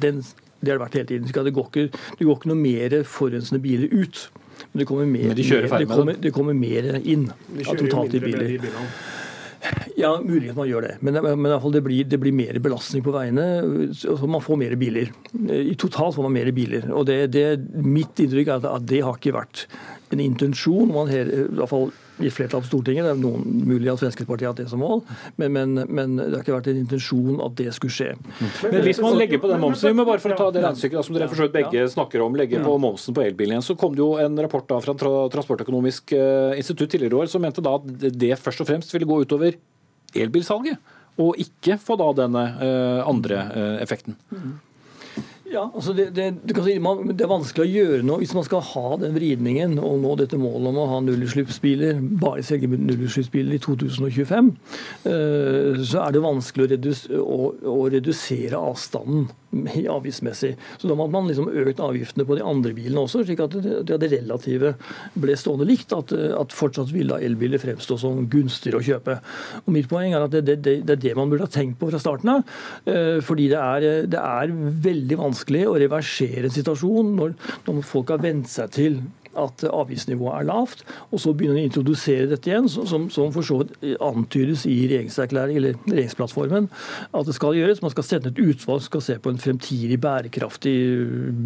den, 0.05 0.23
det 0.61 0.73
har 0.73 0.79
det 0.79 0.85
vært 0.87 0.99
hele 1.01 1.11
tiden. 1.13 1.31
Det 1.31 1.55
går 1.55 1.71
ikke, 1.71 2.03
det 2.19 2.29
går 2.29 2.41
ikke 2.41 2.53
noe 2.53 2.63
mer 2.63 2.99
forurensende 3.07 3.63
biler 3.63 3.93
ut. 3.95 4.29
Men 4.73 4.83
det 4.83 4.89
kommer 4.89 5.07
mer, 5.07 5.29
men 5.31 5.37
de 5.39 5.45
mer, 5.47 5.79
det 5.79 5.87
kommer, 5.87 6.17
det 6.19 6.33
kommer 6.35 6.57
mer 6.57 6.89
inn 6.99 7.29
av 7.31 7.79
totalt 7.79 8.17
i 8.19 8.23
biler. 8.25 8.57
Ja, 9.99 10.13
muligens 10.23 10.57
man 10.59 10.69
gjør 10.69 10.87
det. 10.87 10.95
Men, 11.05 11.19
men 11.25 11.55
det, 11.75 11.83
blir, 11.85 12.07
det, 12.09 12.21
blir, 12.23 12.35
mer 12.35 12.59
belastning 12.63 13.03
på 13.05 13.15
veiene. 13.15 13.47
så 13.99 14.17
man 14.31 14.45
får 14.45 14.61
mer 14.61 14.75
biler. 14.79 15.13
I 15.35 15.75
Totalt 15.79 16.17
får 16.17 16.29
man 16.29 16.37
mer 16.37 16.51
biler. 16.55 16.89
Og 16.95 17.07
det, 17.09 17.21
det, 17.35 17.47
Mitt 17.85 18.21
inntrykk 18.23 18.53
er 18.55 18.69
at 18.71 18.87
det 18.89 19.03
har 19.05 19.19
ikke 19.19 19.37
vært 19.37 19.67
en 20.15 20.21
intensjon. 20.23 20.93
Man 20.93 21.11
her, 21.11 21.29
i 21.29 21.47
hvert 21.59 21.71
fall 21.71 21.91
i 22.19 22.31
flertall 22.35 22.63
på 22.65 22.69
Stortinget. 22.71 23.07
Det 23.07 23.13
er 23.13 23.21
noen 23.21 23.45
mulig 23.69 23.91
at 23.93 24.01
Fremskrittspartiet 24.01 24.49
har 24.49 24.55
hatt 24.55 24.63
det 24.63 24.71
som 24.73 24.83
mål, 24.83 25.03
men, 25.41 25.55
men, 25.55 25.85
men, 25.87 26.17
det 26.19 26.33
har 26.33 26.43
ikke 26.43 26.57
vært 26.57 26.71
en 26.73 26.81
intensjon 26.81 27.39
at 27.45 27.57
det 27.61 27.71
skulle 27.77 27.95
skje. 27.95 28.11
Men 28.73 28.83
hvis 28.87 29.01
man 29.05 29.19
legger 29.19 29.43
på 29.43 29.51
den 29.53 29.63
momsen, 29.63 30.03
bare 30.03 30.23
for 30.23 30.35
å 30.35 30.39
ta 30.41 30.51
det 30.55 30.65
regnestykket 30.65 31.07
som 31.07 31.17
dere 31.19 31.31
forsøkt 31.31 31.55
begge 31.55 31.87
snakker 31.95 32.25
om, 32.25 32.37
legger 32.39 32.65
på 32.67 32.77
momsen 32.83 33.17
på 33.17 33.25
elbilen 33.27 33.57
igjen, 33.57 33.67
så 33.71 33.79
kom 33.79 33.97
det 33.97 34.03
jo 34.03 34.13
en 34.23 34.39
rapport 34.43 34.67
da 34.69 34.81
fra 34.83 34.95
Transportøkonomisk 35.33 36.15
eh, 36.17 36.59
institutt 36.59 36.95
tidligere 36.95 37.15
i 37.17 37.23
år 37.25 37.33
som 37.33 37.45
mente 37.45 37.65
da 37.65 37.77
at 37.79 38.07
det 38.19 38.35
først 38.41 38.65
og 38.65 38.71
fremst 38.71 38.95
ville 38.95 39.09
gå 39.09 39.23
utover 39.25 39.59
elbilsalget, 40.19 40.95
og 41.19 41.39
ikke 41.43 41.77
få 41.83 41.99
da 42.01 42.13
denne 42.25 42.47
eh, 42.65 43.03
andre 43.07 43.43
eh, 43.47 43.77
effekten. 43.85 44.19
Ja, 45.49 45.65
altså 45.73 45.95
det, 45.97 46.11
det, 46.15 46.55
si, 46.65 46.75
man, 46.83 47.07
det, 47.09 47.25
er 47.25 47.31
vanskelig 47.31 47.65
å 47.65 47.73
gjøre 47.73 48.05
noe 48.05 48.21
hvis 48.21 48.35
man 48.37 48.45
skal 48.45 48.61
ha 48.69 48.99
den 49.01 49.15
vridningen 49.17 49.79
og 49.81 50.03
nå 50.03 50.13
dette 50.21 50.37
målet 50.41 50.69
om 50.71 50.81
å 50.83 50.87
ha 50.91 50.99
nullutslippsbiler, 51.07 52.03
bare 52.21 52.45
selge 52.45 52.69
nullutslippsbiler 52.75 53.57
i 53.57 53.63
2025. 53.65 54.51
Uh, 55.07 55.81
så 55.81 56.05
er 56.05 56.15
det 56.15 56.25
vanskelig 56.25 56.67
å, 56.67 56.71
redus, 56.75 57.05
å, 57.17 57.39
å 57.73 57.79
redusere 57.89 58.61
avstanden 58.61 59.29
avgiftsmessig. 59.53 60.55
Så 60.79 60.89
da 60.89 60.97
måtte 60.99 61.15
man 61.15 61.29
liksom 61.29 61.49
økt 61.49 61.81
avgiftene 61.81 62.27
på 62.29 62.37
de 62.39 62.45
andre 62.45 62.75
bilene 62.77 63.05
også, 63.05 63.23
slik 63.25 63.41
at 63.45 63.57
det, 63.57 63.97
det 64.03 64.11
relative 64.13 64.75
ble 65.19 65.37
stående 65.39 65.69
likt. 65.69 65.95
At, 65.97 66.13
at 66.13 66.55
fortsatt 66.55 66.93
ville 66.93 67.17
elbiler 67.25 67.61
fremstå 67.63 67.99
som 68.03 68.27
gunstigere 68.31 68.81
å 68.81 68.85
kjøpe. 68.85 69.19
Og 69.65 69.73
Mitt 69.75 69.89
poeng 69.91 70.15
er 70.15 70.27
at 70.27 70.35
det, 70.35 70.45
det, 70.49 70.59
det, 70.85 70.97
er 70.99 71.03
det 71.09 71.17
man 71.19 71.33
burde 71.33 71.49
ha 71.49 71.53
tenkt 71.53 71.79
på 71.81 71.91
fra 71.91 72.01
starten 72.03 72.35
av. 72.37 72.57
Eh, 72.89 73.19
fordi 73.25 73.49
det 73.53 73.63
er, 73.63 73.89
det 74.11 74.21
er 74.21 74.53
veldig 74.89 75.21
vanskelig 75.23 75.65
å 75.69 75.79
reversere 75.81 76.47
en 76.49 76.55
situasjon 76.55 77.15
når, 77.19 77.37
når 77.69 77.83
folk 77.87 78.13
har 78.15 78.23
vent 78.25 78.51
seg 78.53 78.75
til 78.75 79.01
at 79.39 79.65
avgiftsnivået 79.69 80.41
er 80.41 80.49
lavt, 80.49 80.85
og 81.13 81.23
så 81.23 81.35
begynner 81.35 81.61
de 81.61 81.67
å 81.67 81.71
introdusere 81.71 82.29
dette 82.31 82.51
igjen, 82.51 82.69
som, 82.71 83.09
som 83.13 83.33
for 83.35 83.47
så 83.47 83.63
vidt 83.63 83.99
antydes 84.05 84.65
i 84.69 84.77
regjeringserklæring 84.89 85.61
eller 85.61 85.79
regjeringsplattformen 85.87 86.69
at 87.15 87.29
det 87.29 87.35
skal 87.37 87.57
gjøres. 87.57 87.83
Man 87.83 87.93
skal 87.93 88.07
sette 88.07 88.33
et 88.33 88.41
utvalg 88.43 88.83
som 88.83 88.89
skal 88.91 89.05
se 89.05 89.17
på 89.23 89.33
en 89.33 89.41
fremtidig 89.41 89.99
bærekraftig 90.03 90.75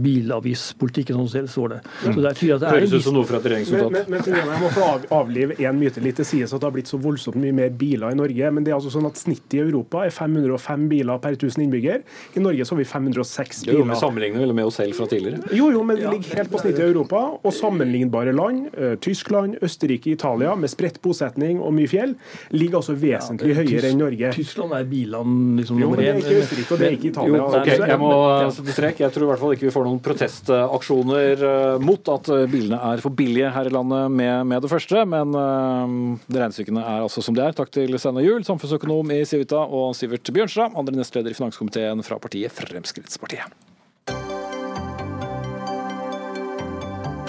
bilavgiftspolitikk. 0.05 1.12
Sånn 1.12 1.49
står 1.51 1.74
det. 1.74 1.80
Så 2.03 2.14
det, 2.16 2.32
er 2.32 2.61
det 2.62 2.72
Høres 2.72 2.95
ut 2.95 3.07
som 3.07 3.16
noe 3.16 3.28
fra 3.28 3.40
et 3.40 3.49
regjeringsnotat. 3.51 3.95
Men, 3.95 4.09
men, 4.12 4.24
men, 4.26 4.53
jeg 4.53 4.62
må 4.62 4.70
få 4.74 4.86
av, 4.86 5.07
avlive 5.22 5.57
én 5.61 5.78
myte 5.78 6.03
litt. 6.05 6.18
Det 6.20 6.26
sies 6.28 6.53
at 6.53 6.62
det 6.62 6.68
har 6.68 6.74
blitt 6.74 6.90
så 6.90 7.01
voldsomt 7.03 7.38
mye 7.40 7.55
mer 7.57 7.72
biler 7.78 8.14
i 8.14 8.18
Norge. 8.18 8.53
Men 8.55 8.66
det 8.66 8.72
er 8.72 8.78
altså 8.78 8.93
sånn 8.95 9.09
at 9.09 9.20
snittet 9.20 9.59
i 9.59 9.62
Europa 9.64 10.05
er 10.07 10.14
505 10.14 10.88
biler 10.93 11.22
per 11.22 11.36
1000 11.38 11.66
innbygger. 11.66 12.03
I 12.36 12.45
Norge 12.45 12.66
så 12.66 12.76
har 12.76 12.82
vi 12.82 12.88
506 12.88 13.64
biler. 13.66 13.80
Jo, 13.80 13.88
med 13.88 14.01
sammenligner 14.01 14.45
vel 14.45 14.57
med 14.57 14.70
oss 14.70 14.80
selv 14.80 14.99
fra 14.99 15.09
tidligere? 15.11 15.43
Jo, 15.57 15.70
jo, 15.74 15.84
men 15.86 16.01
vi 16.01 16.09
ligger 16.09 16.43
helt 16.43 16.53
på 16.53 16.62
snittet 16.62 16.84
i 16.84 16.88
Europa. 16.90 17.24
og 17.43 17.55
sammenlignbare 17.82 18.32
land, 18.32 18.68
eh, 18.78 18.94
Tyskland, 19.00 19.56
Østerrike, 19.62 20.10
Italia, 20.10 20.54
med 20.56 20.70
spredt 20.70 21.00
bosetning 21.02 21.60
og 21.60 21.72
mye 21.74 21.88
fjell, 21.88 22.14
ligger 22.50 22.80
altså 22.80 22.94
vesentlig 22.94 23.52
ja, 23.52 23.58
høyere 23.60 23.90
enn 23.90 23.98
Norge. 24.00 24.32
Tyskland 24.36 24.74
er 24.76 24.84
bilene 24.88 25.58
liksom 25.60 25.80
jo, 25.80 25.90
men 25.90 26.00
det 26.00 26.08
er 26.08 26.20
ikke 26.20 26.36
Østerrike, 26.42 26.72
og 26.72 26.80
det 26.80 26.86
er 26.86 26.96
ikke 26.96 27.10
Italia. 27.10 27.36
Jo, 27.36 27.48
okay, 27.48 27.86
jeg 27.92 28.00
må 28.02 28.12
sette 28.56 28.76
strek. 28.76 29.02
Jeg 29.02 29.14
tror 29.14 29.26
i 29.26 29.30
hvert 29.32 29.42
fall 29.42 29.56
ikke 29.56 29.68
vi 29.68 29.74
får 29.74 29.88
noen 29.88 30.02
protestaksjoner 30.04 31.44
eh, 31.48 31.82
mot 31.82 32.12
at 32.14 32.32
eh, 32.36 32.46
bilene 32.52 32.80
er 32.92 33.02
for 33.04 33.16
billige 33.22 33.50
her 33.52 33.70
i 33.70 33.74
landet 33.74 34.16
med, 34.20 34.46
med 34.52 34.64
det 34.64 34.70
første, 34.72 35.02
men 35.08 35.34
uh, 35.36 36.14
regnestykkene 36.32 36.82
er 36.82 37.02
altså 37.06 37.24
som 37.24 37.36
de 37.36 37.44
er. 37.44 37.56
Takk 37.56 37.72
til 37.74 37.98
Steinar 37.98 38.24
Juel, 38.24 38.46
samfunnsøkonom 38.46 39.12
i 39.14 39.22
Civita, 39.28 39.64
og 39.66 39.96
Sivert 39.98 40.32
Bjørnstad, 40.32 40.76
andre 40.78 40.96
nestleder 40.96 41.34
i 41.34 41.38
finanskomiteen 41.38 42.04
fra 42.06 42.20
partiet 42.22 42.54
Fremskrittspartiet. 42.54 43.71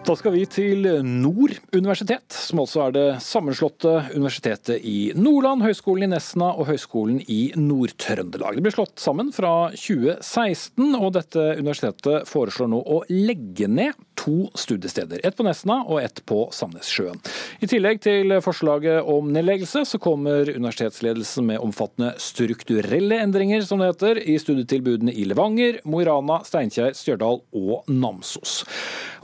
Da 0.00 0.14
skal 0.16 0.32
vi 0.32 0.46
til 0.48 0.86
Nord 1.04 1.52
universitet, 1.76 2.32
som 2.32 2.62
altså 2.62 2.86
er 2.86 2.94
det 2.96 3.06
sammenslåtte 3.22 3.92
universitetet 4.14 4.80
i 4.88 5.12
Nordland, 5.14 5.60
Høgskolen 5.62 6.06
i 6.06 6.10
Nesna 6.14 6.48
og 6.54 6.70
Høgskolen 6.70 7.20
i 7.28 7.52
Nord-Trøndelag. 7.60 8.56
Det 8.56 8.64
ble 8.64 8.72
slått 8.72 8.96
sammen 9.02 9.28
fra 9.36 9.68
2016, 9.76 10.96
og 10.96 11.12
dette 11.18 11.44
universitetet 11.60 12.30
foreslår 12.30 12.72
nå 12.72 12.80
å 12.80 13.02
legge 13.12 13.68
ned 13.68 13.98
to 14.20 14.48
studiesteder. 14.56 15.20
Ett 15.24 15.36
på 15.36 15.44
Nesna 15.46 15.78
og 15.86 16.00
ett 16.02 16.24
på 16.28 16.42
Sandnessjøen. 16.52 17.20
I 17.60 17.68
tillegg 17.68 18.02
til 18.04 18.34
forslaget 18.44 19.06
om 19.08 19.30
nedleggelse, 19.32 19.84
så 19.88 20.00
kommer 20.00 20.48
universitetsledelsen 20.48 21.46
med 21.52 21.60
omfattende 21.64 22.14
strukturelle 22.20 23.20
endringer, 23.20 23.64
som 23.68 23.80
det 23.80 23.92
heter, 23.92 24.20
i 24.24 24.36
studietilbudene 24.40 25.12
i 25.12 25.28
Levanger, 25.28 25.80
Mo 25.88 26.00
i 26.00 26.08
Rana, 26.08 26.40
Steinkjer, 26.48 26.96
Stjørdal 26.96 27.40
og 27.56 27.88
Namsos. 27.92 28.60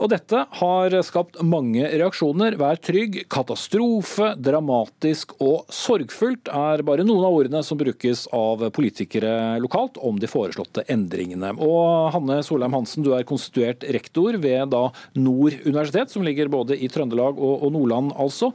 Og 0.01 0.09
dette 0.13 0.43
har 0.59 0.66
skapt 1.05 1.39
mange 1.45 1.85
reaksjoner. 1.87 2.57
Vær 2.59 2.79
trygg, 2.83 3.23
katastrofe, 3.31 4.33
dramatisk 4.39 5.33
og 5.43 5.65
sorgfullt 5.73 6.51
er 6.53 6.83
bare 6.87 7.05
noen 7.07 7.25
av 7.27 7.37
ordene 7.39 7.63
som 7.65 7.79
brukes 7.79 8.25
av 8.35 8.67
politikere 8.75 9.57
lokalt 9.63 9.97
om 9.97 10.19
de 10.19 10.29
foreslåtte 10.31 10.85
endringene. 10.93 11.53
Og 11.57 12.11
Hanne 12.15 12.39
Solheim 12.45 12.77
Hansen, 12.77 13.05
du 13.05 13.13
er 13.17 13.27
konstituert 13.27 13.87
rektor 13.95 14.37
ved 14.43 14.71
da 14.75 14.87
Nord 15.17 15.57
universitet, 15.65 16.13
som 16.13 16.25
ligger 16.27 16.51
både 16.53 16.77
i 16.77 16.89
Trøndelag 16.91 17.39
og 17.39 17.67
Nordland, 17.73 18.13
altså. 18.17 18.53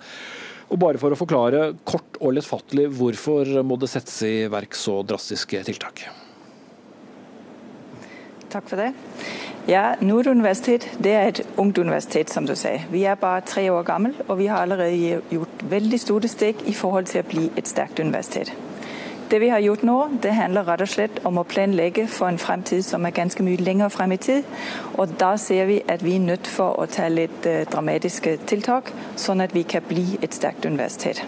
Og 0.72 0.80
bare 0.80 1.00
for 1.00 1.12
å 1.12 1.18
forklare 1.18 1.72
kort 1.84 2.16
og 2.22 2.36
lettfattelig, 2.38 2.88
hvorfor 2.96 3.58
må 3.66 3.76
det 3.80 3.92
settes 3.92 4.22
i 4.24 4.34
verk 4.52 4.76
så 4.78 5.02
drastiske 5.04 5.64
tiltak? 5.68 6.06
Takk 8.52 8.68
for 8.68 8.76
det. 8.76 8.92
Ja, 9.68 9.94
Nord 10.00 10.26
universitet 10.26 10.90
det 11.04 11.12
er 11.12 11.28
et 11.28 11.40
ungt 11.56 11.78
universitet, 11.78 12.30
som 12.30 12.46
du 12.46 12.52
sier. 12.58 12.82
Vi 12.90 13.04
er 13.04 13.14
bare 13.14 13.40
tre 13.40 13.72
år 13.72 13.82
gammel, 13.82 14.12
og 14.28 14.38
vi 14.38 14.46
har 14.46 14.60
allerede 14.60 15.22
gjort 15.30 15.62
veldig 15.70 16.00
store 16.00 16.28
steg 16.28 16.60
i 16.66 16.74
forhold 16.74 17.06
til 17.08 17.22
å 17.22 17.28
bli 17.30 17.46
et 17.56 17.68
sterkt 17.68 18.00
universitet. 18.00 18.52
Det 19.30 19.40
vi 19.40 19.48
har 19.48 19.62
gjort 19.64 19.82
nå, 19.88 19.96
det 20.22 20.34
handler 20.36 20.66
rett 20.68 20.82
og 20.84 20.90
slett 20.92 21.22
om 21.24 21.38
å 21.40 21.46
planlegge 21.48 22.04
for 22.12 22.28
en 22.28 22.38
fremtid 22.38 22.82
som 22.84 23.06
er 23.08 23.14
ganske 23.16 23.42
mye 23.46 23.62
lenger 23.64 23.88
frem 23.88 24.12
i 24.12 24.18
tid. 24.20 24.50
Og 25.00 25.14
da 25.20 25.30
ser 25.40 25.70
vi 25.70 25.78
at 25.88 26.04
vi 26.04 26.18
er 26.18 26.26
nødt 26.26 26.50
for 26.52 26.76
å 26.76 26.84
ta 26.84 27.08
litt 27.08 27.48
uh, 27.48 27.62
dramatiske 27.72 28.36
tiltak, 28.50 28.92
sånn 29.16 29.40
at 29.40 29.56
vi 29.56 29.62
kan 29.64 29.88
bli 29.88 30.18
et 30.20 30.36
sterkt 30.36 30.68
universitet. 30.68 31.24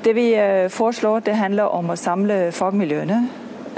Det 0.00 0.16
vi 0.16 0.30
uh, 0.32 0.70
foreslår, 0.72 1.20
det 1.28 1.36
handler 1.36 1.76
om 1.76 1.92
å 1.92 2.00
samle 2.00 2.46
fagmiljøene 2.56 3.20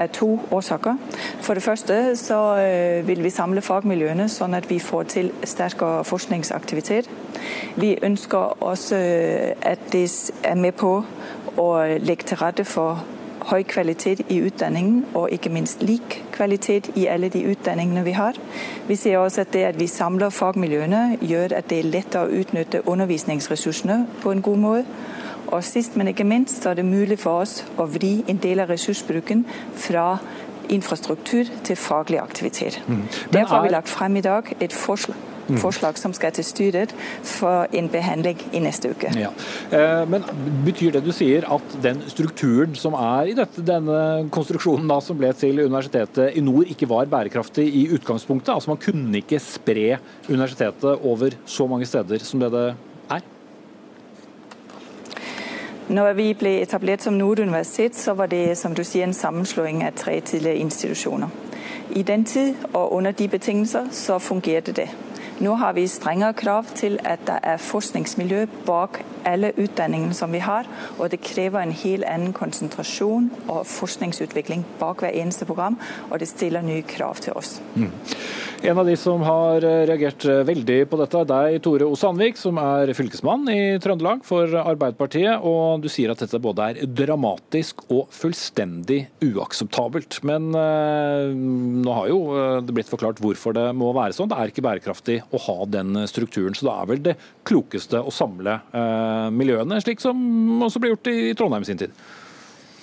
av 0.03 0.12
to 0.14 0.28
årsaker. 0.50 0.98
For 1.40 1.55
det 1.55 1.62
første 1.62 2.16
så 2.16 2.40
øh, 2.59 3.09
vil 3.09 3.24
vi 3.24 3.30
samle 3.30 3.62
fagmiljøene 3.64 4.28
sånn 4.28 4.55
at 4.59 4.68
vi 4.70 4.78
får 4.82 5.09
til 5.14 5.32
sterkere 5.44 6.05
forskningsaktivitet. 6.05 7.11
Vi 7.76 7.96
ønsker 8.03 8.62
også 8.62 8.96
øh, 8.96 9.50
at 9.62 9.88
de 9.92 10.05
er 10.44 10.55
med 10.55 10.72
på 10.72 10.94
å 11.59 11.72
legge 12.00 12.28
til 12.28 12.40
rette 12.40 12.64
for 12.64 13.05
høy 13.50 13.62
kvalitet 13.66 14.22
i 14.30 14.38
utdanningen, 14.46 15.07
og 15.14 15.30
ikke 15.34 15.50
minst 15.50 15.82
lik 15.82 16.20
kvalitet 16.32 16.90
i 16.96 17.07
alle 17.11 17.28
de 17.28 17.44
utdanningene 17.50 18.05
vi 18.05 18.14
har. 18.16 18.38
Vi 18.88 18.96
ser 18.96 19.18
også 19.18 19.40
at 19.40 19.53
det 19.53 19.64
at 19.64 19.80
vi 19.80 19.86
samler 19.86 20.30
fagmiljøene, 20.30 21.18
gjør 21.20 21.57
at 21.57 21.70
det 21.70 21.78
er 21.78 21.90
lettere 21.90 22.26
å 22.26 22.40
utnytte 22.40 22.86
undervisningsressursene 22.88 24.07
på 24.22 24.32
en 24.32 24.42
god 24.42 24.57
måte. 24.57 24.86
Og 25.53 25.64
sist, 25.64 25.96
men 25.96 26.09
ikke 26.09 26.24
minst, 26.24 26.62
så 26.62 26.72
er 26.72 26.80
det 26.80 26.86
mulig 26.88 27.18
for 27.20 27.44
oss 27.44 27.61
å 27.76 27.86
vri 27.90 28.22
en 28.30 28.40
del 28.40 28.62
av 28.64 28.72
ressursbruken 28.72 29.44
fra 29.76 30.07
infrastruktur 30.72 31.50
til 31.66 31.76
faglig 31.76 32.22
aktivitet. 32.22 32.80
Mm. 32.86 33.05
Derfor 33.34 33.59
har 33.59 33.66
vi 33.66 33.74
lagt 33.74 33.92
frem 33.92 34.16
i 34.16 34.24
dag 34.24 34.48
et 34.61 34.72
forslag 34.72 35.18
mm. 35.48 35.59
forslag 35.62 35.98
som 36.00 36.14
skal 36.16 36.32
til 36.36 36.46
styret 36.46 36.92
for 37.26 37.66
en 37.74 37.88
behandling 37.92 38.40
i 38.55 38.62
neste 38.62 38.92
uke. 38.92 39.12
Ja. 39.18 39.32
Eh, 39.74 40.05
men 40.11 40.24
Betyr 40.66 40.94
det 40.96 41.05
du 41.07 41.12
sier 41.14 41.46
at 41.50 41.76
den 41.84 42.03
strukturen 42.12 42.76
som 42.78 42.96
er 42.98 43.32
i 43.32 43.36
dette, 43.38 43.64
denne 43.66 44.28
konstruksjonen 44.34 44.88
da, 44.90 45.00
som 45.05 45.18
ble 45.18 45.32
til 45.38 45.64
Universitetet 45.64 46.38
i 46.38 46.44
nord, 46.44 46.70
ikke 46.72 46.88
var 46.90 47.11
bærekraftig 47.11 47.66
i 47.66 47.86
utgangspunktet? 47.96 48.55
Altså 48.55 48.72
Man 48.72 48.82
kunne 48.82 49.22
ikke 49.22 49.40
spre 49.42 49.98
universitetet 50.28 51.07
over 51.09 51.36
så 51.46 51.68
mange 51.70 51.88
steder 51.88 52.22
som 52.26 52.42
det 52.42 52.53
det 52.55 52.66
når 55.93 56.12
vi 56.12 56.32
ble 56.34 56.55
etablert 56.62 57.03
som 57.03 57.14
Nord 57.14 57.38
universitet, 57.38 57.97
så 57.97 58.14
var 58.14 58.26
det 58.26 58.59
som 58.59 58.74
du 58.74 58.84
sier, 58.84 59.05
en 59.05 59.14
sammenslåing 59.14 59.84
av 59.84 59.93
tre 59.97 60.20
tidligere 60.20 60.57
institusjoner. 60.64 61.28
I 61.90 62.03
den 62.03 62.24
tid 62.24 62.55
og 62.72 62.93
under 62.97 63.12
de 63.12 63.28
betingelser 63.28 63.88
så 63.93 64.18
fungerte 64.18 64.72
det. 64.72 64.88
Nå 65.43 65.57
har 65.59 65.72
vi 65.74 65.88
strengere 65.90 66.36
krav 66.38 66.68
til 66.78 67.01
at 67.03 67.24
det 67.26 67.40
er 67.43 67.59
forskningsmiljø 67.59 68.45
bak 68.66 69.01
alle 69.26 69.51
utdanningene 69.59 70.14
som 70.14 70.30
vi 70.34 70.38
har, 70.43 70.68
og 70.99 71.11
det 71.11 71.22
krever 71.22 71.62
en 71.62 71.74
helt 71.74 72.07
annen 72.07 72.34
konsentrasjon 72.36 73.28
og 73.49 73.64
forskningsutvikling 73.66 74.62
bak 74.78 75.03
hver 75.03 75.18
eneste 75.18 75.47
program, 75.49 75.78
og 76.11 76.22
det 76.22 76.30
stiller 76.30 76.62
nye 76.62 76.86
krav 76.86 77.22
til 77.22 77.34
oss. 77.38 77.57
Mm. 77.74 77.90
En 78.62 78.78
av 78.78 78.86
de 78.86 78.95
som 78.95 79.22
har 79.26 79.64
reagert 79.90 80.22
veldig 80.47 80.76
på 80.86 80.99
dette, 81.01 81.18
er 81.18 81.26
deg, 81.26 81.57
Tore 81.64 81.88
O. 81.90 81.97
Sandvik, 81.99 82.36
som 82.38 82.61
er 82.62 82.93
fylkesmann 82.95 83.49
i 83.51 83.59
Trøndelag 83.82 84.22
for 84.26 84.55
Arbeiderpartiet. 84.61 85.43
og 85.43 85.82
Du 85.82 85.88
sier 85.90 86.12
at 86.12 86.22
dette 86.22 86.38
både 86.43 86.68
er 86.70 86.86
dramatisk 86.86 87.82
og 87.88 88.07
fullstendig 88.14 89.01
uakseptabelt. 89.26 90.20
Men 90.22 90.53
eh, 90.55 91.34
nå 91.34 91.97
har 91.97 92.12
jo 92.12 92.20
eh, 92.36 92.61
det 92.62 92.76
blitt 92.76 92.93
forklart 92.93 93.18
hvorfor 93.24 93.59
det 93.59 93.66
må 93.74 93.90
være 93.97 94.14
sånn. 94.14 94.30
Det 94.30 94.38
er 94.38 94.55
ikke 94.55 94.66
bærekraftig 94.68 95.18
å 95.32 95.40
ha 95.46 95.56
den 95.66 95.96
strukturen. 96.10 96.54
Så 96.54 96.66
det 96.68 96.74
er 96.74 96.90
vel 96.90 97.02
det 97.10 97.16
klokeste 97.48 98.00
å 98.02 98.12
samle 98.12 98.58
eh, 98.72 99.28
miljøene, 99.34 99.80
slik 99.82 100.00
som 100.04 100.18
også 100.66 100.82
ble 100.82 100.92
gjort 100.94 101.12
i 101.12 101.32
Trondheim 101.38 101.64
sin 101.68 101.80
tid. 101.80 101.90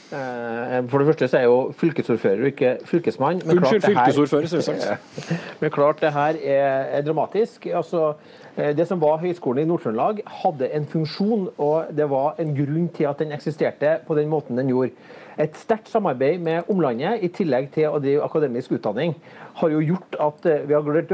Eh, 0.09 0.79
For 0.89 0.97
det 1.03 1.07
første 1.11 1.27
så 1.29 1.37
er 1.37 1.43
jeg 1.45 1.51
jo 1.51 1.57
fylkesordfører 1.77 2.39
og 2.41 2.49
ikke 2.53 2.71
fylkesmann. 2.89 3.43
men 3.45 3.59
klart 3.61 3.75
det 3.75 3.83
her- 3.83 3.93
fylkesordfører, 3.93 4.47
selvsagt. 4.55 5.33
Men 5.61 5.69
klart 5.75 5.99
det 6.01 6.11
her 6.15 6.39
er, 6.41 6.87
er 6.97 7.01
dramatisk. 7.05 7.67
Altså, 7.77 8.15
eh, 8.15 8.38
det 8.59 8.85
som 8.89 8.99
var 8.99 9.21
Høgskolen 9.21 9.63
i 9.63 9.69
Nord-Trøndelag, 9.69 10.19
hadde 10.41 10.67
en 10.75 10.85
funksjon, 10.89 11.47
og 11.57 11.93
det 11.95 12.09
var 12.11 12.39
en 12.41 12.51
grunn 12.57 12.89
til 12.95 13.07
at 13.09 13.21
den 13.23 13.31
eksisterte 13.35 13.97
på 14.07 14.17
den 14.17 14.29
måten 14.31 14.59
den 14.59 14.71
gjorde. 14.71 14.91
Et 15.39 15.55
sterkt 15.55 15.87
samarbeid 15.87 16.41
med 16.43 16.67
omlandet, 16.71 17.21
i 17.23 17.29
tillegg 17.31 17.69
til 17.71 17.87
å 17.87 18.01
drive 18.03 18.25
akademisk 18.25 18.73
utdanning, 18.75 19.13
har 19.61 19.71
jo 19.71 19.79
gjort 19.93 20.17
at 20.19 20.47
eh, 20.51 20.65
vi 20.67 20.75
har 20.75 20.83
greid, 20.83 21.13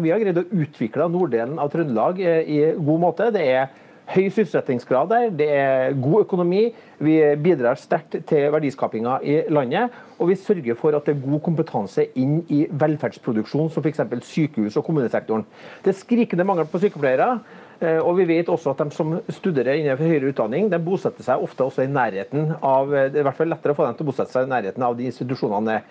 vi 0.00 0.12
har 0.14 0.22
greid 0.22 0.40
å 0.40 0.46
utvikle 0.62 1.10
norddelen 1.12 1.60
av 1.60 1.68
Trøndelag 1.74 2.22
eh, 2.24 2.40
i 2.48 2.60
god 2.72 3.02
måte. 3.02 3.28
Det 3.34 3.44
er 3.44 3.68
høy 4.06 4.28
sysselsettingsgrad 4.30 5.10
der, 5.10 5.30
det 5.34 5.46
er 5.50 5.96
god 5.98 6.22
økonomi, 6.26 6.68
vi 7.02 7.16
bidrar 7.42 7.78
sterkt 7.80 8.14
til 8.28 8.46
verdiskapinga 8.54 9.18
i 9.26 9.40
landet, 9.52 9.94
og 10.18 10.30
vi 10.30 10.38
sørger 10.38 10.78
for 10.78 10.96
at 10.96 11.08
det 11.08 11.16
er 11.16 11.24
god 11.24 11.42
kompetanse 11.44 12.06
inn 12.16 12.38
i 12.52 12.62
velferdsproduksjon, 12.70 13.70
som 13.72 13.84
f.eks. 13.84 14.02
sykehus 14.28 14.78
og 14.78 14.86
kommunesektoren. 14.86 15.44
Det 15.84 15.92
er 15.92 15.98
skrikende 15.98 16.46
mangel 16.46 16.68
på 16.70 16.80
sykepleiere. 16.84 17.40
eh, 17.80 17.98
Og 17.98 18.16
vi 18.16 18.24
vet 18.24 18.48
også 18.48 18.70
at 18.70 18.78
de 18.78 18.90
som 18.94 19.18
studerer 19.28 19.74
innenfor 19.74 20.06
høyere 20.06 20.30
utdanning, 20.30 20.70
de 20.70 20.78
bosetter 20.78 21.26
seg 21.26 21.42
ofte 21.42 21.64
også 21.64 21.82
i 21.82 21.90
nærheten 21.90 22.54
av 22.62 22.88
Det 22.88 23.16
er 23.16 23.20
i 23.20 23.26
hvert 23.26 23.36
fall 23.36 23.52
lettere 23.52 23.74
å 23.74 23.76
få 23.76 23.84
dem 23.86 23.98
til 23.98 24.06
å 24.06 24.10
bosette 24.12 24.32
seg 24.32 24.46
i 24.46 24.54
nærheten 24.54 24.82
av 24.82 24.96
de 24.96 25.10
institusjonene. 25.10 25.82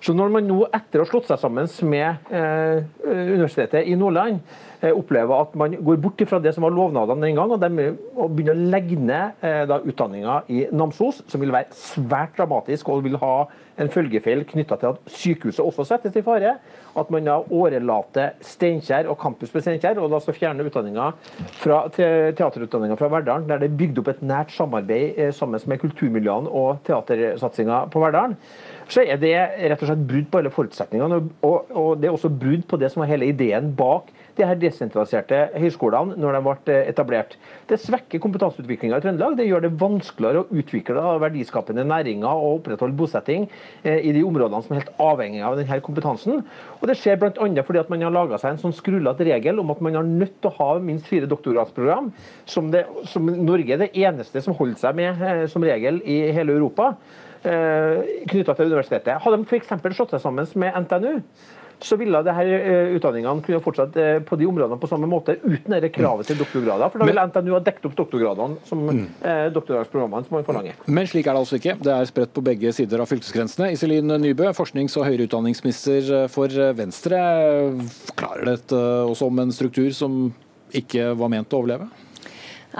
Så 0.00 0.14
når 0.16 0.32
man 0.32 0.48
nå, 0.48 0.62
etter 0.72 1.00
å 1.00 1.04
ha 1.04 1.10
slått 1.10 1.28
seg 1.28 1.40
sammen 1.42 1.68
med 1.90 2.32
eh, 2.32 2.80
Universitetet 3.04 3.84
i 3.84 3.96
Nordland, 4.00 4.40
eh, 4.80 4.94
opplever 4.96 5.42
at 5.44 5.56
man 5.60 5.76
går 5.76 6.00
bort 6.00 6.22
fra 6.28 6.40
det 6.40 6.54
som 6.56 6.64
var 6.64 6.72
lovnadene 6.72 7.26
den 7.26 7.36
gang, 7.36 7.52
og, 7.52 7.60
de, 7.60 7.90
og 8.16 8.32
begynner 8.32 8.56
å 8.56 8.70
legge 8.72 8.96
ned 8.96 9.44
eh, 9.44 9.64
da, 9.68 9.80
utdanninga 9.84 10.38
i 10.48 10.62
Namsos, 10.72 11.20
som 11.28 11.44
vil 11.44 11.52
være 11.52 11.76
svært 11.76 12.38
dramatisk 12.40 12.88
og 12.88 13.04
vil 13.04 13.20
ha 13.20 13.34
en 13.80 13.92
følgefeil 13.92 14.42
knytta 14.48 14.76
til 14.80 14.94
at 14.94 15.12
sykehuset 15.12 15.62
også 15.64 15.86
settes 15.88 16.16
i 16.16 16.24
fare. 16.24 16.56
At 16.98 17.12
man 17.12 17.28
da 17.28 17.36
årelater 17.54 18.34
Steinkjer 18.44 19.08
og 19.08 19.20
campus 19.20 19.52
på 19.52 19.62
Steinkjer, 19.62 20.00
og 20.00 20.10
da 20.12 20.20
skal 20.24 20.36
fjerne 20.36 20.64
utdanninga 20.66 21.12
fra 21.60 21.84
teaterutdanninga 21.92 22.96
fra 23.00 23.12
Verdalen, 23.12 23.48
der 23.48 23.60
det 23.60 23.70
er 23.70 23.78
bygd 23.84 24.02
opp 24.02 24.12
et 24.14 24.24
nært 24.24 24.56
samarbeid 24.56 25.20
eh, 25.20 25.32
sammen 25.36 25.60
med 25.68 25.84
kulturmiljøene 25.84 26.52
og 26.64 26.80
teatersatsinga 26.88 27.84
på 27.92 28.04
Verdalen 28.04 28.36
så 28.90 29.04
er 29.04 29.20
det 29.22 29.34
rett 29.70 29.82
og 29.82 29.90
slett 29.90 30.06
brudd 30.08 30.26
på 30.30 30.40
alle 30.40 30.50
forutsetningene. 30.54 31.20
Og, 31.46 31.70
og, 31.70 31.90
det 32.00 32.08
er 32.08 32.16
også 32.16 32.32
brudd 32.32 32.64
på 32.70 32.78
det 32.80 32.90
som 32.92 33.04
var 33.04 33.10
hele 33.12 33.30
ideen 33.30 33.70
bak 33.78 34.10
de 34.38 34.46
her 34.46 34.58
desentraliserte 34.58 35.38
høyskolene 35.60 36.16
når 36.20 36.36
de 36.36 36.40
ble 36.46 36.78
etablert. 36.88 37.36
Det 37.68 37.78
svekker 37.82 38.22
kompetanseutviklinga 38.22 38.98
i 38.98 39.04
Trøndelag. 39.04 39.36
Det 39.38 39.46
gjør 39.46 39.66
det 39.66 39.72
vanskeligere 39.80 40.42
å 40.42 40.60
utvikle 40.62 41.04
verdiskapende 41.22 41.84
næringer 41.86 42.30
og 42.30 42.60
opprettholde 42.60 42.96
bosetting 42.98 43.46
eh, 43.82 44.00
i 44.06 44.14
de 44.16 44.24
områdene 44.26 44.62
som 44.64 44.74
er 44.74 44.82
helt 44.82 45.02
avhengige 45.02 45.46
av 45.46 45.58
denne 45.60 45.80
kompetansen. 45.84 46.44
Og 46.80 46.86
Det 46.90 46.98
skjer 46.98 47.20
bl.a. 47.20 47.48
fordi 47.66 47.82
at 47.82 47.92
man 47.92 48.06
har 48.06 48.14
laga 48.14 48.40
seg 48.40 48.54
en 48.54 48.62
sånn 48.64 48.76
skrullete 48.76 49.26
regel 49.28 49.60
om 49.62 49.74
at 49.74 49.82
man 49.84 49.98
er 50.00 50.08
nødt 50.08 50.38
til 50.40 50.50
å 50.50 50.56
ha 50.58 50.70
minst 50.82 51.10
fire 51.10 51.28
doktorgradsprogram, 51.30 52.10
som, 52.48 52.70
som 53.10 53.34
Norge 53.44 53.76
er 53.76 53.84
det 53.84 53.92
eneste 53.98 54.42
som 54.42 54.56
holder 54.58 54.80
seg 54.80 54.98
med 54.98 55.26
eh, 55.26 55.44
som 55.50 55.64
regel 55.66 56.00
i 56.08 56.22
hele 56.34 56.56
Europa 56.56 56.94
knytta 57.40 58.54
til 58.56 58.68
universitetet. 58.68 59.16
Hadde 59.24 59.40
de 59.40 59.46
f.eks. 59.48 59.72
slått 59.96 60.12
seg 60.14 60.22
sammen 60.22 60.48
med 60.60 60.76
NTNU, 60.84 61.22
så 61.84 61.96
ville 61.96 62.20
de 62.24 62.32
her 62.34 62.50
eh, 62.56 62.92
utdanningene 62.96 63.44
kunne 63.44 63.60
fortsatt 63.64 63.96
eh, 64.00 64.18
på 64.26 64.36
de 64.36 64.46
områdene 64.48 64.78
på 64.80 64.88
samme 64.90 65.08
måte, 65.10 65.36
uten 65.42 65.72
dette 65.72 65.90
kravet 65.94 66.28
til 66.28 66.38
doktorgrader. 66.40 66.92
For 66.92 67.00
da 67.00 67.08
ville 67.08 67.24
NTNU 67.30 67.54
ha 67.56 67.62
dekket 67.64 67.88
opp 67.88 67.96
doktorgradene 68.02 68.60
som 68.68 68.84
eh, 68.90 69.46
doktorgradsprogrammene 69.54 70.28
som 70.28 70.36
man 70.36 70.46
forlanger. 70.48 70.82
Men 70.90 71.08
slik 71.08 71.28
er 71.28 71.36
det 71.36 71.44
altså 71.44 71.60
ikke. 71.60 71.78
Det 71.80 71.94
er 71.94 72.10
spredt 72.10 72.34
på 72.36 72.44
begge 72.44 72.74
sider 72.76 73.02
av 73.02 73.08
fylkesgrensene. 73.10 73.70
Iselin 73.76 74.12
Nybø, 74.20 74.50
forsknings- 74.56 74.98
og 75.00 75.08
høyere 75.08 75.28
utdanningsminister 75.28 76.28
for 76.32 76.52
Venstre. 76.76 77.22
Klarer 78.18 78.54
dette 78.54 78.84
også 79.08 79.30
om 79.30 79.44
en 79.46 79.54
struktur 79.54 79.90
som 79.96 80.22
ikke 80.76 81.12
var 81.18 81.32
ment 81.32 81.52
å 81.52 81.62
overleve? 81.62 81.88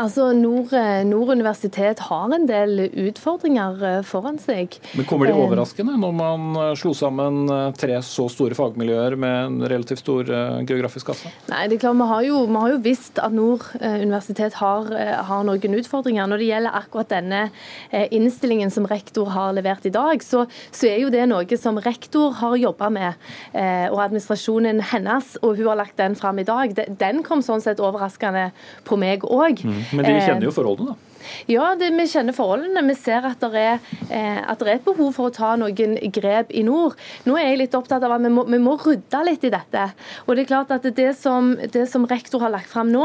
Altså, 0.00 0.30
Nord, 0.32 0.72
Nord 1.04 1.30
universitet 1.34 1.98
har 2.08 2.32
en 2.32 2.46
del 2.48 2.86
utfordringer 2.88 3.82
eh, 3.84 3.98
foran 4.06 4.38
seg. 4.40 4.78
Men 4.96 5.04
Kommer 5.08 5.28
de 5.28 5.34
Eh, 5.34 5.40
overraskende 5.40 5.94
når 6.00 6.14
man 6.16 6.46
eh, 6.56 6.70
slo 6.78 6.92
sammen 6.96 7.42
eh, 7.52 7.66
tre 7.78 7.98
så 8.04 8.24
store 8.32 8.56
fagmiljøer 8.56 9.16
med 9.20 9.36
en 9.44 9.58
relativt 9.70 10.02
stor 10.02 10.28
eh, 10.32 10.60
geografisk 10.68 11.10
kasse? 11.12 11.30
Nei, 11.50 11.66
det 11.70 11.76
er 11.78 11.82
klart, 11.84 11.98
Vi 12.00 12.08
har 12.10 12.24
jo, 12.26 12.40
vi 12.48 12.62
har 12.62 12.72
jo 12.74 12.78
visst 12.84 13.20
at 13.22 13.34
Nord 13.36 13.66
eh, 13.80 13.98
universitet 14.02 14.56
har, 14.60 14.88
eh, 14.96 15.12
har 15.28 15.44
noen 15.46 15.76
utfordringer. 15.80 16.28
Når 16.32 16.42
det 16.42 16.48
gjelder 16.48 16.78
akkurat 16.80 17.12
denne 17.12 17.42
eh, 17.90 18.08
innstillingen 18.16 18.72
som 18.72 18.88
rektor 18.90 19.30
har 19.34 19.52
levert 19.56 19.86
i 19.86 19.94
dag, 19.94 20.24
så, 20.24 20.46
så 20.72 20.88
er 20.90 21.00
jo 21.04 21.12
det 21.12 21.26
noe 21.30 21.60
som 21.60 21.78
rektor 21.84 22.34
har 22.40 22.56
jobba 22.60 22.90
med, 22.96 23.20
eh, 23.52 23.86
og 23.90 24.00
administrasjonen 24.06 24.80
hennes, 24.94 25.36
og 25.44 25.60
hun 25.60 25.70
har 25.72 25.80
lagt 25.82 25.98
den 26.00 26.16
fram 26.18 26.40
i 26.40 26.46
dag. 26.48 26.74
Den 27.00 27.22
kom 27.26 27.44
sånn 27.44 27.62
sett 27.64 27.80
overraskende 27.84 28.48
på 28.88 28.96
meg 29.00 29.28
òg. 29.28 29.60
Men 29.92 30.06
de 30.06 30.16
kjenner 30.20 30.46
jo 30.48 30.52
forholdene, 30.54 30.94
da. 30.94 31.09
Ja, 31.50 31.72
det, 31.78 31.90
vi 31.96 32.06
kjenner 32.10 32.36
forholdene. 32.36 32.84
Vi 32.90 32.96
ser 32.98 33.26
at 33.28 33.42
det, 33.42 33.64
er, 33.74 33.80
eh, 34.08 34.40
at 34.40 34.60
det 34.60 34.68
er 34.68 34.78
et 34.78 34.86
behov 34.86 35.12
for 35.16 35.30
å 35.30 35.34
ta 35.34 35.54
noen 35.60 35.96
grep 36.14 36.52
i 36.56 36.64
nord. 36.66 36.96
Nå 37.26 37.36
er 37.38 37.50
jeg 37.50 37.60
litt 37.64 37.76
opptatt 37.78 38.04
av 38.06 38.16
at 38.16 38.24
vi 38.24 38.32
må, 38.32 38.44
vi 38.48 38.60
må 38.62 38.76
rydde 38.80 39.22
litt 39.26 39.46
i 39.46 39.52
dette. 39.52 39.86
Og 40.26 40.34
Det 40.36 40.44
er 40.44 40.50
klart 40.50 40.74
at 40.74 40.86
det 40.96 41.10
som, 41.18 41.52
det 41.56 41.86
som 41.90 42.06
rektor 42.10 42.44
har 42.44 42.54
lagt 42.54 42.70
fram 42.70 42.90
nå 42.92 43.04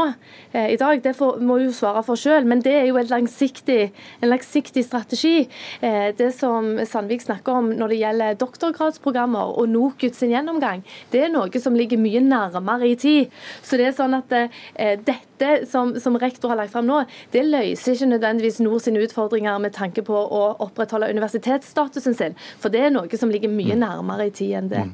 eh, 0.52 0.72
i 0.74 0.78
dag, 0.80 1.02
det 1.04 1.16
får, 1.18 1.40
må 1.44 1.58
jo 1.62 1.72
svare 1.74 2.02
for 2.06 2.20
selv, 2.20 2.48
men 2.48 2.62
det 2.64 2.74
er 2.80 2.88
jo 2.88 3.00
langsiktig, 3.06 3.90
en 4.20 4.32
langsiktig 4.32 4.84
strategi. 4.86 5.46
Eh, 5.80 6.12
det 6.16 6.32
som 6.36 6.76
Sandvik 6.86 7.24
snakker 7.24 7.60
om 7.60 7.70
når 7.76 7.92
det 7.92 8.00
gjelder 8.02 8.40
doktorgradsprogrammer 8.40 9.56
og 9.60 9.68
NOKUT 9.72 10.16
sin 10.16 10.32
gjennomgang, 10.34 10.84
det 11.12 11.26
er 11.26 11.32
noe 11.34 11.62
som 11.62 11.76
ligger 11.76 12.00
mye 12.00 12.22
nærmere 12.24 12.90
i 12.90 12.96
tid. 13.00 13.34
Så 13.62 13.78
det 13.78 13.90
er 13.90 13.96
sånn 13.96 14.16
at 14.16 14.32
eh, 14.36 14.96
dette 14.96 15.52
som, 15.70 15.94
som 16.00 16.16
rektor 16.20 16.52
har 16.52 16.60
lagt 16.60 16.72
fram 16.74 16.88
nå, 16.88 17.02
det 17.34 17.44
løser 17.46 17.94
ikke 17.94 18.05
nødvendigvis 18.10 18.60
Nord 18.64 18.84
sine 18.84 19.02
utfordringer 19.04 19.58
med 19.62 19.74
tanke 19.76 20.04
på 20.06 20.16
å 20.16 20.42
opprettholde 20.64 21.10
universitetsstatusen 21.14 22.16
sin. 22.16 22.36
For 22.62 22.72
det 22.72 22.86
er 22.86 22.94
noe 22.94 23.20
som 23.20 23.32
ligger 23.32 23.52
mye 23.52 23.76
nærmere 23.78 24.28
i 24.28 24.34
tid 24.34 24.56
enn 24.60 24.70
det. 24.72 24.84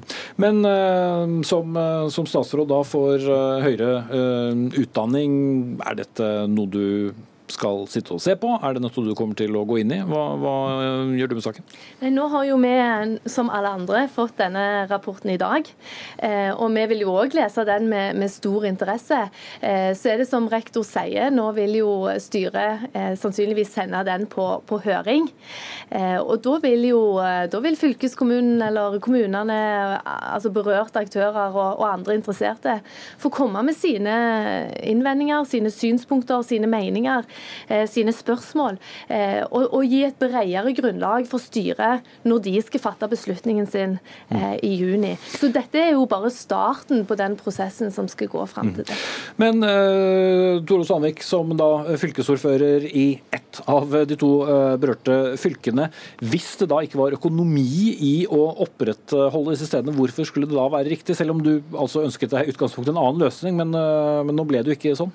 Men 0.43 0.63
eh, 0.69 1.35
som, 1.49 1.77
eh, 1.77 2.07
som 2.15 2.29
statsråd 2.29 2.71
da 2.73 2.81
for 2.87 3.17
eh, 3.19 3.67
høyere 3.67 3.93
utdanning, 4.79 5.35
er 5.85 5.99
dette 6.03 6.31
noe 6.51 6.71
du 6.73 6.87
skal 7.53 7.85
sitte 7.91 8.15
og 8.17 8.23
se 8.23 8.35
på? 8.41 8.51
Er 8.63 8.77
det 8.77 8.83
noe 8.85 9.05
du 9.05 9.13
kommer 9.19 9.37
til 9.39 9.55
å 9.59 9.65
gå 9.69 9.81
inn 9.83 9.93
i? 9.95 10.01
Hva, 10.09 10.23
hva 10.41 10.55
eh, 10.83 11.13
gjør 11.19 11.33
du 11.33 11.37
med 11.39 11.45
saken? 11.45 11.67
Nå 12.13 12.27
har 12.33 12.47
jo 12.49 12.59
vi, 12.63 12.73
som 13.31 13.51
alle 13.53 13.73
andre, 13.77 14.05
fått 14.13 14.39
denne 14.41 14.87
rapporten 14.91 15.33
i 15.33 15.39
dag. 15.41 15.69
Eh, 16.19 16.51
og 16.53 16.73
vi 16.75 16.87
vil 16.93 17.05
jo 17.05 17.17
òg 17.23 17.37
lese 17.37 17.65
den 17.69 17.89
med, 17.93 18.19
med 18.21 18.33
stor 18.33 18.67
interesse. 18.69 19.21
Eh, 19.61 19.93
så 19.99 20.13
er 20.13 20.23
det 20.23 20.29
som 20.31 20.49
rektor 20.53 20.87
sier, 20.87 21.31
nå 21.35 21.49
vil 21.57 21.79
jo 21.83 21.93
styret 22.23 22.91
sannsynligvis 23.21 23.73
sende 23.75 24.03
den 24.07 24.25
på, 24.31 24.45
på 24.67 24.79
høring. 24.85 25.29
Og 26.23 26.35
da 26.45 26.55
vil 26.63 26.85
jo 26.89 27.01
da 27.53 27.61
vil 27.63 27.77
fylkeskommunen 27.79 28.63
eller 28.65 28.99
kommunene, 29.03 29.57
altså 30.05 30.53
berørte 30.55 31.03
aktører 31.03 31.53
og, 31.53 31.81
og 31.81 31.87
andre 31.89 32.17
interesserte, 32.19 32.79
få 33.21 33.31
komme 33.33 33.63
med 33.67 33.77
sine 33.77 34.15
innvendinger, 34.89 35.45
sine 35.49 35.73
synspunkter, 35.75 36.43
sine 36.47 36.71
meninger, 36.71 37.27
sine 37.91 38.13
spørsmål. 38.15 38.79
Eh, 39.09 39.43
og, 39.49 39.69
og 39.75 39.87
gi 39.89 40.03
et 40.07 40.19
bredere 40.21 40.75
grunnlag 40.77 41.27
for 41.31 41.43
styret 41.43 42.07
når 42.29 42.43
de 42.47 42.55
skal 42.65 42.83
fatte 42.83 43.09
beslutningen 43.11 43.69
sin 43.71 43.99
eh, 44.33 44.57
i 44.65 44.75
juni. 44.81 45.15
Så 45.35 45.51
dette 45.53 45.81
er 45.81 45.93
jo 45.95 46.07
bare 46.11 46.33
starten 46.35 47.05
på 47.09 47.19
den 47.19 47.37
prosessen 47.41 47.93
som 47.95 48.09
skal 48.11 48.31
gå 48.33 48.47
fram 48.51 48.73
til 48.77 48.87
det. 48.89 48.99
Men 49.41 49.63
Tore 50.69 50.87
Sandvik, 50.87 51.23
som 51.25 51.53
da 51.59 51.97
fylkesordfører 52.01 52.87
i 52.89 53.07
ett 53.35 53.63
av 53.71 53.93
de 54.09 54.19
to 54.19 54.31
eh, 54.47 54.77
berørte 54.81 55.19
fylkene. 55.41 55.89
Hvis 56.23 56.55
det 56.61 56.71
da 56.73 56.81
ikke 56.85 57.01
var 57.01 57.17
økonomi 57.17 57.93
i 57.93 58.15
å 58.31 58.43
opprettholde 58.67 59.57
disse 59.57 59.69
stedene, 59.71 59.95
hvorfor 59.97 60.29
skulle 60.29 60.49
det 60.51 60.59
da 60.59 60.69
være 60.73 60.93
riktig? 60.93 61.17
Selv 61.19 61.37
om 61.37 61.43
du 61.45 61.55
altså 61.73 62.05
ønsket 62.07 62.33
deg 62.35 62.49
i 62.49 62.55
utgangspunktet 62.55 62.95
en 62.95 63.03
annen 63.03 63.27
løsning, 63.27 63.59
men, 63.59 63.75
eh, 63.77 64.23
men 64.27 64.39
nå 64.39 64.49
ble 64.49 64.63
det 64.63 64.75
jo 64.75 64.81
ikke 64.81 64.99
sånn. 64.99 65.15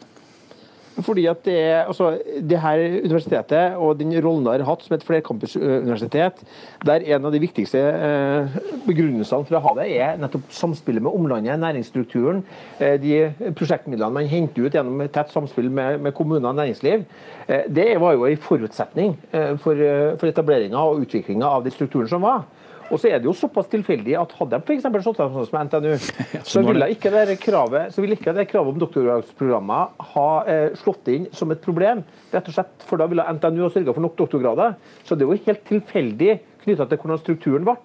Fordi 1.06 1.28
at 1.30 1.44
det, 1.46 1.58
altså, 1.88 2.18
det 2.50 2.60
her 2.60 2.84
universitetet 3.06 3.76
og 3.78 4.00
den 4.00 4.16
rollen 4.24 4.46
det 4.48 4.56
har 4.64 4.72
hatt 4.72 4.86
som 4.86 4.96
et 4.96 5.06
flercampusuniversitet, 5.06 6.42
der 6.86 7.06
en 7.06 7.28
av 7.28 7.34
de 7.36 7.42
viktigste 7.42 7.82
eh, 7.82 8.58
begrunnelsene 8.88 9.46
for 9.46 9.60
å 9.60 9.64
ha 9.68 9.76
det, 9.78 9.88
er 9.94 10.18
nettopp 10.22 10.50
samspillet 10.54 11.06
med 11.06 11.14
omlandet, 11.14 11.60
næringsstrukturen, 11.62 12.42
eh, 12.80 12.98
de 13.02 13.52
prosjektmidlene 13.58 14.14
man 14.18 14.32
henter 14.32 14.66
ut 14.66 14.78
gjennom 14.78 15.06
tett 15.14 15.34
samspill 15.34 15.70
med, 15.70 16.02
med 16.02 16.16
kommuner 16.18 16.50
og 16.50 16.58
næringsliv, 16.58 17.06
eh, 17.48 17.68
det 17.70 17.90
var 18.02 18.18
jo 18.18 18.26
en 18.26 18.46
forutsetning 18.48 19.18
for, 19.62 19.80
for 20.18 20.30
etableringa 20.30 20.82
og 20.82 21.04
utviklinga 21.06 21.46
av 21.46 21.66
den 21.66 21.76
strukturen 21.76 22.10
som 22.10 22.26
var. 22.26 22.46
Og 22.88 23.02
så 23.02 23.10
er 23.12 23.20
det 23.20 23.28
jo 23.28 23.36
såpass 23.36 23.68
tilfeldig 23.72 24.16
at 24.20 24.34
hadde 24.40 24.58
de 24.58 24.64
f.eks. 24.64 24.86
slått 25.04 25.20
seg 25.20 25.34
sammen 25.34 25.52
med 25.54 25.68
NTNU, 25.68 26.42
så 26.48 26.64
ville 26.64 26.90
ikke 26.94 27.12
det 27.14 27.38
kravet, 27.44 27.98
ikke 28.18 28.36
det 28.38 28.48
kravet 28.52 28.74
om 28.74 28.82
doktorgradsprogrammer 28.84 30.12
ha 30.14 30.28
eh, 30.48 30.68
slått 30.80 31.12
inn 31.12 31.28
som 31.36 31.52
et 31.52 31.64
problem. 31.64 32.06
rett 32.32 32.48
og 32.48 32.56
slett, 32.56 32.76
For 32.88 33.00
da 33.02 33.10
ville 33.12 33.28
NTNU 33.38 33.66
ha 33.66 33.72
sørga 33.74 33.96
for 33.96 34.06
nok 34.06 34.18
doktorgrader. 34.20 34.78
Så 35.04 35.16
det 35.16 35.28
er 35.28 35.34
jo 35.34 35.48
helt 35.50 35.66
tilfeldig 35.68 36.38
knytta 36.64 36.88
til 36.88 37.02
hvordan 37.02 37.24
strukturen 37.24 37.68
ble. 37.68 37.78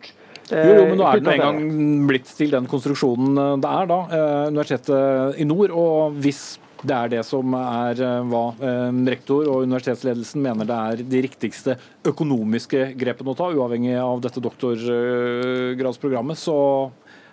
Jo, 0.53 0.73
jo, 0.75 0.87
men 0.91 0.99
nå 0.99 1.07
er 1.07 1.21
den 1.23 1.33
en 1.33 1.43
gang 1.43 1.61
blitt 2.09 2.31
til 2.37 2.51
den 2.53 2.67
konstruksjonen 2.71 3.39
eh, 3.39 3.55
det 3.63 3.71
er, 3.71 3.89
da. 3.91 4.01
Eh, 4.07 4.51
Universitetet 4.53 5.41
i 5.43 5.49
nord. 5.49 5.75
Og 5.75 6.19
hvis 6.23 6.43
det 6.83 6.97
er 6.97 7.11
det 7.13 7.23
som 7.27 7.55
er 7.59 8.01
eh, 8.03 8.25
hva 8.27 8.43
eh, 8.59 8.91
rektor 9.13 9.47
og 9.47 9.63
universitetsledelsen 9.69 10.43
mener 10.43 10.67
det 10.67 10.79
er 10.79 11.05
de 11.15 11.23
riktigste 11.29 11.77
økonomiske 12.11 12.89
grepene 12.99 13.33
å 13.33 13.39
ta, 13.39 13.51
uavhengig 13.55 13.95
av 14.03 14.23
dette 14.25 14.43
doktorgradsprogrammet. 14.43 16.39
så 16.39 16.91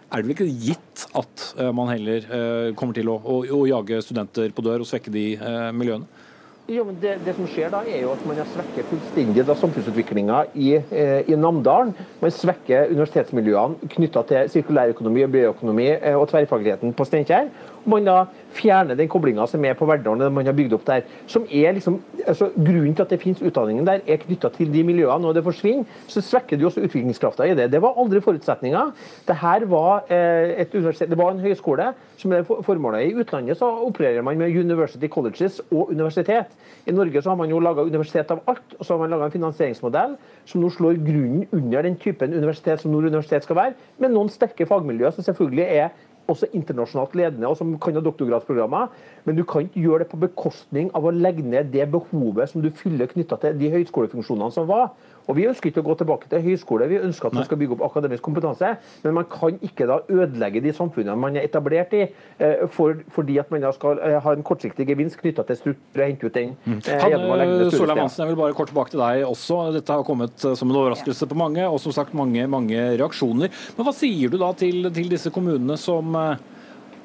er 0.10 0.22
det 0.22 0.26
vel 0.26 0.36
ikke 0.36 0.54
gitt 0.68 1.08
at 1.18 1.46
eh, 1.58 1.72
man 1.74 1.90
heller 1.90 2.74
kommer 2.78 2.94
til 2.98 3.10
å, 3.10 3.18
å, 3.18 3.42
å 3.60 3.66
jage 3.70 4.02
studenter 4.06 4.54
på 4.54 4.66
dør 4.66 4.86
og 4.86 4.90
svekke 4.90 5.14
de 5.14 5.32
miljøene? 5.74 6.26
Jo, 6.70 6.84
men 6.86 7.00
det, 7.02 7.16
det, 7.26 7.34
som 7.34 7.48
skjer 7.50 7.72
da, 7.74 7.80
er 7.90 8.04
jo 8.04 8.12
at 8.14 8.22
Man 8.30 8.38
har 8.38 8.46
svekket 8.54 8.86
fullstendig 8.92 9.42
samfunnsutviklinga 9.48 10.44
i, 10.54 10.76
i, 10.78 11.34
Namdalen. 11.34 11.96
Man 12.22 12.34
svekker 12.36 12.92
universitetsmiljøene 12.94 13.90
knytta 13.96 14.22
til 14.30 14.52
sirkulærøkonomi 14.54 15.26
og 15.26 15.34
bioøkonomi 15.34 15.88
og 16.14 16.28
tverrfagligheten 16.30 16.94
på 16.94 17.08
Steinkjer 17.10 17.50
man 17.90 18.08
da 18.08 18.18
fjerner 18.56 18.98
den 18.98 19.10
koblinga 19.12 19.46
som 19.48 19.64
er 19.66 19.76
på 19.78 19.88
Verdalen, 19.90 20.34
man 20.34 20.48
har 20.48 20.56
bygd 20.58 20.74
opp 20.78 20.86
der. 20.88 21.04
som 21.28 21.46
er 21.50 21.74
liksom, 21.74 22.00
altså 22.26 22.50
Grunnen 22.56 22.96
til 22.96 23.04
at 23.04 23.10
det 23.10 23.22
finnes 23.22 23.42
utdanningen 23.42 23.86
der, 23.88 24.02
er 24.08 24.18
knytta 24.18 24.50
til 24.56 24.72
de 24.74 24.84
miljøene. 24.84 25.22
Når 25.22 25.34
det 25.34 25.44
forsvinner, 25.44 25.86
så 26.08 26.22
svekker 26.22 26.58
jo 26.58 26.68
også 26.68 26.82
utviklingskrafta 26.88 27.46
i 27.46 27.56
det. 27.56 27.72
Det 27.72 27.82
var 27.82 27.98
aldri 27.98 28.22
forutsetninga. 28.22 28.86
Her 29.30 29.66
var 29.66 30.10
eh, 30.10 30.62
et 30.62 30.74
universitet, 30.74 31.10
det 31.10 31.18
var 31.18 31.32
en 31.32 31.40
høyskole 31.44 31.92
som 32.18 32.34
er 32.34 32.44
formålet. 32.44 33.10
I 33.10 33.22
utlandet 33.22 33.58
så 33.58 33.70
opererer 33.86 34.22
man 34.26 34.38
med 34.38 34.56
university 34.56 35.08
colleges 35.08 35.62
og 35.72 35.92
universitet. 35.92 36.52
I 36.86 36.92
Norge 36.92 37.22
så 37.22 37.30
har 37.30 37.40
man 37.40 37.50
jo 37.50 37.60
laga 37.60 37.86
universitet 37.86 38.32
av 38.32 38.42
alt, 38.48 38.76
og 38.80 38.86
så 38.86 38.94
har 38.94 39.04
man 39.04 39.14
laga 39.14 39.30
en 39.30 39.36
finansieringsmodell 39.36 40.18
som 40.50 40.62
nå 40.62 40.70
slår 40.74 41.00
grunnen 41.06 41.48
under 41.56 41.86
den 41.86 41.98
typen 42.02 42.34
universitet 42.34 42.82
som 42.82 42.92
Nord 42.92 43.10
universitet 43.10 43.46
skal 43.46 43.60
være, 43.60 43.78
med 43.98 44.14
noen 44.14 44.32
sterke 44.34 44.68
fagmiljøer 44.70 45.16
som 45.16 45.26
selvfølgelig 45.26 45.66
er 45.66 45.90
også 46.30 46.50
internasjonalt 46.56 47.16
ledende, 47.18 47.50
og 47.50 47.58
som 47.60 47.74
kan 47.82 47.98
ha 47.98 48.04
doktorgradsprogrammer. 48.06 48.90
Men 49.26 49.38
du 49.38 49.44
kan 49.48 49.66
ikke 49.66 49.84
gjøre 49.86 50.04
det 50.04 50.10
på 50.12 50.22
bekostning 50.22 50.92
av 50.98 51.08
å 51.10 51.14
legge 51.16 51.46
ned 51.46 51.72
det 51.74 51.90
behovet 51.92 52.52
som 52.52 52.64
du 52.64 52.70
fyller 52.76 53.10
knytta 53.12 53.40
til 53.42 53.58
de 53.60 53.72
høyskolefunksjonene 53.74 54.56
som 54.56 54.70
var. 54.70 54.94
Og 55.30 55.38
Vi 55.38 55.46
ønsker 55.46 55.70
ikke 55.70 55.84
å 55.84 55.88
gå 55.92 55.96
tilbake 56.00 56.30
til 56.32 56.42
høyskole, 56.42 56.88
vi 56.90 56.98
ønsker 57.06 57.30
at 57.30 57.38
man 57.38 57.46
skal 57.46 57.60
bygge 57.62 57.76
opp 57.78 57.84
akademisk 57.86 58.26
kompetanse. 58.26 58.72
Men 59.04 59.16
man 59.20 59.28
kan 59.30 59.60
ikke 59.66 59.86
da 59.90 60.00
ødelegge 60.10 60.64
de 60.66 60.74
samfunnene 60.76 61.18
man 61.20 61.38
er 61.38 61.46
etablert 61.46 61.94
i, 61.94 62.08
eh, 62.42 62.66
for, 62.74 62.98
fordi 63.14 63.38
at 63.42 63.52
man 63.54 63.62
da 63.64 63.72
skal 63.76 64.02
eh, 64.02 64.18
ha 64.24 64.34
en 64.34 64.46
kortsiktig 64.46 64.88
gevinst 64.90 65.20
knytta 65.22 65.46
til 65.46 65.60
struktur 65.60 66.02
og 66.02 66.08
hente 66.08 66.26
ut 66.26 66.36
den. 66.36 66.56
Mm. 66.66 66.80
Eh, 66.82 67.06
Hanne 67.06 67.72
Solheim 67.76 68.04
Hansen, 68.04 68.26
jeg 68.26 68.34
vil 68.34 68.42
bare 68.42 68.58
kort 68.58 68.74
tilbake 68.74 68.96
til 68.96 69.04
deg 69.04 69.26
også. 69.28 69.62
Dette 69.78 70.00
har 70.00 70.08
kommet 70.08 70.48
som 70.50 70.70
en 70.72 70.82
overraskelse 70.82 71.30
på 71.30 71.38
mange, 71.38 71.66
og 71.70 71.78
som 71.84 71.94
sagt 71.96 72.18
mange, 72.18 72.48
mange 72.50 72.90
reaksjoner. 73.00 73.54
Men 73.78 73.86
hva 73.88 73.94
sier 73.96 74.34
du 74.34 74.40
da 74.42 74.50
til, 74.58 74.90
til 74.96 75.14
disse 75.14 75.30
kommunene 75.36 75.78
som 75.80 76.18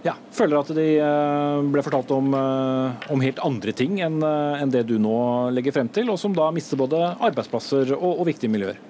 ja, 0.04 0.12
føler 0.36 0.60
at 0.60 0.70
de 0.76 0.86
eh, 1.00 1.60
ble 1.72 1.82
fortalt 1.84 2.10
om, 2.12 2.34
eh, 2.36 3.12
om 3.12 3.22
helt 3.24 3.40
andre 3.44 3.72
ting 3.76 3.96
enn, 4.04 4.20
eh, 4.20 4.60
enn 4.60 4.72
det 4.72 4.84
du 4.90 4.98
nå 5.00 5.16
legger 5.56 5.72
frem 5.78 5.88
til, 5.88 6.10
og 6.12 6.20
som 6.20 6.34
da 6.36 6.50
mister 6.52 6.76
både 6.80 7.00
arbeidsplasser 7.24 7.94
og, 7.96 8.10
og 8.20 8.28
viktige 8.28 8.52
miljøer. 8.52 8.80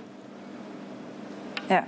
Ja. 1.71 1.85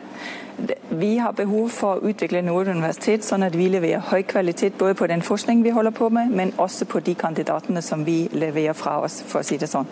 Vi 0.89 1.18
har 1.20 1.35
behov 1.37 1.68
for 1.74 1.99
å 1.99 2.09
utvikle 2.09 2.41
Nord 2.41 2.70
universitet 2.70 3.27
sånn 3.27 3.45
at 3.45 3.59
vi 3.59 3.66
leverer 3.68 4.07
høy 4.09 4.22
kvalitet 4.24 4.79
både 4.81 4.97
på 4.97 5.09
den 5.11 5.20
forskning 5.27 5.61
vi 5.66 5.74
holder 5.74 5.93
på 5.93 6.09
med, 6.09 6.31
men 6.33 6.55
også 6.62 6.87
på 6.89 7.03
de 7.05 7.12
kandidatene 7.18 7.83
som 7.85 8.07
vi 8.07 8.22
leverer 8.33 8.79
fra 8.79 8.95
oss, 9.05 9.18
for 9.27 9.43
å 9.43 9.45
si 9.45 9.59
det 9.61 9.68
sånn. 9.68 9.91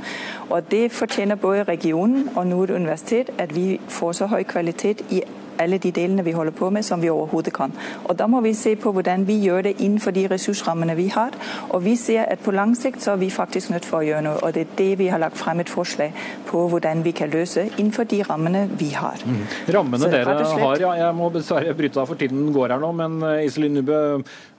Og 0.49 0.71
Det 0.71 0.87
fortjener 0.95 1.37
både 1.37 1.67
regionen 1.69 2.31
og 2.33 2.47
Nord 2.47 2.71
universitet 2.71 3.35
at 3.37 3.53
vi 3.53 3.81
får 3.93 4.21
så 4.23 4.31
høy 4.33 4.45
kvalitet 4.49 5.05
i 5.13 5.21
alle 5.61 5.79
de 5.79 5.91
delene 5.95 6.25
vi 6.25 6.35
holder 6.37 6.53
på 6.57 6.71
med 6.71 6.85
som 6.85 7.03
vi 7.03 7.11
overhodet 7.11 7.53
kan. 7.55 7.73
Og 8.05 8.17
Da 8.19 8.27
må 8.27 8.41
vi 8.41 8.55
se 8.55 8.75
på 8.77 8.93
hvordan 8.93 9.27
vi 9.27 9.39
gjør 9.45 9.63
det 9.63 9.75
innenfor 9.81 10.11
de 10.11 10.27
ressursrammene 10.31 10.97
vi 10.97 11.09
har. 11.09 11.35
Og 11.71 11.85
vi 11.85 11.97
ser 11.97 12.25
at 12.25 12.39
på 12.45 12.55
lang 12.55 12.77
sikt 12.77 13.03
så 13.03 13.13
er 13.13 13.17
vi 13.17 13.31
faktisk 13.31 13.71
nødt 13.71 13.85
for 13.85 14.01
å 14.01 14.07
gjøre 14.07 14.23
noe. 14.23 14.39
Og 14.43 14.55
det 14.55 14.67
er 14.67 14.77
det 14.79 14.99
vi 14.99 15.09
har 15.13 15.19
lagt 15.19 15.39
frem 15.39 15.61
et 15.61 15.71
forslag 15.71 16.13
på 16.47 16.69
hvordan 16.69 17.05
vi 17.05 17.13
kan 17.17 17.31
løse 17.31 17.69
innenfor 17.79 18.05
de 18.05 18.23
rammene 18.23 18.69
vi 18.79 18.91
har. 18.95 19.21
Mm. 19.25 19.45
Rammene 19.75 20.11
dere 20.11 20.39
har, 20.45 20.81
ja. 20.81 20.95
Jeg 21.05 21.15
må 21.15 21.31
dessverre 21.35 21.75
bryte 21.77 22.01
av 22.01 22.11
for 22.11 22.21
tiden 22.21 22.53
går 22.55 22.75
her 22.77 22.83
nå, 22.83 22.93
men 22.97 23.23
eh, 23.23 23.47
Iselin 23.49 23.79
Nubø, 23.79 24.01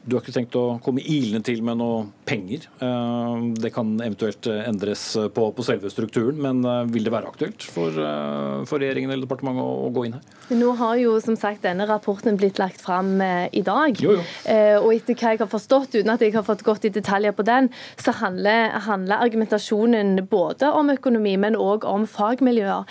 du 0.06 0.14
har 0.14 0.22
ikke 0.22 0.36
tenkt 0.36 0.56
å 0.60 0.78
komme 0.86 1.02
ilende 1.02 1.42
til 1.46 1.64
med 1.66 1.80
noe 1.80 2.04
penger. 2.30 2.68
Eh, 2.84 3.46
det 3.58 3.72
kan 3.74 3.96
eventuelt 3.98 4.46
endres 4.54 5.04
på, 5.34 5.48
på 5.58 5.66
selve 5.66 5.90
strukturen, 5.90 6.38
men 6.42 6.62
eh, 6.62 6.84
vil 6.94 7.08
det 7.08 7.14
være 7.14 7.32
aktuelt 7.32 7.66
for, 7.66 7.90
eh, 7.90 8.62
for 8.70 8.82
regjeringen 8.82 9.10
eller 9.10 9.26
departementet 9.26 9.66
å, 9.66 9.90
gå 9.96 10.06
inn 10.06 10.18
her? 10.20 10.36
Nå 10.54 10.76
har 10.78 11.00
jo 11.02 11.16
som 11.24 11.38
sagt 11.40 11.66
denne 11.66 11.88
rapporten 11.90 12.38
blitt 12.38 12.62
lagt 12.62 12.84
fram 12.86 13.18
i 13.18 13.62
dag. 13.66 13.98
Jo, 14.02 14.18
jo. 14.20 14.24
Og 14.84 14.90
etter 14.94 15.18
hva 15.18 15.32
jeg 15.34 15.42
har 15.42 15.50
forstått, 15.50 15.96
uten 15.96 16.12
at 16.14 16.22
jeg 16.22 16.36
har 16.36 16.46
fått 16.46 16.62
gått 16.68 16.86
i 16.86 16.92
detaljer 16.94 17.34
på 17.34 17.46
den, 17.48 17.72
så 17.98 18.14
handler, 18.20 18.76
handler 18.86 19.24
argumentasjonen 19.26 20.20
både 20.30 20.70
om 20.76 20.92
økonomi, 20.94 21.34
men 21.42 21.58
òg 21.58 21.88
om 21.90 22.06
fagmiljøer. 22.10 22.86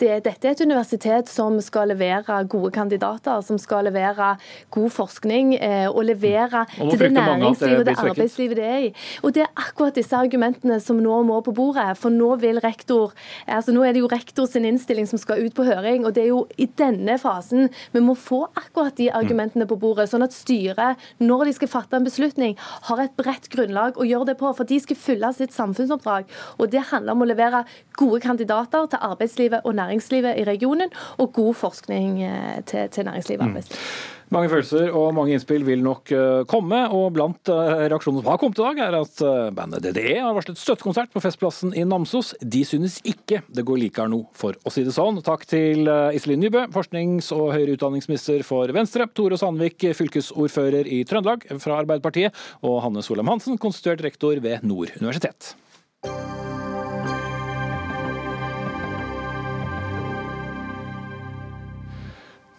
Det, 0.00 0.10
dette 0.26 0.50
er 0.50 0.56
et 0.56 0.64
universitet 0.64 1.30
som 1.30 1.56
skal 1.64 1.92
levere 1.94 2.42
gode 2.50 2.72
kandidater, 2.74 3.40
som 3.46 3.60
skal 3.62 3.88
levere 3.88 4.34
god 4.74 4.92
forskning 4.92 5.54
og 5.94 6.02
levere 6.10 6.33
levere 6.34 6.64
til 6.74 6.98
det 6.98 7.12
næringslivet 7.14 7.78
og 7.78 7.86
det 7.88 7.96
arbeidslivet 7.98 8.56
det 8.58 8.64
er 8.64 8.78
i. 8.88 8.90
Og 9.22 9.34
Det 9.34 9.42
er 9.42 9.52
akkurat 9.56 9.94
disse 9.94 10.16
argumentene 10.16 10.80
som 10.80 11.00
nå 11.02 11.22
må 11.26 11.40
på 11.44 11.54
bordet. 11.54 11.96
For 11.98 12.10
nå 12.10 12.34
vil 12.42 12.60
rektor 12.64 13.12
altså 13.46 13.72
Nå 13.74 13.82
er 13.84 13.94
det 13.94 14.02
jo 14.02 14.08
rektor 14.10 14.46
sin 14.46 14.64
innstilling 14.64 15.06
som 15.08 15.18
skal 15.18 15.42
ut 15.44 15.54
på 15.54 15.64
høring, 15.66 16.04
og 16.06 16.14
det 16.14 16.24
er 16.24 16.30
jo 16.30 16.44
i 16.58 16.66
denne 16.66 17.16
fasen 17.18 17.68
vi 17.92 18.00
må 18.00 18.14
få 18.14 18.44
akkurat 18.54 18.96
de 18.96 19.10
argumentene 19.12 19.66
på 19.66 19.78
bordet, 19.80 20.08
sånn 20.10 20.24
at 20.24 20.34
styret, 20.34 21.00
når 21.18 21.46
de 21.48 21.54
skal 21.58 21.70
fatte 21.70 21.96
en 21.96 22.06
beslutning, 22.06 22.56
har 22.88 23.02
et 23.02 23.14
bredt 23.18 23.48
grunnlag 23.52 23.98
å 23.98 24.06
gjøre 24.06 24.32
det 24.32 24.36
på. 24.40 24.52
For 24.54 24.68
de 24.68 24.80
skal 24.82 24.98
fylle 24.98 25.32
sitt 25.34 25.54
samfunnsoppdrag. 25.54 26.30
Og 26.58 26.70
det 26.72 26.86
handler 26.90 27.16
om 27.16 27.24
å 27.24 27.28
levere 27.28 27.64
gode 27.98 28.20
kandidater 28.24 28.88
til 28.90 29.02
arbeidslivet 29.10 29.64
og 29.64 29.76
næringslivet 29.78 30.40
i 30.40 30.46
regionen, 30.48 30.92
og 31.18 31.32
god 31.34 31.54
forskning 31.54 32.22
eh, 32.22 32.60
til, 32.68 32.88
til 32.90 33.08
næringslivet 33.08 33.44
og 33.44 33.54
mm. 33.54 34.13
Mange 34.34 34.50
følelser 34.50 34.88
og 34.90 35.12
mange 35.14 35.36
innspill 35.36 35.62
vil 35.62 35.82
nok 35.84 36.10
eh, 36.10 36.40
komme, 36.50 36.80
og 36.90 37.12
blant 37.14 37.50
eh, 37.52 37.84
reaksjonene 37.86 38.24
som 38.24 38.30
har 38.32 38.40
kommet 38.42 38.58
i 38.58 38.64
dag, 38.64 38.80
er 38.82 38.96
at 38.98 39.22
eh, 39.22 39.52
bandet 39.54 39.84
DDE 39.84 40.16
har 40.24 40.34
varslet 40.34 40.58
støttekonsert 40.58 41.12
på 41.14 41.22
Festplassen 41.22 41.70
i 41.78 41.84
Namsos. 41.86 42.32
De 42.42 42.64
synes 42.66 42.98
ikke 43.06 43.44
det 43.46 43.66
går 43.68 43.78
likere 43.84 44.10
nå, 44.10 44.24
for 44.34 44.58
å 44.66 44.74
si 44.74 44.82
det 44.86 44.96
sånn. 44.96 45.22
Takk 45.22 45.46
til 45.50 45.86
Iselin 46.18 46.42
Nybø, 46.42 46.66
forsknings- 46.74 47.30
og 47.36 47.52
høyere 47.54 47.78
utdanningsminister 47.78 48.42
for 48.46 48.74
Venstre, 48.74 49.06
Tore 49.14 49.38
Sandvik, 49.38 49.86
fylkesordfører 49.94 50.90
i 50.90 51.04
Trøndelag 51.06 51.46
fra 51.62 51.78
Arbeiderpartiet, 51.84 52.34
og 52.66 52.80
Hanne 52.88 53.06
Solheim 53.06 53.30
Hansen, 53.30 53.60
konstituert 53.62 54.02
rektor 54.02 54.42
ved 54.42 54.66
Nord 54.66 54.96
universitet. 54.98 55.54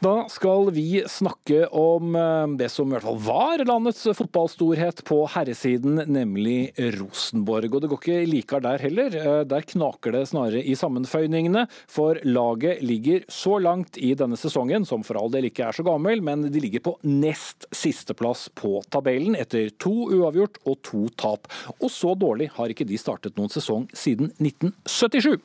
Da 0.06 0.28
skal 0.30 0.68
vi 0.70 1.04
snakke 1.10 1.64
om 1.74 2.16
eh, 2.16 2.48
det 2.60 2.68
som 2.70 2.92
i 2.92 2.94
hvert 2.94 3.08
fall 3.08 3.18
var 3.26 3.62
landets 3.66 4.04
fotballstorhet 4.14 5.00
på 5.08 5.16
herresiden, 5.34 5.98
nemlig 6.06 6.76
Rosenborg. 7.00 7.72
Og 7.74 7.82
det 7.82 7.90
går 7.90 8.04
ikke 8.04 8.28
likere 8.30 8.62
der 8.68 8.84
heller. 8.86 9.16
Eh, 9.18 9.40
der 9.50 9.66
knaker 9.66 10.14
det 10.14 10.28
snarere 10.30 10.62
i 10.62 10.76
sammenføyningene, 10.78 11.64
for 11.90 12.20
laget 12.22 12.84
ligger 12.86 13.24
så 13.34 13.58
langt 13.58 13.98
i 13.98 14.12
denne 14.20 14.38
sesongen, 14.38 14.86
som 14.86 15.02
for 15.08 15.18
all 15.18 15.34
del 15.34 15.48
ikke 15.50 15.66
er 15.72 15.80
så 15.80 15.88
gammel, 15.88 16.22
men 16.22 16.46
de 16.54 16.62
ligger 16.62 16.86
på 16.86 16.94
nest 17.10 17.66
sisteplass 17.74 18.46
på 18.54 18.84
tabellen 18.94 19.34
etter 19.42 19.74
to 19.82 20.12
uavgjort 20.20 20.62
og 20.70 20.78
to 20.86 21.08
tap. 21.18 21.50
Og 21.80 21.90
så 21.90 22.14
dårlig 22.14 22.52
har 22.60 22.70
ikke 22.70 22.86
de 22.86 23.02
startet 23.02 23.42
noen 23.42 23.50
sesong 23.50 23.90
siden 23.98 24.30
1977. 24.38 25.42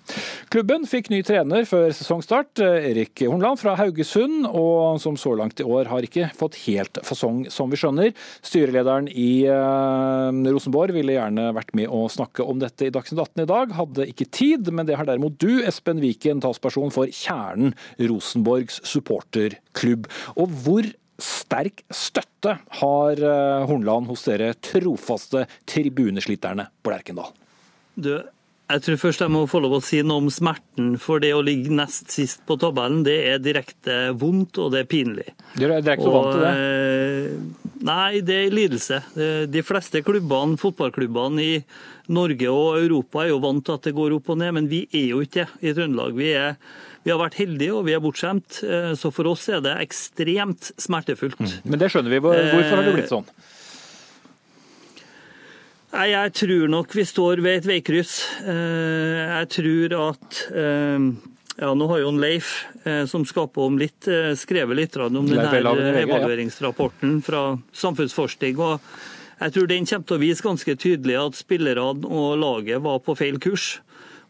Klubben 0.52 0.84
fikk 0.90 1.08
ny 1.14 1.24
trener 1.24 1.64
før 1.70 1.88
sesongstart, 1.96 2.60
Erik 2.60 3.24
Hornland 3.24 3.64
fra 3.64 3.78
Haugesund 3.80 4.49
og 4.56 5.00
som 5.02 5.16
så 5.20 5.32
langt 5.38 5.60
i 5.62 5.66
år 5.66 5.90
har 5.90 6.06
ikke 6.06 6.30
fått 6.36 6.58
helt 6.66 7.00
fasong, 7.06 7.44
som 7.52 7.70
vi 7.72 7.78
skjønner. 7.80 8.14
Styrelederen 8.46 9.08
i 9.10 9.44
eh, 9.48 10.40
Rosenborg 10.50 10.94
ville 10.96 11.16
gjerne 11.16 11.50
vært 11.56 11.74
med 11.78 11.90
å 11.92 12.04
snakke 12.12 12.46
om 12.46 12.60
dette 12.62 12.88
i 12.88 12.94
Dagsnytt 12.94 13.22
18 13.22 13.44
i 13.44 13.50
dag, 13.50 13.76
hadde 13.78 14.08
ikke 14.12 14.30
tid, 14.34 14.72
men 14.74 14.88
det 14.88 14.98
har 15.00 15.08
derimot 15.08 15.38
du, 15.42 15.62
Espen 15.66 16.02
Viken, 16.02 16.42
talsperson 16.44 16.92
for 16.94 17.10
Kjernen, 17.14 17.74
Rosenborgs 18.10 18.80
supporterklubb. 18.88 20.10
Og 20.36 20.58
hvor 20.64 20.90
sterk 21.20 21.84
støtte 21.92 22.56
har 22.80 23.20
eh, 23.20 23.68
Hornland 23.68 24.08
hos 24.10 24.24
dere 24.28 24.54
trofaste 24.64 25.46
tribunesliterne 25.68 26.70
på 26.80 26.92
Lerkendal? 26.94 27.32
Du, 28.00 28.14
Jeg 28.70 28.82
tror 28.86 28.98
først 29.02 29.22
jeg 29.24 29.32
må 29.34 29.40
få 29.50 29.58
lov 29.64 29.78
å 29.78 29.82
si 29.82 29.98
noe 30.06 30.22
om 30.22 30.28
smerten. 30.30 30.92
For 31.02 31.22
det 31.22 31.32
å 31.34 31.42
ligge 31.42 31.72
nest 31.74 32.12
sist 32.14 32.44
på 32.46 32.56
tabellen, 32.60 33.02
det 33.06 33.16
er 33.32 33.40
direkte 33.42 33.96
vondt, 34.18 34.60
og 34.62 34.70
det 34.74 34.84
er 34.84 34.90
pinlig. 34.90 35.26
Du 35.56 35.64
er 35.66 35.80
direkte 35.82 36.06
og, 36.06 36.14
vant 36.14 36.36
til 36.36 36.44
det? 36.44 36.52
eh, 36.54 37.66
Nei, 37.80 38.20
det 38.20 38.36
er 38.36 38.52
lidelse. 38.52 38.98
De 39.48 39.62
fleste 39.64 40.02
klubbene, 40.04 40.58
fotballklubbene 40.60 41.40
i 41.40 41.54
Norge 42.12 42.50
og 42.52 42.76
Europa 42.82 43.22
er 43.24 43.30
jo 43.32 43.38
vant 43.40 43.64
til 43.64 43.78
at 43.78 43.86
det 43.88 43.94
går 43.96 44.16
opp 44.18 44.28
og 44.34 44.40
ned, 44.42 44.52
men 44.58 44.68
vi 44.70 44.82
er 44.92 45.06
jo 45.14 45.22
ikke 45.24 45.46
det 45.48 45.70
i 45.70 45.72
Trøndelag. 45.76 46.12
Vi, 46.18 46.28
er, 46.36 46.58
vi 47.06 47.12
har 47.14 47.20
vært 47.22 47.38
heldige 47.40 47.78
og 47.78 47.86
vi 47.88 47.94
er 47.96 48.02
bortskjemt, 48.04 48.60
eh, 48.66 48.90
så 49.00 49.12
for 49.14 49.30
oss 49.32 49.46
er 49.48 49.62
det 49.64 49.78
ekstremt 49.86 50.72
smertefullt. 50.80 51.40
Men 51.64 51.80
det 51.80 51.88
skjønner 51.94 52.12
vi. 52.12 52.20
Hvorfor 52.26 52.76
har 52.76 52.84
det 52.86 52.96
blitt 52.98 53.12
sånn? 53.12 53.30
Nei, 55.90 56.10
Jeg 56.12 56.32
tror 56.38 56.70
nok 56.70 56.94
vi 56.94 57.04
står 57.06 57.42
ved 57.42 57.60
et 57.60 57.66
veikryss. 57.66 58.14
Eh, 58.46 59.20
Jeg 59.40 59.48
tror 59.56 59.96
at 60.10 60.40
eh, 60.54 61.06
ja, 61.60 61.72
Nå 61.76 61.88
har 61.90 62.02
jo 62.04 62.12
en 62.12 62.20
Leif, 62.22 62.52
eh, 62.86 63.04
som 63.10 63.26
skaper 63.26 63.66
om 63.66 63.78
litt, 63.80 64.06
skrevet 64.38 64.78
litt 64.78 64.96
om 64.96 65.12
den 65.12 65.34
Leif 65.34 65.50
her 65.50 65.58
Welhaven 65.58 65.88
i 65.88 65.92
VG, 65.92 65.98
ja. 65.98 66.06
evalueringsrapporten 66.06 67.18
fra 67.26 67.42
Samfunnsforskning. 67.72 68.58
og 68.58 68.80
Jeg 69.40 69.52
tror 69.56 69.66
den 69.66 69.86
kommer 69.86 70.06
til 70.06 70.16
å 70.16 70.22
vise 70.22 70.46
ganske 70.46 70.76
tydelig 70.78 71.18
at 71.20 71.38
spillerne 71.40 72.06
og 72.06 72.38
laget 72.38 72.80
var 72.86 73.02
på 73.04 73.16
feil 73.18 73.40
kurs. 73.42 73.80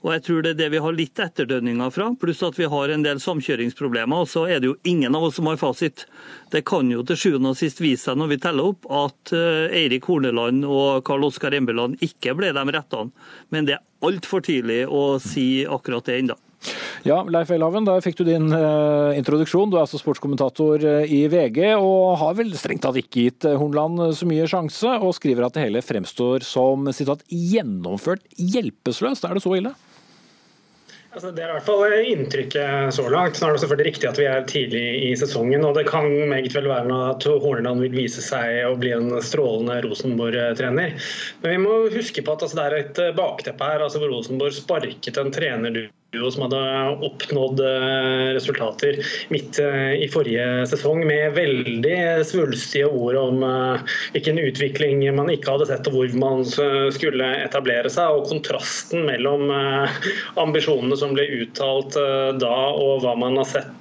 Og 0.01 0.14
jeg 0.14 0.22
tror 0.24 0.44
det 0.44 0.55
er 0.55 0.61
det 0.62 0.68
vi 0.72 0.80
har 0.80 0.96
litt 0.96 1.20
etterdønninger 1.20 1.92
fra, 1.92 2.07
pluss 2.20 2.40
at 2.46 2.57
vi 2.57 2.68
har 2.72 2.92
en 2.92 3.05
del 3.05 3.20
samkjøringsproblemer. 3.20 4.24
Og 4.24 4.30
så 4.32 4.46
er 4.48 4.62
det 4.62 4.70
jo 4.70 4.78
ingen 4.88 5.16
av 5.16 5.26
oss 5.28 5.36
som 5.36 5.51
har 5.51 5.61
fasit. 5.61 6.07
Det 6.53 6.64
kan 6.68 6.88
jo 6.88 7.05
til 7.05 7.20
sjuende 7.20 7.53
og 7.53 7.61
sist 7.61 7.82
vise 7.84 8.09
seg 8.09 8.20
når 8.20 8.32
vi 8.32 8.40
teller 8.40 8.72
opp 8.72 8.88
at 8.88 9.34
eh, 9.36 9.80
Eirik 9.82 10.09
Horneland 10.09 10.64
og 10.64 11.03
Karl 11.05 11.28
Oskar 11.28 11.57
Embeland 11.57 12.01
ikke 12.05 12.32
ble 12.38 12.55
de 12.57 12.64
rettene. 12.72 13.12
Men 13.53 13.68
det 13.68 13.76
er 13.76 13.84
altfor 14.07 14.40
tidlig 14.46 14.86
å 14.88 15.18
si 15.20 15.66
akkurat 15.68 16.09
det 16.09 16.22
ennå. 16.22 16.38
Ja, 17.09 17.22
Leif 17.24 17.53
Elhaven, 17.53 17.86
der 17.88 18.03
fikk 18.05 18.18
du 18.18 18.26
din 18.28 18.51
uh, 18.53 19.16
introduksjon. 19.16 19.70
Du 19.72 19.78
er 19.78 19.86
altså 19.86 19.96
sportskommentator 19.96 20.84
uh, 20.84 21.09
i 21.09 21.22
VG, 21.32 21.62
og 21.80 22.18
har 22.20 22.34
vel 22.36 22.53
strengt 22.61 22.84
tatt 22.84 22.98
ikke 23.01 23.24
gitt 23.24 23.46
Hornland 23.48 24.03
så 24.16 24.28
mye 24.28 24.48
sjanse, 24.51 24.98
og 25.01 25.16
skriver 25.16 25.48
at 25.48 25.57
det 25.57 25.64
hele 25.64 25.80
fremstår 25.84 26.44
som 26.44 26.90
sitat, 26.92 27.24
gjennomført 27.32 28.28
hjelpeløst. 28.36 29.24
Er 29.24 29.40
det 29.40 29.44
så 29.46 29.57
ille? 29.57 29.72
Altså, 31.11 31.33
det 31.35 31.43
er 31.43 31.51
i 31.51 31.55
hvert 31.57 31.67
fall 31.67 31.95
inntrykket 32.07 32.95
så 32.95 33.05
langt. 33.11 33.41
Nå 33.41 33.49
er 33.49 33.57
det 33.57 33.63
selvfølgelig 33.65 33.87
riktig 33.89 34.09
at 34.13 34.19
vi 34.21 34.27
er 34.31 34.45
tidlig 34.47 34.83
i 35.09 35.13
sesongen, 35.19 35.65
og 35.67 35.75
det 35.75 35.89
kan 35.89 36.07
meget 36.31 36.55
vel 36.55 36.69
være 36.71 36.99
at 37.09 37.27
Horneland 37.43 37.83
vil 37.83 37.97
vise 37.99 38.23
seg 38.23 38.61
å 38.69 38.77
bli 38.79 38.93
en 38.95 39.17
strålende 39.27 39.81
Rosenborg-trener. 39.89 40.95
Men 41.43 41.57
vi 41.57 41.63
må 41.65 41.81
huske 41.91 42.23
på 42.23 42.37
at 42.37 42.47
altså, 42.47 42.61
det 42.61 42.67
er 42.69 42.79
et 42.85 43.03
bakteppe 43.19 43.73
her 43.73 43.83
altså, 43.89 43.99
hvor 43.99 44.15
Rosenborg 44.15 44.55
sparket 44.55 45.19
en 45.19 45.35
trenerduo 45.35 45.89
som 46.11 46.43
hadde 46.43 46.61
oppnådd 47.07 47.61
eh, 47.61 48.33
resultater 48.35 48.99
midt 49.29 49.59
eh, 49.63 49.93
i 50.03 50.09
forrige 50.11 50.67
sesong, 50.67 51.05
med 51.07 51.37
veldig 51.37 52.27
svulstige 52.27 52.89
ord 52.91 53.19
om 53.21 53.45
eh, 53.47 53.85
hvilken 54.17 54.41
utvikling 54.43 55.05
man 55.15 55.31
ikke 55.31 55.55
hadde 55.55 55.71
sett, 55.71 55.87
og 55.87 55.99
hvor 55.99 56.17
man 56.19 56.43
skulle 56.47 57.31
etablere 57.45 57.91
seg. 57.93 58.17
Og 58.17 58.27
kontrasten 58.31 59.07
mellom 59.07 59.53
ambisjonene 60.41 60.99
som 60.99 61.15
ble 61.15 61.29
uttalt 61.45 61.95
da, 62.41 62.57
og 62.75 63.05
hva 63.05 63.15
man 63.19 63.39
har 63.41 63.49
sett 63.49 63.80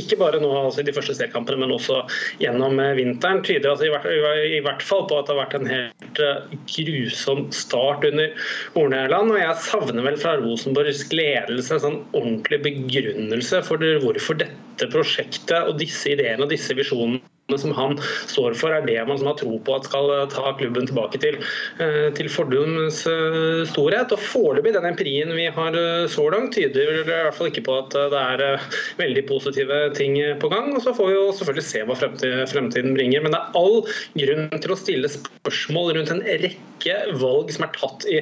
ikke 0.00 0.18
bare 0.20 0.40
nå 0.42 0.50
altså 0.52 0.82
i 0.82 0.86
de 0.88 0.94
første 0.96 1.16
seriekampene, 1.16 1.60
men 1.62 1.74
også 1.74 2.02
gjennom 2.42 2.78
eh, 2.82 2.94
vinteren, 2.98 3.42
tyder 3.46 3.72
altså 3.72 3.88
i, 3.88 3.92
hvert, 3.94 4.06
i 4.46 4.62
hvert 4.64 4.84
fall 4.86 5.06
på 5.10 5.18
at 5.18 5.28
det 5.28 5.34
har 5.34 5.42
vært 5.42 5.58
en 5.58 5.70
helt 5.70 6.22
eh, 6.24 6.54
grusom 6.76 7.46
start 7.54 8.06
under 8.08 8.46
Horneland. 8.76 9.34
Og 9.34 9.40
jeg 9.40 9.58
savner 9.66 10.06
vel 10.06 10.20
fra 10.20 10.36
Rosenborgs 10.40 11.06
ledelse 11.14 11.76
en 11.76 11.84
sånn 11.86 12.00
ordentlig 12.12 12.62
begrunnelse 12.66 13.62
for 13.66 13.90
hvorfor 14.04 14.40
dette 14.40 14.90
prosjektet 14.92 15.58
og 15.60 15.78
disse 15.80 16.14
ideene 16.14 16.46
og 16.46 16.52
disse 16.54 16.76
visjonene 16.76 17.20
som 17.58 17.74
han 17.74 17.96
står 18.30 18.54
for, 18.58 18.72
er 18.74 18.86
det 18.86 18.98
man 19.08 19.18
som 19.18 19.30
har 19.30 19.38
tro 19.40 19.58
på 19.58 19.76
at 19.76 19.88
skal 19.90 20.10
eh, 20.14 20.26
ta 20.32 20.52
klubben 20.58 20.88
tilbake 20.88 21.20
til, 21.22 21.38
eh, 21.82 22.08
til 22.16 22.30
fordums 22.32 23.02
eh, 23.10 23.62
storhet. 23.70 24.14
Og 24.14 24.22
Foreløpig, 24.30 24.74
den 24.76 24.88
empirien 24.88 25.32
vi 25.34 25.48
har 25.50 25.78
så 26.10 26.26
langt, 26.32 26.54
tyder 26.54 27.00
i 27.00 27.04
hvert 27.06 27.36
fall 27.36 27.50
ikke 27.50 27.64
på 27.66 27.76
at 27.80 27.94
det 28.12 28.20
er 28.20 28.70
veldig 29.00 29.24
positive 29.28 29.80
ting 29.96 30.18
på 30.40 30.50
gang. 30.52 30.72
og 30.74 30.82
Så 30.84 30.94
får 30.96 31.10
vi 31.10 31.16
jo 31.16 31.26
selvfølgelig 31.36 31.66
se 31.66 31.84
hva 31.86 31.98
fremtiden, 31.98 32.94
bringer. 32.96 33.24
Men 33.24 33.34
det 33.34 33.40
er 33.40 33.58
all 33.58 33.80
grunn 34.18 34.48
til 34.62 34.74
å 34.74 34.78
stille 34.78 35.10
spørsmål 35.10 35.94
rundt 35.96 36.12
en 36.14 36.24
rekke 36.26 36.96
valg 37.20 37.52
som 37.54 37.66
er 37.66 37.74
tatt 37.76 38.06
i, 38.10 38.20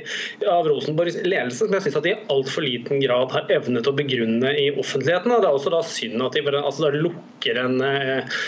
av 0.49 0.69
Rosenborgs 0.69 1.19
ledelse, 1.25 1.63
som 1.63 1.75
jeg 1.75 1.87
syns 1.87 2.01
de 2.05 2.15
i 2.15 2.19
altfor 2.33 2.67
liten 2.67 3.03
grad 3.03 3.33
har 3.35 3.53
evnet 3.55 3.89
å 3.89 3.97
begrunne 3.97 4.53
i 4.59 4.69
offentligheten. 4.75 5.33
og 5.35 5.43
Det 5.43 5.51
er 5.51 5.59
også 5.61 5.75
da 5.75 5.83
synd 5.87 6.25
at 6.25 6.37
de 6.37 6.45
altså 6.59 6.87
da 6.89 6.93
lukker 6.95 7.61
en 7.61 7.81
eh, 7.85 8.39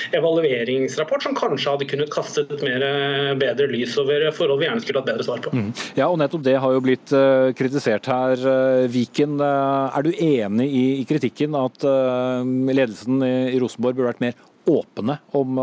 evalueringsrapport 0.71 1.23
som 1.23 1.35
kanskje 1.37 1.75
hadde 1.75 1.89
kunnet 1.91 2.13
kastet 2.13 2.63
mer 2.65 2.85
eh, 2.85 3.35
bedre 3.39 3.69
lys 3.71 3.97
over 4.01 4.27
forhold 4.37 4.61
vi 4.61 4.69
gjerne 4.69 4.85
skulle 4.85 5.03
hatt 5.03 5.11
bedre 5.11 5.27
svar 5.27 5.43
på. 5.45 5.53
Ja, 5.99 6.09
og 6.09 6.19
nettopp 6.21 6.45
det 6.47 6.57
har 6.63 6.75
jo 6.75 6.83
blitt 6.85 7.13
uh, 7.15 7.51
kritisert 7.57 8.07
her. 8.11 8.37
Eh, 8.37 8.87
Viken, 8.91 9.39
uh, 9.43 9.91
er 9.97 10.07
du 10.07 10.13
enig 10.15 10.69
i, 10.69 10.85
i 11.01 11.05
kritikken 11.09 11.57
at 11.59 11.85
uh, 11.87 12.43
ledelsen 12.71 13.23
i, 13.27 13.35
i 13.55 13.61
Rosenborg 13.61 13.99
burde 13.99 14.13
vært 14.13 14.25
mer 14.25 14.47
åpne 14.71 15.19
om 15.35 15.57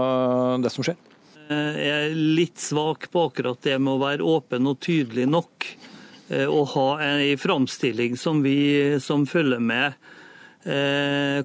det 0.64 0.72
som 0.74 0.84
skjer? 0.86 0.97
Eh, 1.47 1.78
Jeg 1.80 2.08
er 2.10 2.18
litt 2.18 2.60
svak 2.60 3.08
på 3.14 3.28
akkurat 3.30 3.62
det 3.64 3.78
med 3.80 3.95
å 3.95 4.01
være 4.01 4.26
åpen 4.26 4.68
og 4.68 4.82
tydelig 4.84 5.28
nok. 5.30 5.70
Og 6.28 6.74
ha 6.74 6.88
en 7.05 7.38
framstilling 7.39 8.18
som 8.20 8.41
vi 8.43 8.97
som 8.99 9.22
følger 9.24 9.62
med, 9.64 9.93
eh, 9.95 10.16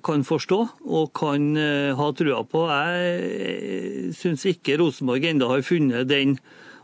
kan 0.03 0.25
forstå 0.27 0.59
og 0.83 1.13
kan 1.15 1.53
eh, 1.57 1.93
ha 1.99 2.09
trua 2.19 2.43
på. 2.49 2.65
Jeg 2.71 4.13
syns 4.19 4.47
ikke 4.51 4.79
Rosenborg 4.81 5.29
ennå 5.31 5.49
har 5.53 5.63
funnet 5.67 6.09
den 6.11 6.39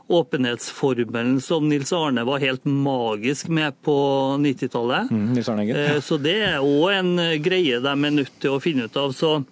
åpenhetsformelen 0.09 1.41
som 1.45 1.67
Nils 1.69 1.93
Arne 1.93 2.23
var 2.25 2.41
helt 2.41 2.65
magisk 2.65 3.49
med 3.53 3.77
på 3.85 3.95
90-tallet. 4.41 5.11
Mm. 5.11 5.35
Eh, 5.77 5.99
Så 6.01 6.17
det 6.23 6.37
er 6.47 6.63
òg 6.65 6.93
en 6.97 7.43
greie 7.45 7.81
de 7.85 7.93
er 7.93 8.15
nødt 8.15 8.39
til 8.41 8.55
å 8.55 8.63
finne 8.63 8.87
ut 8.89 8.97
av. 8.97 9.13
Så 9.13 9.43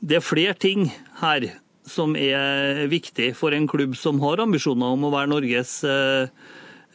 det 0.00 0.18
er 0.18 0.26
flere 0.26 0.54
ting 0.54 0.90
her 1.22 1.48
som 1.86 2.16
er 2.18 2.84
viktig 2.90 3.30
for 3.38 3.54
en 3.54 3.68
klubb 3.70 3.94
som 3.96 4.18
har 4.24 4.42
ambisjoner 4.42 4.96
om 4.96 5.06
å 5.06 5.12
være 5.14 5.30
Norges 5.30 5.78
eh, 5.86 6.26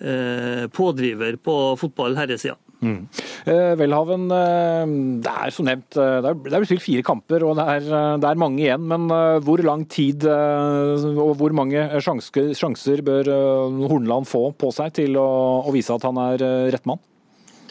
eh, 0.04 0.66
pådriver 0.76 1.40
på 1.42 1.56
fotball 1.80 2.20
herresida. 2.20 2.58
Mm. 2.82 3.06
Eh, 3.46 3.74
Welhaven, 3.78 4.24
eh, 4.34 4.94
det 5.22 5.34
er 5.46 5.54
som 5.54 5.68
nevnt 5.68 5.98
eh, 6.02 6.16
det 6.26 6.32
er, 6.32 6.64
blitt 6.64 6.82
fire 6.82 7.04
kamper, 7.06 7.46
og 7.46 7.60
det 7.60 7.66
er, 7.76 7.86
det 8.18 8.30
er 8.30 8.42
mange 8.42 8.64
igjen. 8.64 8.88
Men 8.90 9.06
hvor 9.46 9.62
lang 9.66 9.86
tid 9.92 10.26
og 10.26 11.36
hvor 11.40 11.54
mange 11.56 11.86
sjansker, 12.02 12.52
sjanser 12.58 13.04
bør 13.06 13.30
Horneland 13.86 14.30
få 14.30 14.50
på 14.58 14.72
seg 14.74 14.98
til 14.98 15.20
å, 15.22 15.30
å 15.62 15.74
vise 15.76 15.94
at 15.94 16.06
han 16.08 16.20
er 16.22 16.46
rett 16.74 16.90
mann? 16.90 17.02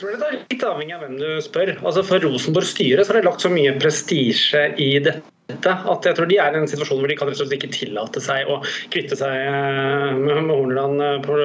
Tror 0.00 0.16
det 0.16 0.28
er 0.30 0.38
litt 0.38 0.62
avhengig 0.64 0.94
av 0.96 1.02
hvem 1.04 1.18
du 1.20 1.26
spør. 1.44 1.74
Altså 1.82 2.04
For 2.06 2.22
Rosenborg 2.24 2.68
styre 2.70 3.04
så 3.04 3.12
har 3.12 3.20
det 3.20 3.26
lagt 3.26 3.44
så 3.44 3.50
mye 3.52 3.74
prestisje 3.76 4.62
i 4.80 4.94
dette 5.02 5.26
at 5.66 6.06
jeg 6.06 6.16
tror 6.18 6.28
de 6.30 6.38
er 6.40 6.54
i 6.54 6.60
en 6.60 6.68
situasjon 6.70 7.00
hvor 7.00 7.10
de 7.10 7.16
kan 7.18 7.30
ikke 7.30 7.70
tillate 7.74 8.22
seg 8.22 8.48
å 8.50 8.60
kvitte 8.92 9.18
seg 9.18 9.34
eh, 9.34 10.18
med, 10.18 10.50
Horneland 10.50 11.04
eh, 11.04 11.18
på, 11.24 11.36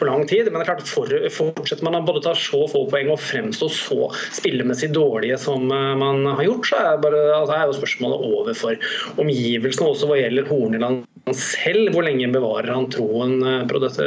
på 0.00 0.08
lang 0.08 0.24
tid. 0.30 0.50
Men 0.50 0.60
det 0.60 0.66
er 0.66 0.70
klart, 0.72 0.88
for, 0.88 1.12
fortsetter 1.34 1.86
man 1.86 1.98
å 1.98 2.04
både 2.06 2.24
ta 2.26 2.34
så 2.38 2.64
få 2.70 2.84
poeng 2.90 3.12
og 3.14 3.22
fremstå 3.22 3.70
så 3.74 4.10
spillemessig 4.36 4.92
dårlige 4.96 5.38
som 5.40 5.68
eh, 5.74 5.92
man 6.00 6.24
har 6.28 6.44
gjort, 6.46 6.70
så 6.70 6.82
er, 6.82 7.02
bare, 7.04 7.22
altså, 7.36 7.56
er 7.56 7.68
jo 7.68 7.78
spørsmålet 7.80 8.26
over 8.32 8.58
for 8.58 8.90
omgivelsene, 9.22 9.92
også 9.92 10.10
hva 10.10 10.20
gjelder 10.22 10.48
Horneland 10.50 11.06
selv. 11.36 11.92
Hvor 11.94 12.04
lenge 12.06 12.28
bevarer 12.32 12.72
han 12.72 12.88
troen 12.92 13.38
eh, 13.42 13.64
på 13.68 13.80
dette, 13.82 14.06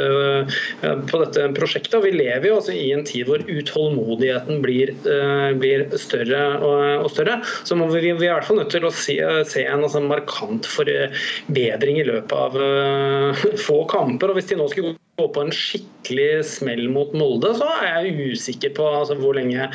eh, 0.82 1.00
på 1.08 1.20
dette 1.22 1.48
prosjektet? 1.56 1.96
Og 1.98 2.06
Vi 2.06 2.14
lever 2.16 2.48
jo 2.48 2.58
altså 2.58 2.74
i 2.76 2.90
en 2.94 3.04
tid 3.08 3.28
hvor 3.28 3.42
utålmodigheten 3.46 4.62
blir, 4.64 4.94
eh, 5.06 5.50
blir 5.58 5.86
større 6.00 6.42
og, 6.58 7.06
og 7.06 7.10
større. 7.12 7.40
Så 7.68 7.78
må 7.78 7.88
vi, 7.92 8.04
vi 8.06 8.10
er 8.10 8.32
i 8.32 8.34
hvert 8.34 8.48
fall 8.48 8.60
nødt 8.62 8.72
til 8.74 8.86
å 8.88 8.94
se, 8.94 9.11
se 9.48 9.64
en 9.66 9.84
altså, 9.84 10.02
markant 10.04 10.66
forbedring 10.68 12.00
i 12.00 12.06
løpet 12.08 12.34
av 12.36 12.58
uh, 12.58 13.46
få 13.66 13.82
kamper. 13.90 14.32
og 14.32 14.38
Hvis 14.38 14.50
de 14.52 14.58
nå 14.60 14.68
skulle 14.72 14.94
gå 15.20 15.26
på 15.34 15.44
en 15.44 15.52
skikkelig 15.52 16.42
smell 16.48 16.86
mot 16.92 17.12
Molde, 17.16 17.52
så 17.58 17.68
er 17.82 18.06
jeg 18.08 18.32
usikker 18.32 18.72
på 18.78 18.86
altså, 18.88 19.18
hvor 19.20 19.36
lenge 19.36 19.68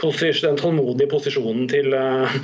den 0.00 0.58
tålmodige 0.60 1.10
posisjonen 1.12 1.68
til, 1.70 1.94
uh, 1.94 2.34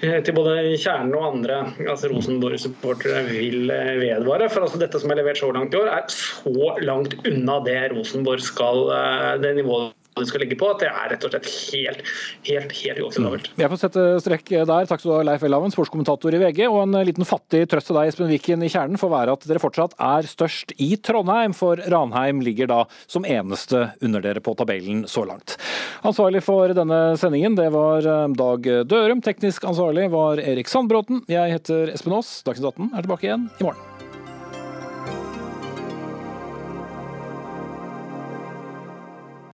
til 0.00 0.36
både 0.36 0.56
Kjernen 0.78 1.16
og 1.18 1.28
andre 1.32 1.60
altså 1.86 2.12
Rosenborg-supportere 2.12 3.26
vil 3.30 3.70
uh, 3.72 3.96
vedvare. 4.00 4.50
For 4.52 4.66
altså, 4.66 4.80
dette 4.80 5.02
som 5.02 5.12
er 5.12 5.22
levert 5.22 5.42
så 5.42 5.50
langt 5.54 5.74
i 5.74 5.82
år, 5.82 5.92
er 5.92 6.08
så 6.12 6.72
langt 6.86 7.18
unna 7.26 7.60
det 7.66 7.80
Rosenborg 7.92 8.42
skal, 8.44 8.88
eh, 8.94 9.30
det 9.42 9.54
nivået 9.58 9.94
du 10.24 10.30
skal 10.30 10.42
legge 10.44 10.56
på, 10.58 10.68
at 10.72 10.80
det 10.80 10.88
er 10.88 11.10
rett 11.12 11.24
og 11.26 11.32
slett 11.32 11.48
helt, 11.74 12.12
helt, 12.48 12.74
helt 12.80 13.00
uakseptabelt. 13.04 13.50
Jeg 13.60 13.70
får 13.72 13.80
sette 13.82 14.04
strekk 14.24 14.52
der. 14.54 14.88
Takk 14.88 15.02
skal 15.02 15.10
du 15.10 15.14
ha, 15.16 15.24
Leif 15.28 15.44
Elhaven, 15.46 15.74
sportskommentator 15.74 16.36
i 16.36 16.40
VG. 16.40 16.62
Og 16.70 16.78
en 16.84 16.98
liten 17.06 17.28
fattig 17.28 17.66
trøst 17.70 17.90
til 17.90 17.98
deg, 17.98 18.10
Espen 18.10 18.30
Viken 18.32 18.64
i 18.64 18.70
Kjernen, 18.72 19.00
får 19.00 19.12
være 19.12 19.36
at 19.36 19.48
dere 19.50 19.62
fortsatt 19.62 19.96
er 20.02 20.28
størst 20.30 20.72
i 20.82 20.94
Trondheim, 21.04 21.56
for 21.56 21.80
Ranheim 21.92 22.40
ligger 22.44 22.70
da 22.72 22.78
som 23.04 23.28
eneste 23.28 23.90
under 24.04 24.24
dere 24.24 24.44
på 24.44 24.56
tabellen 24.58 25.04
så 25.10 25.26
langt. 25.28 25.58
Ansvarlig 26.06 26.42
for 26.46 26.72
denne 26.76 27.00
sendingen, 27.20 27.58
det 27.58 27.68
var 27.74 28.06
eh, 28.06 28.24
Dag 28.36 28.70
Dørum. 28.88 29.20
Teknisk 29.24 29.68
ansvarlig 29.68 30.08
var 30.14 30.40
Erik 30.42 30.72
Sandbråten. 30.72 31.26
Jeg 31.30 31.58
heter 31.58 31.92
Espen 31.92 32.16
Aas. 32.16 32.38
Dagsnytt 32.46 32.72
18 32.72 32.90
er 32.94 33.06
tilbake 33.06 33.30
igjen 33.30 33.46
i 33.60 33.68
morgen. 33.68 33.85